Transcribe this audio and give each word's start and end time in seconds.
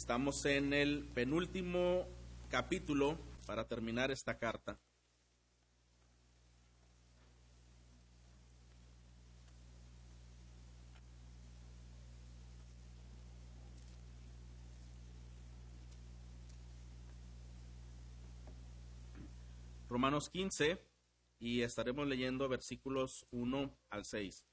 Estamos 0.00 0.46
en 0.46 0.72
el 0.72 1.04
penúltimo 1.12 2.08
capítulo 2.48 3.18
para 3.46 3.68
terminar 3.68 4.10
esta 4.10 4.38
carta. 4.38 4.80
Romanos 19.90 20.30
15 20.30 20.82
y 21.40 21.60
estaremos 21.60 22.06
leyendo 22.06 22.48
versículos 22.48 23.26
1 23.32 23.70
al 23.90 24.06
6. 24.06 24.49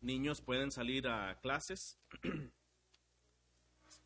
Niños 0.00 0.40
pueden 0.40 0.70
salir 0.70 1.08
a 1.08 1.40
clases. 1.40 1.98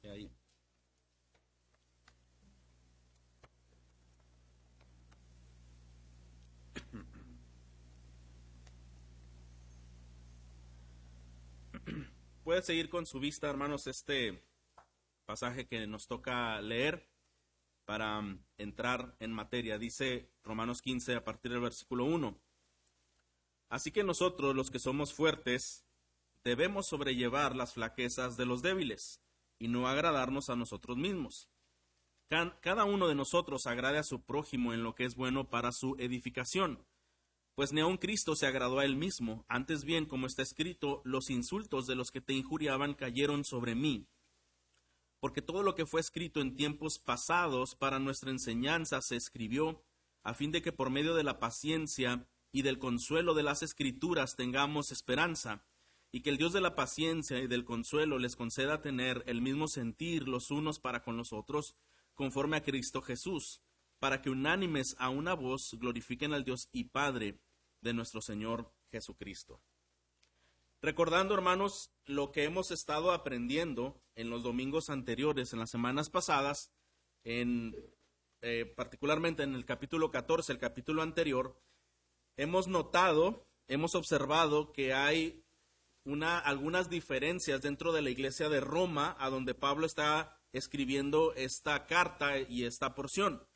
Puede 12.45 12.63
seguir 12.63 12.89
con 12.91 13.07
su 13.07 13.21
vista, 13.21 13.49
hermanos, 13.49 13.87
este 13.87 14.45
pasaje 15.25 15.67
que 15.67 15.87
nos 15.87 16.07
toca 16.07 16.61
leer 16.61 17.09
para 17.85 18.19
um, 18.19 18.45
entrar 18.59 19.17
en 19.21 19.33
materia. 19.33 19.79
Dice 19.79 20.31
Romanos 20.43 20.83
15 20.83 21.15
a 21.17 21.25
partir 21.25 21.53
del 21.53 21.63
versículo 21.63 22.05
1. 22.05 22.39
Así 23.71 23.91
que 23.91 24.05
nosotros, 24.05 24.55
los 24.55 24.71
que 24.71 24.79
somos 24.79 25.15
fuertes, 25.15 25.84
debemos 26.45 26.87
sobrellevar 26.87 27.57
las 27.57 27.75
flaquezas 27.75 28.37
de 28.37 28.47
los 28.47 28.63
débiles 28.63 29.21
y 29.59 29.69
no 29.69 29.89
agradarnos 29.89 30.51
a 30.51 30.57
nosotros 30.57 30.97
mismos. 30.97 31.49
Cada 32.29 32.85
uno 32.85 33.09
de 33.09 33.15
nosotros 33.15 33.67
agrade 33.67 33.99
a 33.99 34.03
su 34.03 34.23
prójimo 34.25 34.73
en 34.73 34.83
lo 34.83 34.95
que 34.95 35.05
es 35.05 35.15
bueno 35.15 35.51
para 35.51 35.73
su 35.73 35.97
edificación. 35.99 36.87
Pues 37.55 37.73
ni 37.73 37.81
aun 37.81 37.97
Cristo 37.97 38.35
se 38.35 38.47
agradó 38.47 38.81
a 38.81 38.85
él 38.85 38.97
mismo, 38.97 39.45
antes 39.49 39.85
bien, 39.85 40.07
como 40.07 40.27
está 40.27 40.43
escrito, 40.43 41.01
los 41.05 41.31
insultos 41.31 41.87
de 41.87 41.95
los 41.95 42.11
que 42.11 42.21
te 42.21 42.33
injuriaban 42.33 42.95
cayeron 42.95 43.45
sobre 43.45 43.75
mí 43.75 44.09
porque 45.25 45.41
todo 45.41 45.63
lo 45.63 45.75
que 45.75 45.87
fue 45.87 46.03
escrito 46.03 46.43
en 46.43 46.55
tiempos 46.55 46.99
pasados 46.99 47.75
para 47.75 47.99
nuestra 47.99 48.31
enseñanza 48.31 49.01
se 49.01 49.17
escribió, 49.17 49.83
a 50.23 50.35
fin 50.35 50.53
de 50.53 50.61
que 50.61 50.71
por 50.71 50.91
medio 50.91 51.15
de 51.15 51.25
la 51.25 51.39
paciencia 51.39 52.29
y 52.53 52.61
del 52.61 52.79
consuelo 52.79 53.33
de 53.33 53.43
las 53.43 53.63
escrituras 53.63 54.37
tengamos 54.37 54.93
esperanza, 54.93 55.65
y 56.15 56.21
que 56.21 56.31
el 56.31 56.37
Dios 56.37 56.53
de 56.53 56.61
la 56.61 56.77
paciencia 56.77 57.41
y 57.41 57.49
del 57.49 57.65
consuelo 57.65 58.21
les 58.21 58.37
conceda 58.37 58.81
tener 58.81 59.25
el 59.27 59.43
mismo 59.43 59.67
sentir 59.67 60.29
los 60.29 60.53
unos 60.53 60.79
para 60.79 61.03
con 61.03 61.17
los 61.17 61.33
otros, 61.33 61.75
conforme 62.15 62.57
a 62.57 62.63
Cristo 62.63 63.03
Jesús, 63.03 63.65
para 63.99 64.23
que 64.23 64.31
unánimes 64.31 64.95
a 65.01 65.09
una 65.09 65.35
voz 65.35 65.75
glorifiquen 65.77 66.33
al 66.33 66.45
Dios 66.45 66.69
y 66.71 66.85
Padre 66.85 67.41
de 67.81 67.95
nuestro 67.95 68.21
Señor 68.21 68.73
Jesucristo. 68.93 69.61
Recordando, 70.81 71.35
hermanos, 71.35 71.91
lo 72.05 72.31
que 72.31 72.45
hemos 72.45 72.71
estado 72.71 73.11
aprendiendo 73.11 74.01
en 74.15 74.31
los 74.31 74.45
domingos 74.45 74.91
anteriores, 74.91 75.53
en 75.53 75.59
las 75.59 75.71
semanas 75.71 76.11
pasadas, 76.11 76.73
en, 77.25 77.75
eh, 78.41 78.73
particularmente 78.77 79.43
en 79.43 79.57
el 79.57 79.65
capítulo 79.65 80.13
14, 80.13 80.53
el 80.53 80.59
capítulo 80.61 81.03
anterior, 81.03 81.61
hemos 82.37 82.69
notado, 82.69 83.49
hemos 83.67 83.97
observado 83.97 84.71
que 84.71 84.95
hay 84.95 85.44
una, 86.05 86.39
algunas 86.39 86.91
diferencias 86.91 87.63
dentro 87.63 87.93
de 87.93 88.03
la 88.03 88.11
iglesia 88.11 88.49
de 88.49 88.61
Roma, 88.61 89.17
a 89.19 89.31
donde 89.31 89.55
Pablo 89.55 89.87
está 89.87 90.41
escribiendo 90.53 91.35
esta 91.35 91.87
carta 91.87 92.39
y 92.39 92.65
esta 92.65 92.95
porción. 92.95 93.47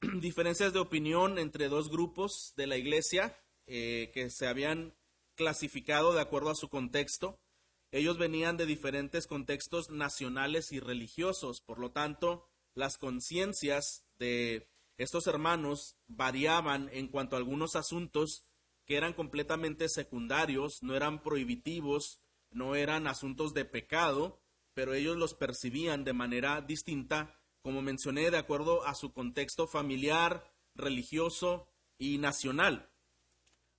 diferencias 0.20 0.72
de 0.72 0.78
opinión 0.78 1.38
entre 1.38 1.68
dos 1.68 1.90
grupos 1.90 2.52
de 2.56 2.66
la 2.66 2.76
iglesia 2.76 3.36
eh, 3.66 4.10
que 4.12 4.30
se 4.30 4.46
habían 4.46 4.94
clasificado 5.34 6.12
de 6.12 6.20
acuerdo 6.20 6.50
a 6.50 6.54
su 6.54 6.68
contexto. 6.68 7.40
Ellos 7.92 8.18
venían 8.18 8.56
de 8.56 8.66
diferentes 8.66 9.26
contextos 9.26 9.90
nacionales 9.90 10.72
y 10.72 10.80
religiosos, 10.80 11.60
por 11.60 11.78
lo 11.78 11.92
tanto, 11.92 12.48
las 12.74 12.98
conciencias 12.98 14.06
de 14.18 14.68
estos 14.98 15.26
hermanos 15.26 15.96
variaban 16.06 16.88
en 16.92 17.08
cuanto 17.08 17.36
a 17.36 17.38
algunos 17.38 17.76
asuntos 17.76 18.45
que 18.86 18.96
eran 18.96 19.12
completamente 19.12 19.88
secundarios, 19.88 20.82
no 20.82 20.94
eran 20.94 21.22
prohibitivos, 21.22 22.22
no 22.50 22.74
eran 22.74 23.06
asuntos 23.06 23.52
de 23.52 23.64
pecado, 23.64 24.40
pero 24.74 24.94
ellos 24.94 25.16
los 25.16 25.34
percibían 25.34 26.04
de 26.04 26.12
manera 26.12 26.60
distinta, 26.60 27.38
como 27.62 27.82
mencioné, 27.82 28.30
de 28.30 28.38
acuerdo 28.38 28.86
a 28.86 28.94
su 28.94 29.12
contexto 29.12 29.66
familiar, 29.66 30.54
religioso 30.74 31.68
y 31.98 32.18
nacional. 32.18 32.90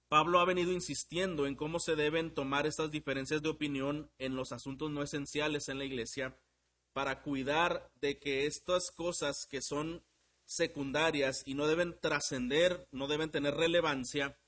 Pablo 0.10 0.40
ha 0.40 0.46
venido 0.46 0.72
insistiendo 0.72 1.48
en 1.48 1.56
cómo 1.56 1.80
se 1.80 1.96
deben 1.96 2.34
tomar 2.34 2.66
estas 2.66 2.92
diferencias 2.92 3.42
de 3.42 3.50
opinión 3.50 4.10
en 4.20 4.36
los 4.36 4.52
asuntos 4.52 4.90
no 4.90 5.04
esenciales 5.04 5.70
en 5.70 5.78
la 5.78 5.86
iglesia 5.86 6.38
para 6.94 7.22
cuidar 7.22 7.92
de 8.02 8.18
que 8.18 8.46
estas 8.46 8.92
cosas 8.92 9.46
que 9.46 9.62
son 9.62 10.04
secundarias 10.46 11.44
y 11.46 11.54
no 11.54 11.68
deben 11.68 12.00
trascender, 12.00 12.88
no 12.92 13.08
deben 13.08 13.30
tener 13.30 13.54
relevancia, 13.56 14.40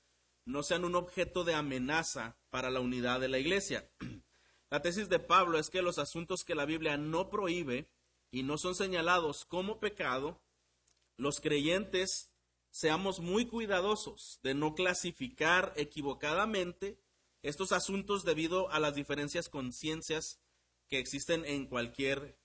no 0.44 0.62
sean 0.62 0.84
un 0.84 0.94
objeto 0.94 1.44
de 1.44 1.54
amenaza 1.54 2.36
para 2.50 2.70
la 2.70 2.80
unidad 2.80 3.20
de 3.20 3.28
la 3.28 3.38
iglesia. 3.38 3.90
La 4.70 4.82
tesis 4.82 5.08
de 5.08 5.18
Pablo 5.18 5.58
es 5.58 5.68
que 5.68 5.82
los 5.82 5.98
asuntos 5.98 6.44
que 6.44 6.54
la 6.54 6.64
Biblia 6.64 6.96
no 6.96 7.28
prohíbe 7.28 7.90
y 8.30 8.44
no 8.44 8.56
son 8.56 8.76
señalados 8.76 9.44
como 9.44 9.80
pecado, 9.80 10.40
los 11.16 11.40
creyentes 11.40 12.30
seamos 12.70 13.18
muy 13.18 13.46
cuidadosos 13.46 14.38
de 14.44 14.54
no 14.54 14.74
clasificar 14.74 15.72
equivocadamente 15.74 17.00
estos 17.42 17.72
asuntos 17.72 18.24
debido 18.24 18.70
a 18.70 18.78
las 18.78 18.94
diferencias 18.94 19.48
conciencias 19.48 20.40
que 20.88 20.98
existen 20.98 21.44
en 21.44 21.66
cualquier 21.66 22.38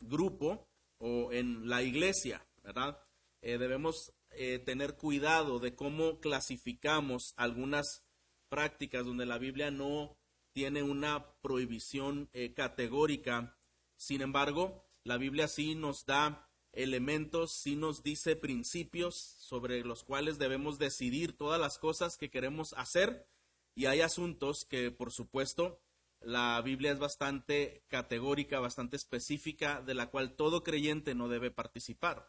grupo 0.00 0.68
o 0.98 1.30
en 1.32 1.68
la 1.68 1.82
iglesia, 1.82 2.44
¿verdad? 2.62 3.00
Eh, 3.40 3.58
debemos 3.58 4.12
eh, 4.30 4.58
tener 4.58 4.96
cuidado 4.96 5.58
de 5.58 5.74
cómo 5.74 6.20
clasificamos 6.20 7.34
algunas 7.36 8.04
prácticas 8.48 9.04
donde 9.04 9.26
la 9.26 9.38
Biblia 9.38 9.70
no 9.70 10.16
tiene 10.52 10.82
una 10.82 11.34
prohibición 11.40 12.28
eh, 12.32 12.54
categórica. 12.54 13.56
Sin 13.96 14.22
embargo, 14.22 14.84
la 15.04 15.16
Biblia 15.16 15.48
sí 15.48 15.74
nos 15.74 16.06
da 16.06 16.50
elementos, 16.72 17.52
sí 17.52 17.76
nos 17.76 18.02
dice 18.02 18.36
principios 18.36 19.16
sobre 19.16 19.82
los 19.84 20.04
cuales 20.04 20.38
debemos 20.38 20.78
decidir 20.78 21.36
todas 21.36 21.60
las 21.60 21.78
cosas 21.78 22.16
que 22.16 22.30
queremos 22.30 22.74
hacer 22.76 23.26
y 23.74 23.86
hay 23.86 24.00
asuntos 24.00 24.64
que, 24.64 24.90
por 24.90 25.12
supuesto, 25.12 25.80
la 26.20 26.60
Biblia 26.62 26.90
es 26.90 26.98
bastante 26.98 27.84
categórica, 27.88 28.58
bastante 28.58 28.96
específica, 28.96 29.82
de 29.82 29.94
la 29.94 30.10
cual 30.10 30.34
todo 30.34 30.64
creyente 30.64 31.14
no 31.14 31.28
debe 31.28 31.50
participar. 31.50 32.28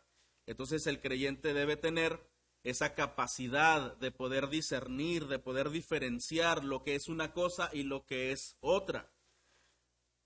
Entonces 0.50 0.88
el 0.88 1.00
creyente 1.00 1.54
debe 1.54 1.78
tener 1.78 2.20
esa 2.64 2.96
capacidad 2.96 3.96
de 3.98 4.10
poder 4.10 4.50
discernir, 4.50 5.28
de 5.28 5.38
poder 5.38 5.70
diferenciar 5.70 6.64
lo 6.66 6.82
que 6.84 6.96
es 6.96 7.08
una 7.08 7.34
cosa 7.34 7.70
y 7.72 7.84
lo 7.84 8.08
que 8.08 8.32
es 8.32 8.58
otra. 8.60 9.14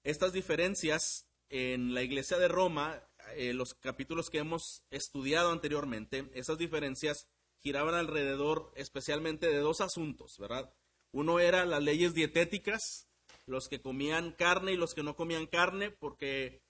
Estas 0.06 0.32
diferencias 0.32 1.28
en 1.50 1.94
la 1.94 2.04
iglesia 2.04 2.38
de 2.38 2.48
Roma 2.48 3.04
eh, 3.36 3.54
los 3.54 3.74
capítulos 3.74 4.30
que 4.30 4.38
hemos 4.38 4.86
estudiado 4.92 5.52
anteriormente, 5.52 6.30
esas 6.36 6.58
diferencias 6.58 7.28
giraban 7.60 7.94
alrededor 7.94 8.72
especialmente 8.76 9.48
de 9.48 9.58
dos 9.58 9.82
asuntos, 9.82 10.38
¿verdad? 10.40 10.74
Uno 11.12 11.42
era 11.42 11.66
las 11.66 11.84
leyes 11.84 12.14
dietéticas, 12.14 13.10
los 13.46 13.68
que 13.68 13.82
comían 13.82 14.32
carne 14.32 14.72
y 14.72 14.78
los 14.78 14.94
que 14.94 15.04
no 15.04 15.18
comían 15.18 15.48
carne, 15.48 15.92
porque 15.92 16.62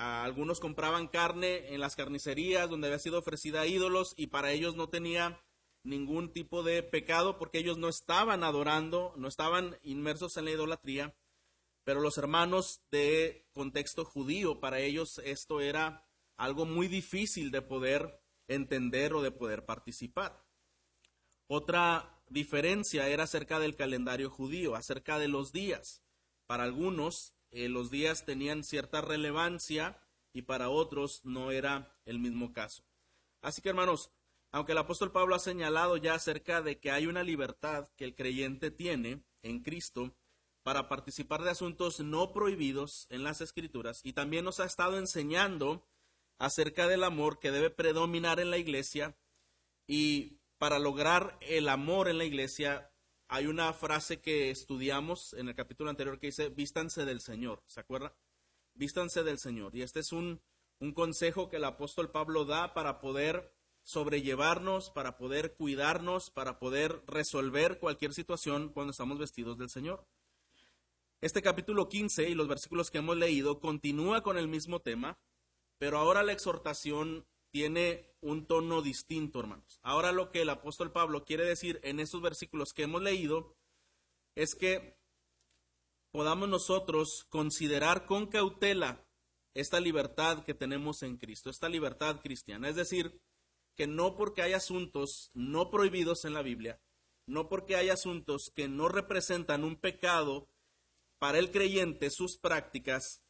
algunos 0.00 0.60
compraban 0.60 1.08
carne 1.08 1.74
en 1.74 1.80
las 1.80 1.96
carnicerías 1.96 2.70
donde 2.70 2.88
había 2.88 2.98
sido 2.98 3.18
ofrecida 3.18 3.62
a 3.62 3.66
ídolos 3.66 4.14
y 4.16 4.28
para 4.28 4.52
ellos 4.52 4.76
no 4.76 4.88
tenía 4.88 5.40
ningún 5.82 6.32
tipo 6.32 6.62
de 6.62 6.82
pecado 6.82 7.38
porque 7.38 7.58
ellos 7.58 7.78
no 7.78 7.88
estaban 7.88 8.44
adorando, 8.44 9.12
no 9.16 9.28
estaban 9.28 9.78
inmersos 9.82 10.36
en 10.36 10.46
la 10.46 10.52
idolatría 10.52 11.14
pero 11.84 12.00
los 12.00 12.18
hermanos 12.18 12.82
de 12.90 13.48
contexto 13.52 14.04
judío, 14.04 14.60
para 14.60 14.80
ellos 14.80 15.20
esto 15.24 15.60
era 15.60 16.06
algo 16.36 16.64
muy 16.64 16.88
difícil 16.88 17.50
de 17.50 17.62
poder 17.62 18.22
entender 18.48 19.14
o 19.14 19.22
de 19.22 19.30
poder 19.30 19.64
participar. 19.64 20.44
Otra 21.46 22.22
diferencia 22.28 23.08
era 23.08 23.24
acerca 23.24 23.58
del 23.58 23.76
calendario 23.76 24.30
judío, 24.30 24.76
acerca 24.76 25.18
de 25.18 25.28
los 25.28 25.52
días. 25.52 26.02
Para 26.46 26.64
algunos 26.64 27.34
eh, 27.50 27.68
los 27.68 27.90
días 27.90 28.24
tenían 28.24 28.64
cierta 28.64 29.00
relevancia 29.00 30.00
y 30.32 30.42
para 30.42 30.68
otros 30.68 31.24
no 31.24 31.50
era 31.50 31.96
el 32.04 32.18
mismo 32.18 32.52
caso. 32.52 32.84
Así 33.42 33.62
que 33.62 33.70
hermanos, 33.70 34.12
aunque 34.52 34.72
el 34.72 34.78
apóstol 34.78 35.12
Pablo 35.12 35.34
ha 35.34 35.40
señalado 35.40 35.96
ya 35.96 36.14
acerca 36.14 36.62
de 36.62 36.78
que 36.78 36.90
hay 36.90 37.06
una 37.06 37.22
libertad 37.22 37.88
que 37.96 38.04
el 38.04 38.14
creyente 38.14 38.70
tiene 38.70 39.22
en 39.42 39.62
Cristo, 39.62 40.14
para 40.62 40.88
participar 40.88 41.42
de 41.42 41.50
asuntos 41.50 42.00
no 42.00 42.32
prohibidos 42.32 43.06
en 43.10 43.24
las 43.24 43.40
escrituras 43.40 44.00
y 44.04 44.12
también 44.12 44.44
nos 44.44 44.60
ha 44.60 44.66
estado 44.66 44.98
enseñando 44.98 45.86
acerca 46.38 46.86
del 46.86 47.04
amor 47.04 47.38
que 47.38 47.50
debe 47.50 47.70
predominar 47.70 48.40
en 48.40 48.50
la 48.50 48.58
iglesia 48.58 49.16
y 49.86 50.38
para 50.58 50.78
lograr 50.78 51.38
el 51.40 51.68
amor 51.68 52.08
en 52.08 52.18
la 52.18 52.24
iglesia 52.24 52.89
hay 53.32 53.46
una 53.46 53.72
frase 53.72 54.20
que 54.20 54.50
estudiamos 54.50 55.34
en 55.34 55.48
el 55.48 55.54
capítulo 55.54 55.88
anterior 55.88 56.18
que 56.18 56.26
dice 56.26 56.48
vístanse 56.48 57.04
del 57.04 57.20
Señor, 57.20 57.62
¿se 57.68 57.78
acuerda? 57.78 58.12
Vístanse 58.74 59.22
del 59.22 59.38
Señor 59.38 59.76
y 59.76 59.82
este 59.82 60.00
es 60.00 60.10
un, 60.10 60.40
un 60.80 60.92
consejo 60.92 61.48
que 61.48 61.58
el 61.58 61.64
apóstol 61.64 62.10
Pablo 62.10 62.44
da 62.44 62.74
para 62.74 63.00
poder 63.00 63.54
sobrellevarnos, 63.84 64.90
para 64.90 65.16
poder 65.16 65.54
cuidarnos, 65.54 66.30
para 66.30 66.58
poder 66.58 67.02
resolver 67.06 67.78
cualquier 67.78 68.14
situación 68.14 68.70
cuando 68.70 68.90
estamos 68.90 69.16
vestidos 69.16 69.56
del 69.58 69.70
Señor. 69.70 70.04
Este 71.20 71.40
capítulo 71.40 71.88
15 71.88 72.30
y 72.30 72.34
los 72.34 72.48
versículos 72.48 72.90
que 72.90 72.98
hemos 72.98 73.16
leído 73.16 73.60
continúa 73.60 74.24
con 74.24 74.38
el 74.38 74.48
mismo 74.48 74.80
tema, 74.80 75.20
pero 75.78 75.98
ahora 75.98 76.24
la 76.24 76.32
exhortación 76.32 77.24
tiene 77.50 78.14
un 78.20 78.46
tono 78.46 78.82
distinto, 78.82 79.40
hermanos. 79.40 79.78
Ahora 79.82 80.12
lo 80.12 80.30
que 80.30 80.42
el 80.42 80.50
apóstol 80.50 80.92
Pablo 80.92 81.24
quiere 81.24 81.44
decir 81.44 81.80
en 81.82 82.00
estos 82.00 82.20
versículos 82.20 82.72
que 82.72 82.84
hemos 82.84 83.02
leído 83.02 83.56
es 84.34 84.54
que 84.54 84.98
podamos 86.12 86.48
nosotros 86.48 87.26
considerar 87.28 88.06
con 88.06 88.26
cautela 88.26 89.06
esta 89.54 89.80
libertad 89.80 90.44
que 90.44 90.54
tenemos 90.54 91.02
en 91.02 91.16
Cristo, 91.16 91.50
esta 91.50 91.68
libertad 91.68 92.20
cristiana. 92.20 92.68
Es 92.68 92.76
decir, 92.76 93.20
que 93.76 93.86
no 93.86 94.16
porque 94.16 94.42
hay 94.42 94.52
asuntos 94.52 95.30
no 95.34 95.70
prohibidos 95.70 96.24
en 96.24 96.34
la 96.34 96.42
Biblia, 96.42 96.80
no 97.26 97.48
porque 97.48 97.76
hay 97.76 97.88
asuntos 97.88 98.52
que 98.54 98.68
no 98.68 98.88
representan 98.88 99.64
un 99.64 99.76
pecado 99.76 100.48
para 101.18 101.38
el 101.38 101.50
creyente 101.50 102.10
sus 102.10 102.38
prácticas, 102.38 103.22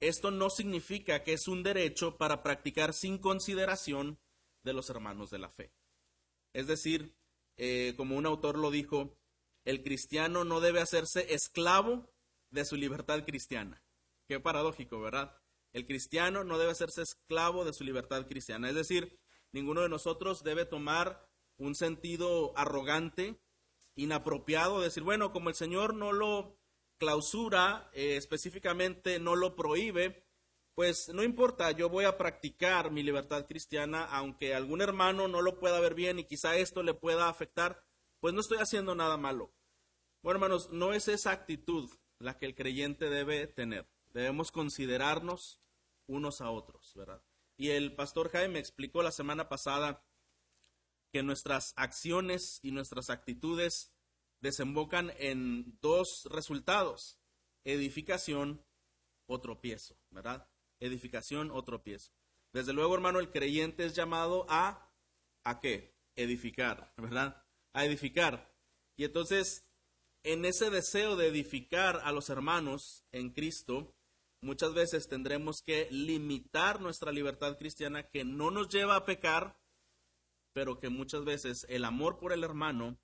esto 0.00 0.30
no 0.30 0.50
significa 0.50 1.22
que 1.22 1.32
es 1.32 1.48
un 1.48 1.62
derecho 1.62 2.16
para 2.16 2.42
practicar 2.42 2.92
sin 2.92 3.18
consideración 3.18 4.18
de 4.62 4.72
los 4.72 4.90
hermanos 4.90 5.30
de 5.30 5.38
la 5.38 5.50
fe. 5.50 5.72
Es 6.52 6.66
decir, 6.66 7.16
eh, 7.56 7.94
como 7.96 8.16
un 8.16 8.26
autor 8.26 8.58
lo 8.58 8.70
dijo, 8.70 9.16
el 9.64 9.82
cristiano 9.82 10.44
no 10.44 10.60
debe 10.60 10.80
hacerse 10.80 11.34
esclavo 11.34 12.10
de 12.50 12.64
su 12.64 12.76
libertad 12.76 13.24
cristiana. 13.24 13.82
Qué 14.28 14.40
paradójico, 14.40 15.00
¿verdad? 15.00 15.36
El 15.72 15.86
cristiano 15.86 16.44
no 16.44 16.58
debe 16.58 16.72
hacerse 16.72 17.02
esclavo 17.02 17.64
de 17.64 17.72
su 17.72 17.84
libertad 17.84 18.26
cristiana. 18.26 18.68
Es 18.68 18.74
decir, 18.74 19.18
ninguno 19.52 19.82
de 19.82 19.88
nosotros 19.88 20.42
debe 20.42 20.66
tomar 20.66 21.28
un 21.58 21.74
sentido 21.74 22.52
arrogante, 22.56 23.40
inapropiado, 23.94 24.80
decir, 24.80 25.02
bueno, 25.02 25.32
como 25.32 25.48
el 25.48 25.54
Señor 25.54 25.94
no 25.94 26.12
lo 26.12 26.58
clausura 26.98 27.90
eh, 27.92 28.16
específicamente 28.16 29.18
no 29.18 29.36
lo 29.36 29.54
prohíbe, 29.54 30.26
pues 30.74 31.08
no 31.12 31.22
importa, 31.22 31.70
yo 31.70 31.88
voy 31.88 32.04
a 32.04 32.18
practicar 32.18 32.90
mi 32.90 33.02
libertad 33.02 33.46
cristiana, 33.46 34.04
aunque 34.04 34.54
algún 34.54 34.82
hermano 34.82 35.26
no 35.26 35.40
lo 35.40 35.58
pueda 35.58 35.80
ver 35.80 35.94
bien 35.94 36.18
y 36.18 36.24
quizá 36.24 36.56
esto 36.56 36.82
le 36.82 36.92
pueda 36.92 37.28
afectar, 37.28 37.82
pues 38.20 38.34
no 38.34 38.40
estoy 38.40 38.58
haciendo 38.58 38.94
nada 38.94 39.16
malo. 39.16 39.54
Bueno, 40.22 40.36
hermanos, 40.36 40.70
no 40.70 40.92
es 40.92 41.08
esa 41.08 41.30
actitud 41.30 41.90
la 42.18 42.36
que 42.38 42.46
el 42.46 42.54
creyente 42.54 43.08
debe 43.08 43.46
tener. 43.46 43.88
Debemos 44.12 44.50
considerarnos 44.50 45.60
unos 46.06 46.40
a 46.40 46.50
otros, 46.50 46.92
¿verdad? 46.94 47.22
Y 47.56 47.70
el 47.70 47.94
pastor 47.94 48.30
Jaime 48.30 48.58
explicó 48.58 49.02
la 49.02 49.12
semana 49.12 49.48
pasada 49.48 50.04
que 51.12 51.22
nuestras 51.22 51.72
acciones 51.76 52.60
y 52.62 52.72
nuestras 52.72 53.08
actitudes 53.08 53.95
desembocan 54.46 55.12
en 55.18 55.76
dos 55.80 56.28
resultados, 56.30 57.18
edificación 57.64 58.64
o 59.26 59.40
tropiezo, 59.40 59.96
¿verdad? 60.10 60.48
Edificación 60.80 61.50
o 61.50 61.64
tropiezo. 61.64 62.12
Desde 62.52 62.72
luego, 62.72 62.94
hermano, 62.94 63.18
el 63.18 63.30
creyente 63.30 63.84
es 63.84 63.94
llamado 63.94 64.46
a, 64.48 64.92
¿a 65.44 65.60
qué? 65.60 65.96
Edificar, 66.14 66.92
¿verdad? 66.96 67.44
A 67.74 67.84
edificar. 67.84 68.54
Y 68.96 69.04
entonces, 69.04 69.66
en 70.22 70.44
ese 70.44 70.70
deseo 70.70 71.16
de 71.16 71.26
edificar 71.26 72.00
a 72.04 72.12
los 72.12 72.30
hermanos 72.30 73.04
en 73.10 73.30
Cristo, 73.30 73.96
muchas 74.40 74.74
veces 74.74 75.08
tendremos 75.08 75.60
que 75.60 75.88
limitar 75.90 76.80
nuestra 76.80 77.10
libertad 77.10 77.58
cristiana 77.58 78.08
que 78.08 78.24
no 78.24 78.52
nos 78.52 78.68
lleva 78.68 78.94
a 78.94 79.04
pecar, 79.04 79.58
pero 80.52 80.78
que 80.78 80.88
muchas 80.88 81.24
veces 81.24 81.66
el 81.68 81.84
amor 81.84 82.16
por 82.18 82.32
el 82.32 82.44
hermano 82.44 82.96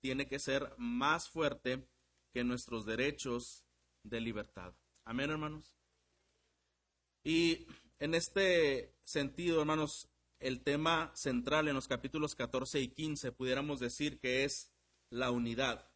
tiene 0.00 0.28
que 0.28 0.38
ser 0.38 0.74
más 0.78 1.28
fuerte 1.28 1.88
que 2.32 2.44
nuestros 2.44 2.84
derechos 2.86 3.64
de 4.02 4.20
libertad. 4.20 4.74
Amén, 5.04 5.30
hermanos. 5.30 5.76
Y 7.24 7.66
en 7.98 8.14
este 8.14 8.96
sentido, 9.02 9.60
hermanos, 9.60 10.08
el 10.38 10.62
tema 10.62 11.10
central 11.14 11.68
en 11.68 11.74
los 11.74 11.88
capítulos 11.88 12.34
14 12.34 12.80
y 12.80 12.88
15 12.88 13.32
pudiéramos 13.32 13.80
decir 13.80 14.20
que 14.20 14.44
es 14.44 14.72
la 15.10 15.30
unidad. 15.30 15.90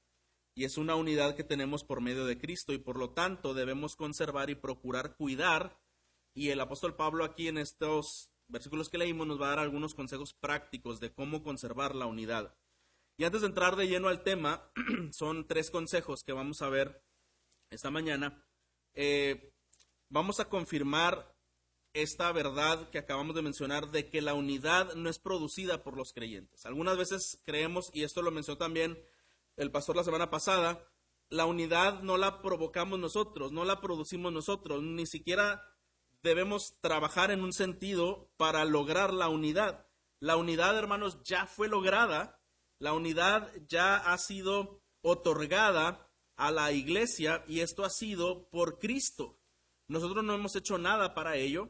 Y 0.54 0.64
es 0.64 0.76
una 0.76 0.96
unidad 0.96 1.34
que 1.34 1.44
tenemos 1.44 1.84
por 1.84 2.00
medio 2.00 2.26
de 2.26 2.38
Cristo 2.38 2.72
y 2.72 2.78
por 2.78 2.98
lo 2.98 3.10
tanto 3.10 3.54
debemos 3.54 3.96
conservar 3.96 4.50
y 4.50 4.54
procurar 4.54 5.16
cuidar. 5.16 5.80
Y 6.34 6.48
el 6.48 6.60
apóstol 6.60 6.96
Pablo 6.96 7.24
aquí 7.24 7.48
en 7.48 7.58
estos 7.58 8.30
versículos 8.48 8.90
que 8.90 8.98
leímos 8.98 9.26
nos 9.26 9.40
va 9.40 9.46
a 9.46 9.50
dar 9.50 9.58
algunos 9.60 9.94
consejos 9.94 10.34
prácticos 10.34 11.00
de 11.00 11.12
cómo 11.12 11.42
conservar 11.42 11.94
la 11.94 12.06
unidad. 12.06 12.54
Y 13.22 13.24
antes 13.24 13.42
de 13.42 13.46
entrar 13.46 13.76
de 13.76 13.86
lleno 13.86 14.08
al 14.08 14.24
tema, 14.24 14.68
son 15.12 15.46
tres 15.46 15.70
consejos 15.70 16.24
que 16.24 16.32
vamos 16.32 16.60
a 16.60 16.68
ver 16.68 17.04
esta 17.70 17.88
mañana. 17.88 18.44
Eh, 18.94 19.54
vamos 20.08 20.40
a 20.40 20.48
confirmar 20.48 21.32
esta 21.92 22.32
verdad 22.32 22.90
que 22.90 22.98
acabamos 22.98 23.36
de 23.36 23.42
mencionar 23.42 23.92
de 23.92 24.10
que 24.10 24.22
la 24.22 24.34
unidad 24.34 24.94
no 24.94 25.08
es 25.08 25.20
producida 25.20 25.84
por 25.84 25.96
los 25.96 26.12
creyentes. 26.12 26.66
Algunas 26.66 26.96
veces 26.96 27.40
creemos, 27.44 27.92
y 27.94 28.02
esto 28.02 28.22
lo 28.22 28.32
mencionó 28.32 28.58
también 28.58 29.00
el 29.56 29.70
pastor 29.70 29.94
la 29.94 30.02
semana 30.02 30.28
pasada, 30.28 30.84
la 31.28 31.46
unidad 31.46 32.02
no 32.02 32.16
la 32.16 32.42
provocamos 32.42 32.98
nosotros, 32.98 33.52
no 33.52 33.64
la 33.64 33.80
producimos 33.80 34.32
nosotros, 34.32 34.82
ni 34.82 35.06
siquiera 35.06 35.62
debemos 36.24 36.80
trabajar 36.80 37.30
en 37.30 37.44
un 37.44 37.52
sentido 37.52 38.32
para 38.36 38.64
lograr 38.64 39.14
la 39.14 39.28
unidad. 39.28 39.86
La 40.18 40.34
unidad, 40.36 40.76
hermanos, 40.76 41.22
ya 41.22 41.46
fue 41.46 41.68
lograda 41.68 42.41
la 42.82 42.94
unidad 42.94 43.48
ya 43.68 43.94
ha 43.94 44.18
sido 44.18 44.82
otorgada 45.02 46.10
a 46.34 46.50
la 46.50 46.72
iglesia 46.72 47.44
y 47.46 47.60
esto 47.60 47.84
ha 47.84 47.90
sido 47.90 48.48
por 48.50 48.80
Cristo. 48.80 49.38
Nosotros 49.86 50.24
no 50.24 50.34
hemos 50.34 50.56
hecho 50.56 50.78
nada 50.78 51.14
para 51.14 51.36
ello, 51.36 51.68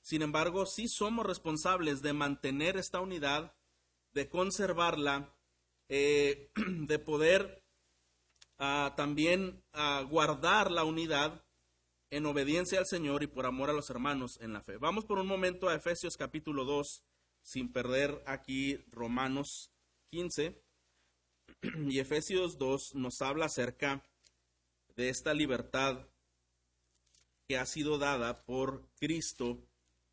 sin 0.00 0.22
embargo, 0.22 0.64
sí 0.64 0.88
somos 0.88 1.26
responsables 1.26 2.00
de 2.00 2.14
mantener 2.14 2.78
esta 2.78 3.00
unidad, 3.00 3.54
de 4.14 4.30
conservarla, 4.30 5.36
eh, 5.90 6.50
de 6.56 6.98
poder 6.98 7.62
ah, 8.56 8.94
también 8.96 9.62
ah, 9.74 10.02
guardar 10.08 10.70
la 10.70 10.84
unidad 10.84 11.44
en 12.08 12.24
obediencia 12.24 12.78
al 12.78 12.86
Señor 12.86 13.22
y 13.22 13.26
por 13.26 13.44
amor 13.44 13.68
a 13.68 13.74
los 13.74 13.90
hermanos 13.90 14.40
en 14.40 14.54
la 14.54 14.62
fe. 14.62 14.78
Vamos 14.78 15.04
por 15.04 15.18
un 15.18 15.26
momento 15.26 15.68
a 15.68 15.74
Efesios 15.74 16.16
capítulo 16.16 16.64
2, 16.64 17.04
sin 17.42 17.70
perder 17.70 18.22
aquí 18.24 18.78
Romanos 18.90 19.73
15. 20.14 20.62
Y 21.88 21.98
Efesios 21.98 22.56
2 22.56 22.94
nos 22.94 23.20
habla 23.20 23.46
acerca 23.46 24.00
de 24.94 25.08
esta 25.08 25.34
libertad 25.34 26.06
que 27.48 27.58
ha 27.58 27.66
sido 27.66 27.98
dada 27.98 28.44
por 28.44 28.88
Cristo 29.00 29.58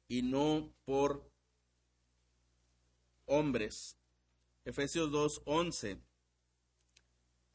y 0.07 0.23
no 0.23 0.73
por 0.85 1.29
hombres. 3.27 3.95
Efesios 4.65 5.11
2, 5.11 5.43
11 5.45 5.99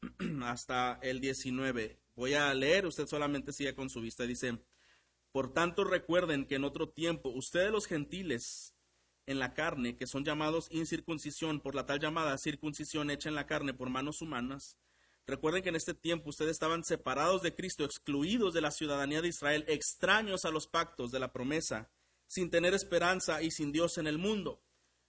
hasta 0.43 0.99
el 1.01 1.19
19. 1.19 1.99
Voy 2.15 2.33
a 2.33 2.53
leer, 2.53 2.85
usted 2.85 3.07
solamente 3.07 3.51
siga 3.51 3.75
con 3.75 3.89
su 3.89 3.99
vista. 3.99 4.23
Dice, 4.23 4.57
por 5.33 5.53
tanto 5.53 5.83
recuerden 5.83 6.45
que 6.45 6.55
en 6.55 6.63
otro 6.63 6.87
tiempo 6.87 7.27
ustedes 7.27 7.71
los 7.71 7.87
gentiles 7.87 8.73
en 9.27 9.39
la 9.39 9.53
carne, 9.53 9.95
que 9.95 10.07
son 10.07 10.25
llamados 10.25 10.67
incircuncisión 10.71 11.59
por 11.59 11.75
la 11.75 11.85
tal 11.85 11.99
llamada 11.99 12.37
circuncisión 12.37 13.11
hecha 13.11 13.29
en 13.29 13.35
la 13.35 13.45
carne 13.45 13.73
por 13.73 13.89
manos 13.89 14.21
humanas. 14.21 14.77
Recuerden 15.27 15.61
que 15.61 15.69
en 15.69 15.75
este 15.75 15.93
tiempo 15.93 16.29
ustedes 16.29 16.51
estaban 16.51 16.85
separados 16.85 17.41
de 17.41 17.53
Cristo, 17.53 17.83
excluidos 17.83 18.53
de 18.53 18.61
la 18.61 18.71
ciudadanía 18.71 19.21
de 19.21 19.27
Israel, 19.27 19.65
extraños 19.67 20.45
a 20.45 20.51
los 20.51 20.67
pactos 20.67 21.11
de 21.11 21.19
la 21.19 21.33
promesa, 21.33 21.91
sin 22.25 22.49
tener 22.49 22.73
esperanza 22.73 23.41
y 23.41 23.51
sin 23.51 23.73
Dios 23.73 23.97
en 23.97 24.07
el 24.07 24.17
mundo. 24.17 24.63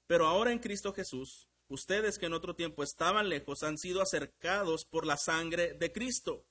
Pero 0.09 0.27
ahora 0.27 0.51
en 0.51 0.59
Cristo 0.59 0.93
Jesús, 0.93 1.49
ustedes 1.69 2.19
que 2.19 2.27
en 2.27 2.33
otro 2.33 2.57
tiempo 2.57 2.83
estaban 2.83 3.29
lejos 3.29 3.63
han 3.63 3.79
sido 3.79 4.03
acercados 4.03 4.85
por 4.85 5.07
la 5.07 5.17
sangre 5.17 5.75
de 5.75 5.93
Cristo, 5.93 6.45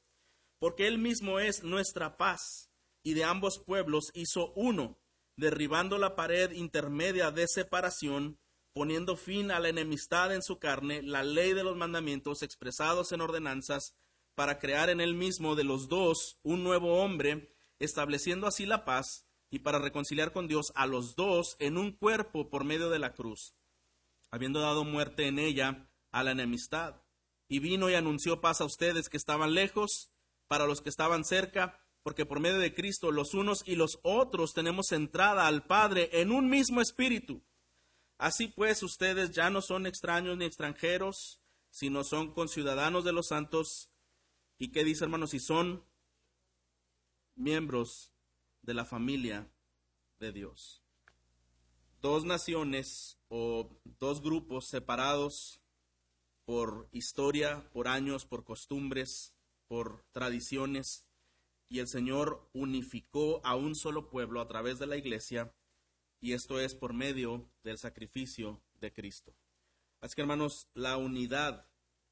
porque 0.60 0.88
Él 0.88 0.98
mismo 0.98 1.40
es 1.42 1.64
nuestra 1.64 2.16
paz, 2.16 2.72
y 3.04 3.16
de 3.16 3.26
ambos 3.26 3.60
pueblos 3.60 4.12
hizo 4.14 4.54
uno 4.54 4.98
derribando 5.38 5.98
la 5.98 6.15
pared 6.15 6.51
intermedia 6.51 7.32
de 7.32 7.48
separación, 7.48 8.39
poniendo 8.74 9.15
fin 9.15 9.51
a 9.51 9.60
la 9.60 9.70
enemistad 9.70 10.34
en 10.34 10.41
su 10.41 10.60
carne, 10.60 11.01
la 11.01 11.24
ley 11.24 11.53
de 11.53 11.63
los 11.63 11.77
mandamientos 11.77 12.41
expresados 12.44 13.12
en 13.12 13.22
ordenanzas, 13.22 13.96
para 14.36 14.60
crear 14.60 14.89
en 14.89 15.00
él 15.00 15.13
mismo 15.15 15.56
de 15.56 15.63
los 15.63 15.88
dos 15.88 16.39
un 16.44 16.63
nuevo 16.63 17.01
hombre, 17.01 17.56
estableciendo 17.79 18.48
así 18.48 18.65
la 18.65 18.86
paz 18.86 19.27
y 19.50 19.60
para 19.60 19.79
reconciliar 19.79 20.32
con 20.34 20.48
Dios 20.48 20.72
a 20.75 20.86
los 20.86 21.15
dos 21.15 21.56
en 21.60 21.77
un 21.77 21.91
cuerpo 21.91 22.50
por 22.50 22.63
medio 22.63 22.89
de 22.89 23.00
la 23.00 23.13
cruz, 23.13 23.56
habiendo 24.32 24.60
dado 24.60 24.84
muerte 24.84 25.27
en 25.27 25.39
ella 25.39 25.89
a 26.12 26.24
la 26.24 26.32
enemistad. 26.32 27.01
Y 27.50 27.60
vino 27.60 27.89
y 27.89 27.94
anunció 27.94 28.41
paz 28.41 28.60
a 28.60 28.65
ustedes 28.65 29.10
que 29.10 29.17
estaban 29.17 29.53
lejos, 29.53 30.12
para 30.48 30.65
los 30.65 30.82
que 30.82 30.89
estaban 30.89 31.24
cerca, 31.24 31.87
porque 32.08 32.26
por 32.26 32.40
medio 32.40 32.60
de 32.60 32.74
Cristo 32.74 33.12
los 33.12 33.34
unos 33.34 33.64
y 33.68 33.76
los 33.76 34.00
otros 34.02 34.54
tenemos 34.54 34.94
entrada 34.94 35.46
al 35.46 35.68
Padre 35.68 36.10
en 36.14 36.32
un 36.32 36.50
mismo 36.50 36.80
espíritu. 36.80 37.44
Así 38.18 38.48
pues, 38.48 38.82
ustedes 38.82 39.32
ya 39.32 39.50
no 39.50 39.62
son 39.62 39.86
extraños 39.86 40.38
ni 40.38 40.46
extranjeros, 40.46 41.42
sino 41.70 42.06
son 42.06 42.34
conciudadanos 42.34 43.04
de 43.04 43.12
los 43.12 43.28
santos. 43.28 43.92
¿Y 44.58 44.72
qué 44.72 44.86
dice, 44.86 45.04
hermanos? 45.04 45.32
Si 45.32 45.42
son 45.42 45.84
miembros 47.36 48.14
de 48.62 48.74
la 48.74 48.86
familia 48.86 49.52
de 50.18 50.32
Dios. 50.32 50.82
Dos 52.00 52.24
naciones 52.24 53.20
o 53.28 53.82
dos 54.00 54.22
grupos 54.22 54.70
separados 54.70 55.62
por 56.46 56.88
historia, 56.94 57.70
por 57.74 57.90
años, 57.90 58.26
por 58.26 58.46
costumbres, 58.46 59.36
por 59.68 60.06
tradiciones, 60.14 61.07
y 61.70 61.80
el 61.80 61.88
Señor 61.88 62.50
unificó 62.54 63.42
a 63.46 63.56
un 63.56 63.76
solo 63.76 64.10
pueblo 64.10 64.42
a 64.42 64.48
través 64.48 64.80
de 64.80 64.88
la 64.88 64.98
iglesia, 64.98 65.54
y 66.20 66.34
esto 66.34 66.60
es 66.60 66.76
por 66.76 66.94
medio 66.94 67.50
del 67.64 67.78
sacrificio 67.78 68.62
de 68.80 68.94
Cristo. 68.94 69.36
Así 70.02 70.16
que 70.16 70.22
hermanos, 70.22 70.68
la 70.74 70.98
unidad 70.98 71.68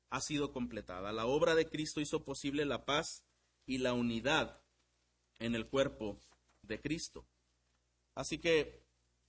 ha 0.10 0.22
sido 0.22 0.52
completada. 0.52 1.12
La 1.12 1.26
obra 1.26 1.56
de 1.56 1.70
Cristo 1.70 2.02
hizo 2.02 2.24
posible 2.24 2.66
la 2.66 2.86
paz 2.86 3.24
y 3.66 3.80
la 3.80 3.94
unidad 3.94 4.62
en 5.40 5.56
el 5.56 5.68
cuerpo 5.68 6.20
de 6.62 6.80
Cristo. 6.80 7.26
Así 8.14 8.38
que 8.40 8.84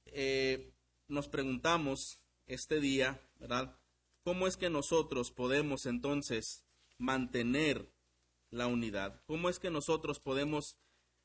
eh, 0.06 0.72
nos 1.08 1.28
preguntamos 1.28 2.22
este 2.46 2.80
día, 2.80 3.20
¿verdad? 3.36 3.78
¿Cómo 4.22 4.46
es 4.46 4.56
que 4.56 4.70
nosotros 4.70 5.30
podemos 5.30 5.86
entonces 5.86 6.64
mantener 6.98 7.90
la 8.50 8.66
unidad? 8.66 9.22
¿Cómo 9.26 9.48
es 9.48 9.58
que 9.58 9.70
nosotros 9.70 10.20
podemos 10.20 10.78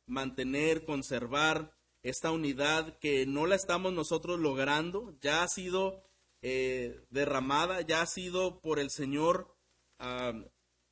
mantener, 0.05 0.85
conservar 0.85 1.75
esta 2.03 2.31
unidad 2.31 2.97
que 2.99 3.25
no 3.25 3.45
la 3.45 3.55
estamos 3.55 3.93
nosotros 3.93 4.39
logrando? 4.39 5.17
Ya 5.21 5.43
ha 5.43 5.47
sido 5.47 6.03
eh, 6.41 7.05
derramada, 7.09 7.81
ya 7.81 8.01
ha 8.01 8.07
sido 8.07 8.61
por 8.61 8.79
el 8.79 8.89
Señor 8.89 9.55
ah, 9.99 10.33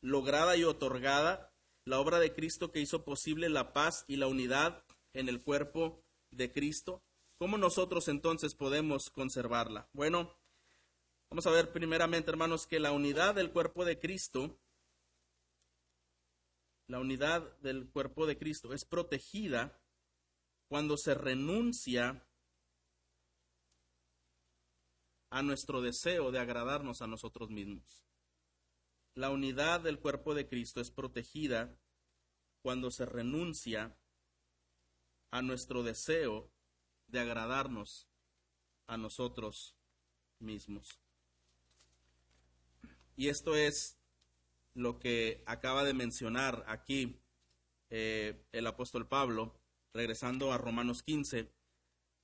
lograda 0.01 0.55
y 0.55 0.63
otorgada 0.63 1.53
la 1.85 1.99
obra 1.99 2.19
de 2.19 2.33
Cristo 2.33 2.71
que 2.71 2.81
hizo 2.81 3.03
posible 3.03 3.49
la 3.49 3.73
paz 3.73 4.05
y 4.07 4.17
la 4.17 4.27
unidad 4.27 4.83
en 5.13 5.27
el 5.27 5.41
cuerpo 5.41 6.03
de 6.29 6.51
Cristo. 6.51 7.03
¿Cómo 7.39 7.57
nosotros 7.57 8.07
entonces 8.09 8.53
podemos 8.53 9.09
conservarla? 9.09 9.89
Bueno, 9.93 10.37
vamos 11.29 11.47
a 11.47 11.51
ver 11.51 11.71
primeramente, 11.71 12.29
hermanos, 12.29 12.67
que 12.67 12.79
la 12.79 12.91
unidad 12.91 13.35
del 13.35 13.51
cuerpo 13.51 13.85
de 13.85 13.97
Cristo, 13.99 14.59
la 16.89 16.99
unidad 16.99 17.55
del 17.59 17.87
cuerpo 17.87 18.25
de 18.25 18.35
Cristo 18.35 18.73
es 18.73 18.83
protegida 18.83 19.79
cuando 20.67 20.97
se 20.97 21.13
renuncia 21.13 22.27
a 25.29 25.43
nuestro 25.43 25.81
deseo 25.81 26.31
de 26.31 26.39
agradarnos 26.39 27.03
a 27.03 27.07
nosotros 27.07 27.51
mismos. 27.51 28.03
La 29.13 29.29
unidad 29.29 29.81
del 29.81 29.99
cuerpo 29.99 30.33
de 30.33 30.47
Cristo 30.47 30.81
es 30.81 30.89
protegida 30.89 31.79
cuando 32.63 32.89
se 32.89 33.05
renuncia 33.05 33.95
a 35.29 35.43
nuestro 35.43 35.83
deseo 35.83 36.51
de 37.05 37.19
agradarnos 37.19 38.07
a 38.87 38.97
nosotros 38.97 39.77
mismos. 40.39 40.99
Y 43.15 43.27
esto 43.27 43.55
es 43.55 43.98
lo 44.73 44.99
que 44.99 45.43
acaba 45.45 45.83
de 45.83 45.93
mencionar 45.93 46.63
aquí 46.67 47.19
eh, 47.89 48.45
el 48.51 48.67
apóstol 48.67 49.07
Pablo, 49.07 49.59
regresando 49.93 50.53
a 50.53 50.57
Romanos 50.57 51.03
15. 51.03 51.51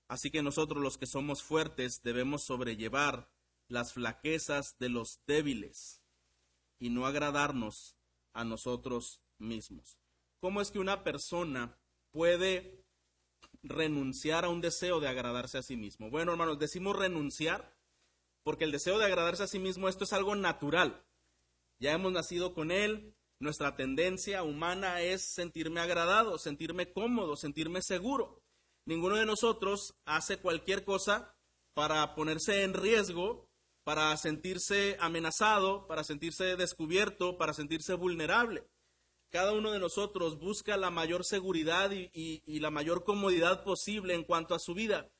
Así 0.08 0.30
que 0.30 0.44
nosotros 0.44 0.82
los 0.82 0.98
que 0.98 1.08
somos 1.08 1.42
fuertes 1.44 2.04
debemos 2.04 2.44
sobrellevar 2.44 3.30
las 3.68 3.94
flaquezas 3.94 4.78
de 4.78 4.90
los 4.90 5.20
débiles 5.26 6.02
y 6.80 6.90
no 6.90 7.08
agradarnos 7.08 7.98
a 8.34 8.44
nosotros 8.44 9.22
mismos. 9.40 9.98
¿Cómo 10.40 10.62
es 10.62 10.70
que 10.70 10.80
una 10.80 11.04
persona 11.04 11.78
puede 12.12 12.86
renunciar 13.68 14.46
a 14.46 14.50
un 14.50 14.62
deseo 14.62 15.00
de 15.00 15.08
agradarse 15.08 15.58
a 15.58 15.64
sí 15.64 15.76
mismo. 15.76 16.10
Bueno, 16.10 16.32
hermanos, 16.32 16.60
decimos 16.60 16.96
renunciar 16.96 17.76
porque 18.44 18.64
el 18.64 18.72
deseo 18.72 19.00
de 19.00 19.06
agradarse 19.06 19.44
a 19.44 19.48
sí 19.48 19.60
mismo, 19.60 19.90
esto 19.90 20.04
es 20.04 20.14
algo 20.14 20.36
natural. 20.36 21.04
Ya 21.80 21.94
hemos 21.94 22.12
nacido 22.12 22.54
con 22.54 22.72
él, 22.72 23.16
nuestra 23.40 23.76
tendencia 23.76 24.44
humana 24.44 25.02
es 25.02 25.34
sentirme 25.34 25.82
agradado, 25.82 26.38
sentirme 26.38 26.92
cómodo, 26.92 27.36
sentirme 27.36 27.82
seguro. 27.82 28.42
Ninguno 28.86 29.18
de 29.18 29.26
nosotros 29.26 29.96
hace 30.06 30.38
cualquier 30.38 30.86
cosa 30.86 31.36
para 31.74 32.16
ponerse 32.16 32.64
en 32.64 32.74
riesgo, 32.74 33.50
para 33.84 34.16
sentirse 34.18 34.96
amenazado, 35.00 35.86
para 35.88 36.04
sentirse 36.04 36.56
descubierto, 36.56 37.38
para 37.38 37.54
sentirse 37.54 37.94
vulnerable. 37.94 38.68
Cada 39.30 39.52
uno 39.52 39.72
de 39.72 39.80
nosotros 39.80 40.40
busca 40.40 40.78
la 40.78 40.92
mayor 40.92 41.26
seguridad 41.26 41.92
y, 41.92 42.60
la 42.60 42.72
mayor 42.72 43.04
comodidad 43.04 43.64
posible 43.66 44.14
en 44.14 44.24
cuanto 44.24 44.56
a 44.56 44.60
su 44.60 44.74
vida. 44.74 45.12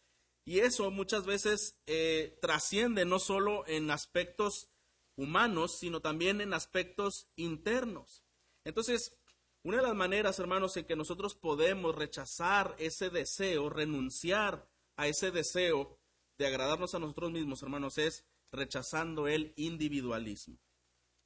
Y 0.46 0.60
eso 0.60 0.90
muchas 0.90 1.26
veces 1.26 1.82
eh, 1.86 2.38
trasciende 2.40 3.04
no 3.04 3.20
solo 3.20 3.68
en 3.68 3.92
aspectos 3.92 4.70
humanos, 5.16 5.78
sino 5.80 6.02
también 6.02 6.42
en 6.42 6.54
aspectos 6.54 7.28
internos. 7.36 8.24
Entonces, 8.64 9.18
una 9.64 9.78
de 9.78 9.84
las 9.84 9.96
maneras, 9.96 10.40
hermanos, 10.40 10.78
en 10.78 10.86
que 10.86 10.96
nosotros 10.96 11.36
podemos 11.36 11.96
rechazar 11.96 12.76
ese 12.78 13.10
deseo, 13.10 13.70
renunciar 13.70 14.70
a 14.96 15.08
ese 15.08 15.32
deseo 15.32 15.98
de 16.38 16.48
agradarnos 16.48 16.94
a 16.94 17.00
nosotros 17.00 17.32
mismos, 17.32 17.64
hermanos, 17.64 17.98
es 17.98 18.26
rechazando 18.52 19.28
el 19.28 19.54
individualismo. 19.56 20.60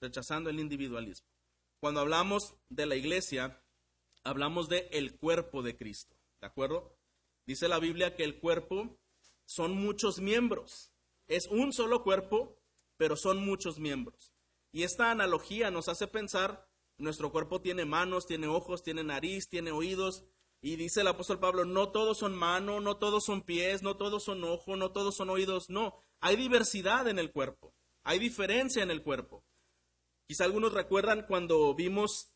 Rechazando 0.02 0.50
el 0.50 0.60
individualismo. 0.60 1.28
Cuando 1.80 2.02
hablamos 2.02 2.56
de 2.70 2.86
la 2.86 2.96
iglesia, 2.96 3.62
hablamos 4.24 4.70
de 4.70 4.88
el 4.92 5.18
cuerpo 5.18 5.62
de 5.62 5.78
Cristo, 5.78 6.16
¿de 6.42 6.48
acuerdo? 6.48 6.98
Dice 7.46 7.68
la 7.68 7.80
Biblia 7.80 8.16
que 8.16 8.24
el 8.24 8.40
cuerpo 8.40 9.00
son 9.46 9.74
muchos 9.74 10.20
miembros. 10.20 10.92
Es 11.28 11.48
un 11.48 11.74
solo 11.74 12.04
cuerpo, 12.04 12.59
pero 13.00 13.16
son 13.16 13.38
muchos 13.38 13.80
miembros. 13.80 14.34
Y 14.74 14.84
esta 14.84 15.10
analogía 15.10 15.72
nos 15.72 15.88
hace 15.88 16.06
pensar, 16.06 16.68
nuestro 16.98 17.32
cuerpo 17.32 17.62
tiene 17.62 17.86
manos, 17.86 18.28
tiene 18.28 18.48
ojos, 18.48 18.84
tiene 18.84 19.06
nariz, 19.06 19.48
tiene 19.48 19.72
oídos, 19.72 20.26
y 20.62 20.76
dice 20.76 21.00
el 21.02 21.08
apóstol 21.08 21.40
Pablo, 21.40 21.64
no 21.64 21.94
todos 21.94 22.18
son 22.18 22.36
manos, 22.36 22.84
no 22.84 22.98
todos 22.98 23.24
son 23.24 23.44
pies, 23.44 23.84
no 23.84 23.96
todos 23.96 24.26
son 24.26 24.44
ojos, 24.44 24.78
no 24.78 24.92
todos 24.92 25.16
son 25.16 25.30
oídos, 25.30 25.70
no, 25.70 25.96
hay 26.20 26.36
diversidad 26.36 27.08
en 27.08 27.20
el 27.20 27.32
cuerpo, 27.32 27.74
hay 28.04 28.20
diferencia 28.20 28.84
en 28.84 28.92
el 28.92 29.02
cuerpo. 29.02 29.46
Quizá 30.28 30.44
algunos 30.44 30.74
recuerdan 30.74 31.26
cuando 31.26 31.74
vimos 31.74 32.34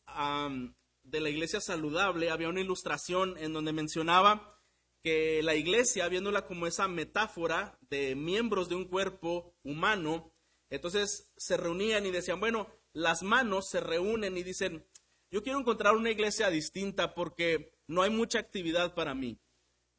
de 1.04 1.20
la 1.20 1.30
iglesia 1.30 1.60
saludable, 1.60 2.30
había 2.32 2.48
una 2.48 2.62
ilustración 2.62 3.38
en 3.38 3.52
donde 3.52 3.74
mencionaba 3.74 4.62
que 5.04 5.44
la 5.44 5.56
iglesia, 5.56 6.08
viéndola 6.08 6.48
como 6.48 6.68
esa 6.68 6.88
metáfora 6.88 7.78
de 7.82 8.16
miembros 8.16 8.70
de 8.70 8.76
un 8.76 8.86
cuerpo 8.86 9.54
humano, 9.62 10.33
entonces 10.74 11.32
se 11.38 11.56
reunían 11.56 12.04
y 12.08 12.12
decían, 12.12 12.40
bueno, 12.40 12.68
las 12.94 13.22
manos 13.22 13.70
se 13.70 13.80
reúnen 13.80 14.36
y 14.40 14.42
dicen, 14.44 14.84
yo 15.30 15.44
quiero 15.44 15.60
encontrar 15.60 15.96
una 15.96 16.10
iglesia 16.10 16.50
distinta 16.50 17.14
porque 17.14 17.78
no 17.86 18.02
hay 18.02 18.10
mucha 18.10 18.40
actividad 18.40 18.96
para 18.96 19.14
mí. 19.14 19.40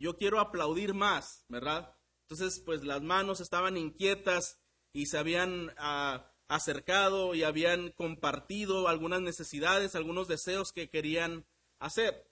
Yo 0.01 0.17
quiero 0.17 0.41
aplaudir 0.41 0.93
más, 0.93 1.45
¿verdad? 1.49 1.97
Entonces, 2.23 2.61
pues 2.65 2.83
las 2.83 3.03
manos 3.03 3.41
estaban 3.41 3.77
inquietas 3.77 4.59
y 4.93 5.07
se 5.07 5.17
habían 5.17 5.73
ah, 5.79 6.33
acercado 6.49 7.37
y 7.37 7.45
habían 7.45 7.93
compartido 7.93 8.89
algunas 8.89 9.21
necesidades, 9.21 9.95
algunos 9.95 10.27
deseos 10.27 10.73
que 10.73 10.91
querían 10.91 11.47
hacer. 11.79 12.29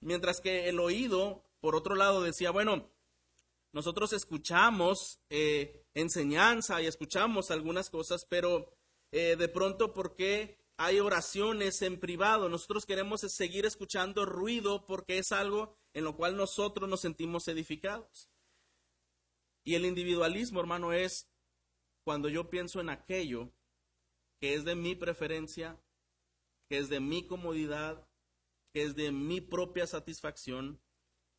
Mientras 0.00 0.40
que 0.40 0.68
el 0.68 0.78
oído, 0.78 1.44
por 1.58 1.74
otro 1.74 1.96
lado, 1.96 2.22
decía, 2.22 2.52
bueno, 2.52 2.92
nosotros 3.72 4.12
escuchamos 4.12 5.18
eh, 5.30 5.81
enseñanza 5.94 6.80
y 6.80 6.86
escuchamos 6.86 7.50
algunas 7.50 7.90
cosas, 7.90 8.26
pero 8.28 8.72
eh, 9.10 9.36
de 9.36 9.48
pronto, 9.48 9.92
¿por 9.92 10.14
qué 10.14 10.58
hay 10.76 11.00
oraciones 11.00 11.82
en 11.82 12.00
privado? 12.00 12.48
Nosotros 12.48 12.86
queremos 12.86 13.20
seguir 13.20 13.66
escuchando 13.66 14.24
ruido 14.24 14.86
porque 14.86 15.18
es 15.18 15.32
algo 15.32 15.76
en 15.92 16.04
lo 16.04 16.16
cual 16.16 16.36
nosotros 16.36 16.88
nos 16.88 17.00
sentimos 17.00 17.46
edificados. 17.48 18.30
Y 19.64 19.74
el 19.74 19.84
individualismo, 19.84 20.60
hermano, 20.60 20.92
es 20.92 21.30
cuando 22.04 22.28
yo 22.28 22.50
pienso 22.50 22.80
en 22.80 22.90
aquello 22.90 23.52
que 24.40 24.54
es 24.54 24.64
de 24.64 24.74
mi 24.74 24.96
preferencia, 24.96 25.80
que 26.68 26.78
es 26.78 26.88
de 26.88 26.98
mi 26.98 27.26
comodidad, 27.26 28.08
que 28.72 28.82
es 28.82 28.96
de 28.96 29.12
mi 29.12 29.40
propia 29.40 29.86
satisfacción, 29.86 30.80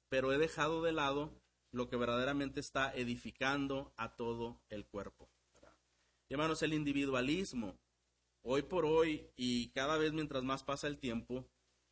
pero 0.10 0.32
he 0.32 0.38
dejado 0.38 0.84
de 0.84 0.94
lado 0.94 1.43
lo 1.74 1.90
que 1.90 1.98
verdaderamente 1.98 2.60
está 2.60 2.94
edificando 2.94 3.94
a 3.98 4.16
todo 4.16 4.62
el 4.70 4.86
cuerpo. 4.86 5.28
hermanos, 6.30 6.64
el 6.64 6.74
individualismo, 6.74 7.78
hoy 8.42 8.62
por 8.62 8.86
hoy 8.86 9.28
y 9.36 9.70
cada 9.70 9.98
vez 9.98 10.14
mientras 10.14 10.44
más 10.44 10.64
pasa 10.64 10.88
el 10.88 10.98
tiempo, 10.98 11.46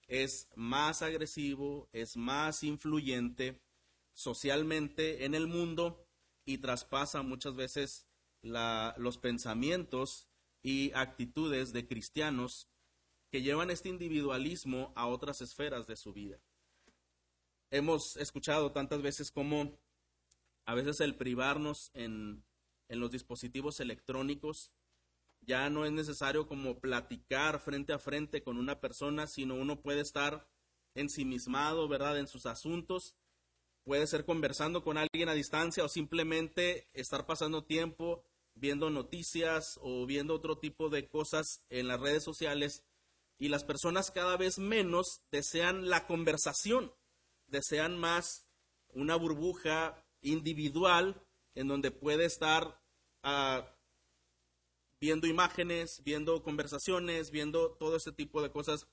es 0.08 0.50
más 0.56 1.02
agresivo, 1.02 1.90
es 1.94 2.16
más 2.16 2.64
influyente 2.64 3.60
socialmente 4.14 5.26
en 5.26 5.36
el 5.36 5.48
mundo 5.48 6.06
y 6.46 6.60
traspasa 6.60 7.22
muchas 7.22 7.56
veces 7.56 8.08
los 8.42 9.18
pensamientos 9.18 10.28
y 10.62 10.92
actitudes 10.94 11.74
de 11.74 11.88
cristianos 11.88 12.68
que 13.32 13.42
llevan 13.42 13.72
este 13.72 13.90
individualismo 13.90 14.92
a 14.96 15.08
otras 15.08 15.42
esferas 15.42 15.88
de 15.88 15.96
su 15.96 16.14
vida. 16.14 16.40
Hemos 17.72 18.18
escuchado 18.18 18.72
tantas 18.72 19.02
veces 19.02 19.32
como 19.32 19.80
a 20.66 20.76
veces 20.76 21.00
el 21.00 21.16
privarnos 21.16 21.90
en, 21.94 22.44
en 22.88 23.00
los 23.00 23.12
dispositivos 23.12 23.80
electrónicos 23.80 24.72
ya 25.42 25.70
no 25.70 25.86
es 25.86 25.92
necesario 25.92 26.48
como 26.48 26.80
platicar 26.80 27.60
frente 27.60 27.94
a 27.94 28.00
frente 28.00 28.44
con 28.44 28.58
una 28.58 28.80
persona, 28.80 29.26
sino 29.26 29.56
uno 29.56 29.82
puede 29.82 30.02
estar 30.02 30.48
ensimismado, 30.94 31.88
¿verdad?, 31.88 32.20
en 32.20 32.28
sus 32.28 32.46
asuntos. 32.46 33.16
Puede 33.84 34.06
ser 34.06 34.26
conversando 34.26 34.84
con 34.84 35.00
alguien 35.00 35.30
a 35.30 35.34
distancia 35.34 35.84
o 35.84 35.90
simplemente 35.90 36.90
estar 36.94 37.26
pasando 37.26 37.64
tiempo 37.64 38.24
viendo 38.54 38.90
noticias 38.90 39.80
o 39.82 40.06
viendo 40.06 40.36
otro 40.36 40.58
tipo 40.58 40.90
de 40.90 41.08
cosas 41.08 41.66
en 41.70 41.88
las 41.88 42.00
redes 42.00 42.24
sociales 42.24 42.84
y 43.38 43.50
las 43.50 43.64
personas 43.64 44.12
cada 44.12 44.38
vez 44.38 44.60
menos 44.60 45.22
desean 45.32 45.90
la 45.90 46.06
conversación, 46.06 46.94
desean 47.52 47.98
más 47.98 48.48
una 48.94 49.16
burbuja 49.16 50.04
individual 50.22 51.22
en 51.54 51.68
donde 51.68 51.92
puede 51.92 52.26
estar 52.26 52.82
uh, 53.24 53.62
viendo 55.00 55.28
imágenes, 55.28 56.02
viendo 56.04 56.42
conversaciones, 56.44 57.32
viendo 57.32 57.72
todo 57.72 57.98
ese 57.98 58.12
tipo 58.12 58.42
de 58.42 58.52
cosas. 58.52 58.88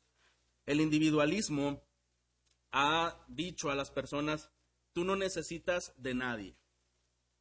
El 0.67 0.81
individualismo 0.81 1.83
ha 2.73 3.25
dicho 3.29 3.71
a 3.71 3.75
las 3.75 3.91
personas, 3.91 4.51
tú 4.93 5.05
no 5.05 5.17
necesitas 5.17 5.95
de 5.97 6.15
nadie, 6.15 6.57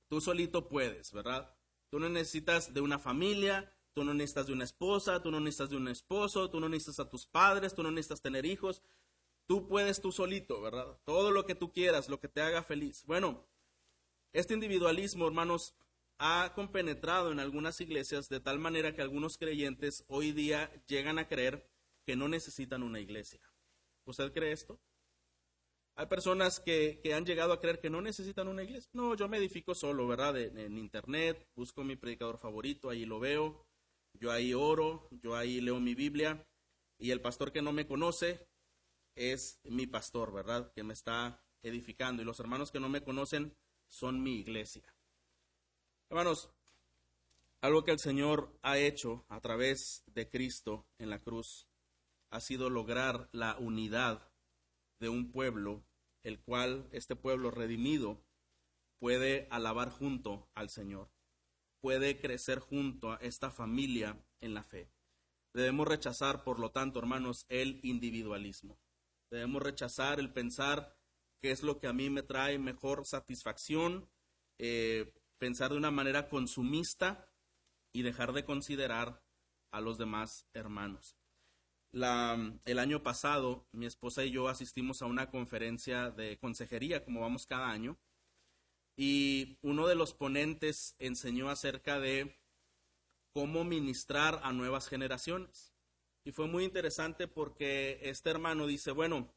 tú 0.08 0.22
solito 0.22 0.70
puedes, 0.70 1.12
¿verdad? 1.12 1.54
Tú 1.90 2.00
no 2.00 2.10
necesitas 2.10 2.74
de 2.74 2.82
una 2.82 3.00
familia, 3.00 3.74
tú 3.94 4.04
no 4.04 4.14
necesitas 4.14 4.48
de 4.48 4.54
una 4.54 4.64
esposa, 4.66 5.22
tú 5.22 5.32
no 5.32 5.40
necesitas 5.40 5.70
de 5.70 5.78
un 5.78 5.88
esposo, 5.88 6.50
tú 6.50 6.60
no 6.60 6.70
necesitas 6.70 7.00
a 7.00 7.10
tus 7.10 7.26
padres, 7.26 7.74
tú 7.74 7.84
no 7.84 7.92
necesitas 7.92 8.22
tener 8.22 8.46
hijos, 8.46 8.82
tú 9.48 9.68
puedes 9.68 10.02
tú 10.02 10.12
solito, 10.12 10.62
¿verdad? 10.62 11.00
Todo 11.06 11.32
lo 11.32 11.46
que 11.46 11.56
tú 11.56 11.72
quieras, 11.72 12.10
lo 12.10 12.20
que 12.20 12.28
te 12.28 12.42
haga 12.42 12.62
feliz. 12.62 13.04
Bueno, 13.06 13.44
este 14.34 14.54
individualismo, 14.54 15.26
hermanos, 15.26 15.74
ha 16.20 16.52
compenetrado 16.54 17.32
en 17.32 17.40
algunas 17.40 17.80
iglesias 17.82 18.30
de 18.30 18.40
tal 18.40 18.60
manera 18.60 18.94
que 18.94 19.02
algunos 19.02 19.38
creyentes 19.38 20.04
hoy 20.08 20.32
día 20.32 20.72
llegan 20.88 21.20
a 21.20 21.28
creer 21.28 21.70
que 22.06 22.16
no 22.16 22.28
necesitan 22.28 22.84
una 22.84 23.00
iglesia. 23.00 23.42
¿Usted 24.06 24.32
cree 24.34 24.52
esto? 24.52 24.80
Hay 25.96 26.06
personas 26.06 26.60
que, 26.60 27.02
han 27.16 27.26
llegado 27.26 27.54
a 27.54 27.60
creer 27.60 27.80
que 27.80 27.90
no 27.90 28.02
necesitan 28.02 28.48
una 28.48 28.64
iglesia. 28.64 28.90
No, 28.94 29.16
yo 29.16 29.28
me 29.28 29.38
edifico 29.38 29.74
solo, 29.74 30.08
¿verdad? 30.08 30.38
En, 30.38 30.78
internet, 30.78 31.48
busco 31.56 31.84
mi 31.84 31.96
predicador 31.96 32.38
favorito, 32.38 32.90
ahí 32.90 33.06
lo 33.06 33.20
veo, 33.20 33.66
yo 34.14 34.32
ahí 34.32 34.54
oro, 34.54 35.10
yo 35.24 35.36
ahí 35.36 35.60
leo 35.60 35.80
mi 35.80 35.96
Biblia 35.96 36.46
y 37.00 37.12
el 37.12 37.22
pastor 37.22 37.52
que 37.52 37.62
no 37.62 37.74
me 37.74 37.88
conoce 37.88 38.48
es 39.18 39.60
mi 39.64 39.88
pastor, 39.88 40.32
¿verdad? 40.32 40.72
Que 40.74 40.84
me 40.84 40.94
está 40.94 41.44
edificando 41.62 42.22
y 42.22 42.26
los 42.26 42.40
hermanos 42.40 42.72
que 42.72 42.80
no 42.80 42.90
me 42.90 43.04
conocen 43.04 43.56
son 43.88 44.22
mi 44.22 44.40
iglesia. 44.40 44.84
Hermanos, 46.10 46.50
algo 47.62 47.84
que 47.84 47.92
el 47.92 48.00
Señor 48.00 48.58
ha 48.62 48.78
hecho 48.78 49.26
a 49.30 49.42
través 49.42 50.04
de 50.08 50.30
Cristo 50.30 50.86
en 51.00 51.10
la 51.10 51.20
cruz 51.20 51.68
ha 52.30 52.40
sido 52.40 52.70
lograr 52.70 53.30
la 53.32 53.58
unidad 53.58 54.30
de 55.00 55.10
un 55.10 55.32
pueblo, 55.32 55.84
el 56.24 56.40
cual 56.40 56.88
este 56.92 57.16
pueblo 57.16 57.52
redimido 57.52 58.22
puede 59.00 59.48
alabar 59.50 59.90
junto 59.90 60.50
al 60.54 60.70
Señor, 60.70 61.10
puede 61.80 62.20
crecer 62.20 62.60
junto 62.60 63.12
a 63.12 63.18
esta 63.18 63.50
familia 63.50 64.18
en 64.42 64.54
la 64.54 64.64
fe. 64.64 64.90
Debemos 65.54 65.88
rechazar, 65.88 66.44
por 66.44 66.60
lo 66.60 66.72
tanto, 66.72 67.00
hermanos, 67.00 67.46
el 67.50 67.80
individualismo. 67.84 68.78
Debemos 69.30 69.62
rechazar 69.62 70.20
el 70.20 70.32
pensar 70.32 70.96
qué 71.42 71.52
es 71.52 71.64
lo 71.64 71.80
que 71.80 71.88
a 71.88 71.94
mí 71.94 72.10
me 72.10 72.24
trae 72.24 72.58
mejor 72.60 73.06
satisfacción, 73.06 74.10
eh, 74.58 75.14
pensar 75.38 75.72
de 75.72 75.78
una 75.78 75.92
manera 75.92 76.30
consumista 76.30 77.30
y 77.94 78.02
dejar 78.02 78.34
de 78.34 78.46
considerar 78.46 79.24
a 79.72 79.82
los 79.82 79.98
demás 79.98 80.48
hermanos. 80.54 81.16
el 81.94 82.80
año 82.80 83.02
pasado, 83.02 83.68
mi 83.72 83.86
esposa 83.86 84.24
y 84.24 84.32
yo 84.32 84.50
asistimos 84.50 85.02
a 85.02 85.06
una 85.06 85.32
conferencia 85.32 86.12
de 86.12 86.38
consejería, 86.38 87.04
como 87.04 87.22
vamos 87.22 87.48
cada 87.48 87.72
año, 87.72 87.98
y 88.96 89.58
uno 89.62 89.88
de 89.88 89.96
los 89.96 90.14
ponentes 90.14 90.96
enseñó 91.00 91.50
acerca 91.50 92.00
de 92.00 92.40
cómo 93.32 93.64
ministrar 93.64 94.40
a 94.44 94.52
nuevas 94.54 94.88
generaciones. 94.88 95.77
Y 96.28 96.34
fue 96.34 96.46
muy 96.46 96.66
interesante 96.66 97.30
porque 97.30 98.00
este 98.02 98.30
hermano 98.30 98.68
dice, 98.68 98.92
bueno, 98.92 99.34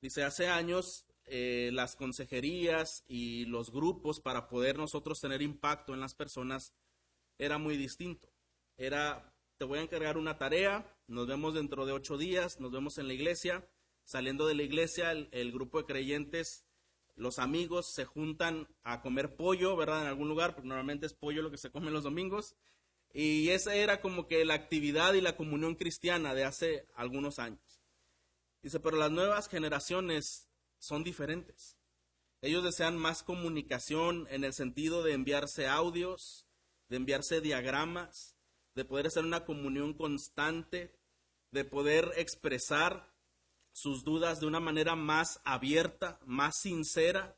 dice, 0.00 0.24
hace 0.24 0.48
años 0.48 1.04
eh, 1.26 1.68
las 1.74 1.94
consejerías 1.94 3.04
y 3.06 3.44
los 3.44 3.70
grupos 3.70 4.18
para 4.18 4.48
poder 4.48 4.78
nosotros 4.78 5.20
tener 5.20 5.42
impacto 5.42 5.92
en 5.92 6.00
las 6.00 6.14
personas 6.14 6.72
era 7.36 7.58
muy 7.58 7.76
distinto. 7.76 8.32
Era, 8.78 9.30
te 9.58 9.66
voy 9.66 9.80
a 9.80 9.82
encargar 9.82 10.16
una 10.16 10.38
tarea, 10.38 10.90
nos 11.06 11.26
vemos 11.26 11.52
dentro 11.52 11.84
de 11.84 11.92
ocho 11.92 12.16
días, 12.16 12.60
nos 12.60 12.72
vemos 12.72 12.96
en 12.96 13.06
la 13.06 13.12
iglesia. 13.12 13.68
Saliendo 14.04 14.46
de 14.46 14.54
la 14.54 14.62
iglesia, 14.62 15.12
el, 15.12 15.52
grupo 15.52 15.80
de 15.80 15.84
creyentes, 15.84 16.64
los 17.14 17.38
amigos 17.38 17.92
se 17.92 18.06
juntan 18.06 18.68
a 18.84 19.02
comer 19.02 19.36
pollo, 19.36 19.76
¿verdad? 19.76 20.00
En 20.00 20.08
algún 20.08 20.30
lugar, 20.30 20.54
porque 20.54 20.68
normalmente 20.68 21.04
es 21.04 21.12
pollo 21.12 21.42
lo 21.42 21.50
que 21.50 21.58
se 21.58 21.70
come 21.70 21.90
los 21.90 22.04
domingos. 22.04 22.56
Y 23.12 23.50
esa 23.50 23.74
era 23.74 24.00
como 24.00 24.26
que 24.26 24.44
la 24.44 24.54
actividad 24.54 25.14
y 25.14 25.20
la 25.20 25.36
comunión 25.36 25.74
cristiana 25.74 26.34
de 26.34 26.44
hace 26.44 26.86
algunos 26.94 27.38
años. 27.38 27.82
Dice, 28.62 28.80
pero 28.80 28.96
las 28.96 29.10
nuevas 29.10 29.48
generaciones 29.48 30.48
son 30.78 31.04
diferentes. 31.04 31.76
Ellos 32.40 32.62
desean 32.62 32.96
más 32.96 33.22
comunicación 33.22 34.26
en 34.30 34.44
el 34.44 34.52
sentido 34.52 35.02
de 35.02 35.12
enviarse 35.12 35.66
audios, 35.66 36.46
de 36.88 36.96
enviarse 36.96 37.40
diagramas, 37.40 38.36
de 38.74 38.84
poder 38.84 39.08
hacer 39.08 39.24
una 39.24 39.44
comunión 39.44 39.94
constante, 39.94 40.96
de 41.50 41.64
poder 41.64 42.12
expresar 42.16 43.12
sus 43.72 44.04
dudas 44.04 44.40
de 44.40 44.46
una 44.46 44.60
manera 44.60 44.94
más 44.94 45.40
abierta, 45.44 46.20
más 46.24 46.60
sincera. 46.60 47.36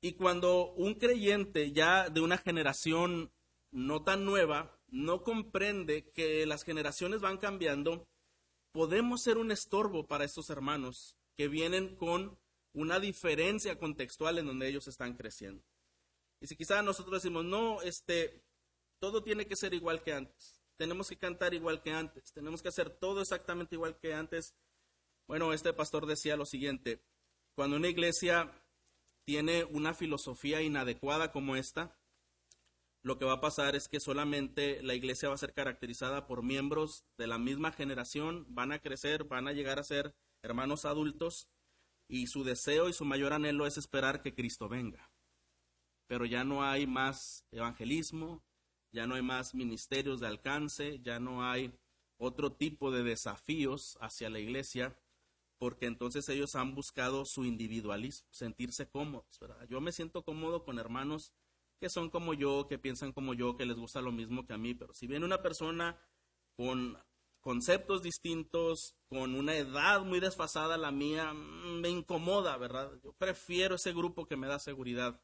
Y 0.00 0.14
cuando 0.14 0.72
un 0.74 0.94
creyente 0.94 1.72
ya 1.72 2.08
de 2.08 2.20
una 2.20 2.38
generación 2.38 3.32
no 3.76 4.02
tan 4.02 4.24
nueva 4.24 4.80
no 4.88 5.22
comprende 5.22 6.10
que 6.10 6.46
las 6.46 6.64
generaciones 6.64 7.20
van 7.20 7.36
cambiando, 7.36 8.08
podemos 8.72 9.22
ser 9.22 9.36
un 9.36 9.50
estorbo 9.50 10.06
para 10.06 10.24
estos 10.24 10.48
hermanos 10.48 11.14
que 11.36 11.48
vienen 11.48 11.94
con 11.96 12.38
una 12.72 12.98
diferencia 13.00 13.78
contextual 13.78 14.38
en 14.38 14.46
donde 14.46 14.68
ellos 14.68 14.88
están 14.88 15.14
creciendo. 15.14 15.62
Y 16.40 16.46
si 16.46 16.56
quizás 16.56 16.82
nosotros 16.82 17.22
decimos, 17.22 17.44
no, 17.44 17.82
este, 17.82 18.42
todo 18.98 19.22
tiene 19.22 19.46
que 19.46 19.56
ser 19.56 19.74
igual 19.74 20.02
que 20.02 20.14
antes, 20.14 20.58
tenemos 20.78 21.08
que 21.10 21.18
cantar 21.18 21.52
igual 21.52 21.82
que 21.82 21.92
antes, 21.92 22.32
tenemos 22.32 22.62
que 22.62 22.68
hacer 22.68 22.88
todo 22.88 23.20
exactamente 23.20 23.74
igual 23.74 23.98
que 23.98 24.14
antes. 24.14 24.54
Bueno, 25.26 25.52
este 25.52 25.74
pastor 25.74 26.06
decía 26.06 26.36
lo 26.36 26.46
siguiente, 26.46 27.02
cuando 27.54 27.76
una 27.76 27.88
iglesia 27.88 28.58
tiene 29.26 29.64
una 29.64 29.92
filosofía 29.92 30.62
inadecuada 30.62 31.30
como 31.30 31.56
esta, 31.56 31.98
lo 33.06 33.18
que 33.18 33.24
va 33.24 33.34
a 33.34 33.40
pasar 33.40 33.76
es 33.76 33.86
que 33.86 34.00
solamente 34.00 34.82
la 34.82 34.96
iglesia 34.96 35.28
va 35.28 35.36
a 35.36 35.38
ser 35.38 35.52
caracterizada 35.52 36.26
por 36.26 36.42
miembros 36.42 37.04
de 37.16 37.28
la 37.28 37.38
misma 37.38 37.70
generación, 37.70 38.44
van 38.48 38.72
a 38.72 38.80
crecer, 38.80 39.22
van 39.22 39.46
a 39.46 39.52
llegar 39.52 39.78
a 39.78 39.84
ser 39.84 40.16
hermanos 40.42 40.84
adultos, 40.84 41.48
y 42.08 42.26
su 42.26 42.42
deseo 42.42 42.88
y 42.88 42.92
su 42.92 43.04
mayor 43.04 43.32
anhelo 43.32 43.64
es 43.64 43.78
esperar 43.78 44.22
que 44.22 44.34
Cristo 44.34 44.68
venga. 44.68 45.12
Pero 46.08 46.24
ya 46.24 46.42
no 46.42 46.64
hay 46.64 46.88
más 46.88 47.46
evangelismo, 47.52 48.42
ya 48.90 49.06
no 49.06 49.14
hay 49.14 49.22
más 49.22 49.54
ministerios 49.54 50.18
de 50.18 50.26
alcance, 50.26 50.98
ya 50.98 51.20
no 51.20 51.48
hay 51.48 51.72
otro 52.18 52.54
tipo 52.54 52.90
de 52.90 53.04
desafíos 53.04 53.96
hacia 54.00 54.30
la 54.30 54.40
iglesia, 54.40 54.98
porque 55.58 55.86
entonces 55.86 56.28
ellos 56.28 56.56
han 56.56 56.74
buscado 56.74 57.24
su 57.24 57.44
individualismo, 57.44 58.26
sentirse 58.32 58.88
cómodos. 58.88 59.38
Yo 59.68 59.80
me 59.80 59.92
siento 59.92 60.24
cómodo 60.24 60.64
con 60.64 60.80
hermanos 60.80 61.32
que 61.80 61.88
son 61.88 62.10
como 62.10 62.34
yo, 62.34 62.66
que 62.68 62.78
piensan 62.78 63.12
como 63.12 63.34
yo, 63.34 63.56
que 63.56 63.66
les 63.66 63.76
gusta 63.76 64.00
lo 64.00 64.12
mismo 64.12 64.46
que 64.46 64.54
a 64.54 64.58
mí, 64.58 64.74
pero 64.74 64.94
si 64.94 65.06
viene 65.06 65.24
una 65.24 65.42
persona 65.42 66.00
con 66.56 66.98
conceptos 67.40 68.02
distintos, 68.02 68.96
con 69.08 69.34
una 69.34 69.54
edad 69.54 70.02
muy 70.02 70.18
desfasada 70.18 70.76
la 70.76 70.90
mía, 70.90 71.32
mm, 71.32 71.80
me 71.80 71.88
incomoda, 71.88 72.56
¿verdad? 72.56 72.92
Yo 73.04 73.12
prefiero 73.12 73.76
ese 73.76 73.92
grupo 73.92 74.26
que 74.26 74.36
me 74.36 74.48
da 74.48 74.58
seguridad. 74.58 75.20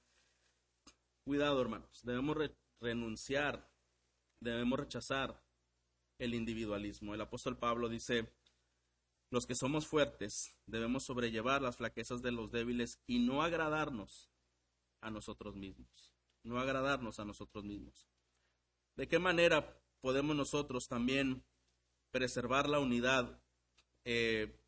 Cuidado, 1.25 1.61
hermanos, 1.61 2.01
debemos 2.03 2.37
renunciar, 2.81 3.69
debemos 4.41 4.79
rechazar 4.79 5.43
el 6.19 6.35
individualismo. 6.35 7.15
El 7.15 7.21
apóstol 7.21 7.59
Pablo 7.59 7.89
dice, 7.89 8.33
los 9.31 9.47
que 9.47 9.55
somos 9.55 9.87
fuertes 9.87 10.55
debemos 10.67 11.05
sobrellevar 11.05 11.63
las 11.63 11.79
flaquezas 11.79 12.23
de 12.23 12.33
los 12.33 12.53
débiles 12.53 13.01
y 13.07 13.19
no 13.19 13.43
agradarnos 13.43 14.31
a 15.01 15.11
nosotros 15.11 15.57
mismos, 15.57 16.12
no 16.43 16.59
agradarnos 16.59 17.19
a 17.21 17.25
nosotros 17.25 17.65
mismos. 17.65 18.09
¿De 18.97 19.09
qué 19.09 19.19
manera 19.19 19.81
podemos 20.01 20.37
nosotros 20.37 20.89
también 20.89 21.45
preservar 22.11 22.69
la 22.69 22.79
unidad 22.79 23.41
eh, 24.05 24.59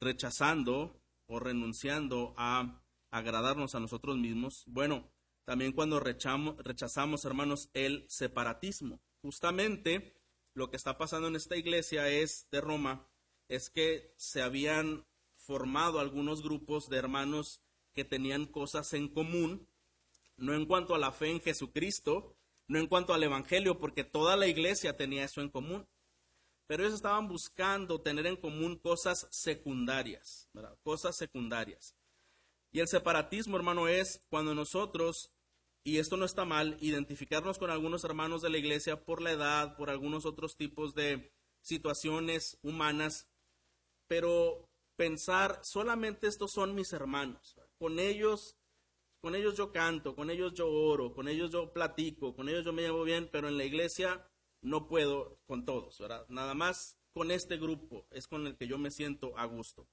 rechazando 0.00 1.00
o 1.26 1.38
renunciando 1.38 2.34
a 2.36 2.82
agradarnos 3.10 3.74
a 3.74 3.80
nosotros 3.80 4.16
mismos? 4.16 4.64
Bueno, 4.66 5.12
también 5.44 5.72
cuando 5.72 6.00
rechazamos, 6.00 6.56
rechazamos, 6.58 7.24
hermanos, 7.24 7.70
el 7.74 8.04
separatismo. 8.08 9.00
Justamente 9.20 10.14
lo 10.54 10.70
que 10.70 10.76
está 10.76 10.98
pasando 10.98 11.28
en 11.28 11.36
esta 11.36 11.56
iglesia 11.56 12.08
es 12.08 12.48
de 12.50 12.60
Roma, 12.60 13.08
es 13.48 13.70
que 13.70 14.14
se 14.16 14.42
habían 14.42 15.06
formado 15.34 15.98
algunos 15.98 16.42
grupos 16.42 16.88
de 16.88 16.98
hermanos 16.98 17.62
que 17.94 18.04
tenían 18.04 18.46
cosas 18.46 18.92
en 18.92 19.08
común, 19.08 19.68
no 20.36 20.54
en 20.54 20.66
cuanto 20.66 20.94
a 20.94 20.98
la 20.98 21.12
fe 21.12 21.30
en 21.30 21.40
Jesucristo, 21.40 22.36
no 22.68 22.78
en 22.78 22.86
cuanto 22.86 23.14
al 23.14 23.22
Evangelio, 23.22 23.78
porque 23.78 24.04
toda 24.04 24.36
la 24.36 24.46
iglesia 24.46 24.96
tenía 24.96 25.24
eso 25.24 25.40
en 25.40 25.50
común, 25.50 25.86
pero 26.66 26.84
ellos 26.84 26.94
estaban 26.94 27.28
buscando 27.28 28.00
tener 28.00 28.26
en 28.26 28.36
común 28.36 28.78
cosas 28.78 29.28
secundarias, 29.30 30.48
cosas 30.82 31.16
secundarias. 31.16 31.94
Y 32.70 32.80
el 32.80 32.88
separatismo, 32.88 33.56
hermano, 33.56 33.88
es 33.88 34.24
cuando 34.30 34.54
nosotros, 34.54 35.32
y 35.84 35.98
esto 35.98 36.16
no 36.16 36.24
está 36.24 36.44
mal, 36.44 36.78
identificarnos 36.80 37.58
con 37.58 37.70
algunos 37.70 38.04
hermanos 38.04 38.40
de 38.40 38.48
la 38.48 38.58
iglesia 38.58 39.04
por 39.04 39.20
la 39.20 39.32
edad, 39.32 39.76
por 39.76 39.90
algunos 39.90 40.24
otros 40.24 40.56
tipos 40.56 40.94
de 40.94 41.32
situaciones 41.60 42.58
humanas, 42.62 43.28
pero 44.06 44.68
pensar 44.96 45.60
solamente 45.62 46.26
estos 46.26 46.52
son 46.52 46.74
mis 46.74 46.92
hermanos, 46.92 47.56
con 47.78 47.98
ellos 47.98 48.56
con 49.22 49.36
ellos 49.36 49.56
yo 49.56 49.70
canto, 49.70 50.16
con 50.16 50.30
ellos 50.30 50.52
yo 50.52 50.68
oro, 50.68 51.14
con 51.14 51.28
ellos 51.28 51.52
yo 51.52 51.72
platico, 51.72 52.34
con 52.34 52.48
ellos 52.48 52.64
yo 52.64 52.72
me 52.72 52.82
llevo 52.82 53.04
bien, 53.04 53.28
pero 53.30 53.48
en 53.48 53.56
la 53.56 53.64
iglesia 53.64 54.28
no 54.60 54.88
puedo 54.88 55.38
con 55.46 55.64
todos, 55.64 55.96
¿verdad? 56.00 56.26
Nada 56.28 56.54
más 56.54 56.98
con 57.14 57.30
este 57.30 57.56
grupo 57.56 58.04
es 58.10 58.26
con 58.26 58.48
el 58.48 58.56
que 58.56 58.66
yo 58.66 58.78
me 58.78 58.90
siento 58.90 59.38
a 59.38 59.44
gusto. 59.44 59.86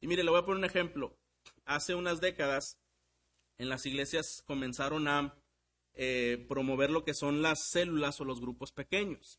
Y 0.00 0.06
mire, 0.06 0.24
le 0.24 0.30
voy 0.30 0.40
a 0.40 0.46
poner 0.46 0.58
un 0.58 0.64
ejemplo. 0.64 1.18
Hace 1.66 1.94
unas 1.94 2.22
décadas 2.22 2.78
en 3.58 3.68
las 3.68 3.84
iglesias 3.84 4.42
comenzaron 4.46 5.06
a 5.06 5.38
eh, 5.92 6.46
promover 6.48 6.90
lo 6.90 7.04
que 7.04 7.12
son 7.12 7.42
las 7.42 7.68
células 7.70 8.18
o 8.22 8.24
los 8.24 8.40
grupos 8.40 8.72
pequeños. 8.72 9.38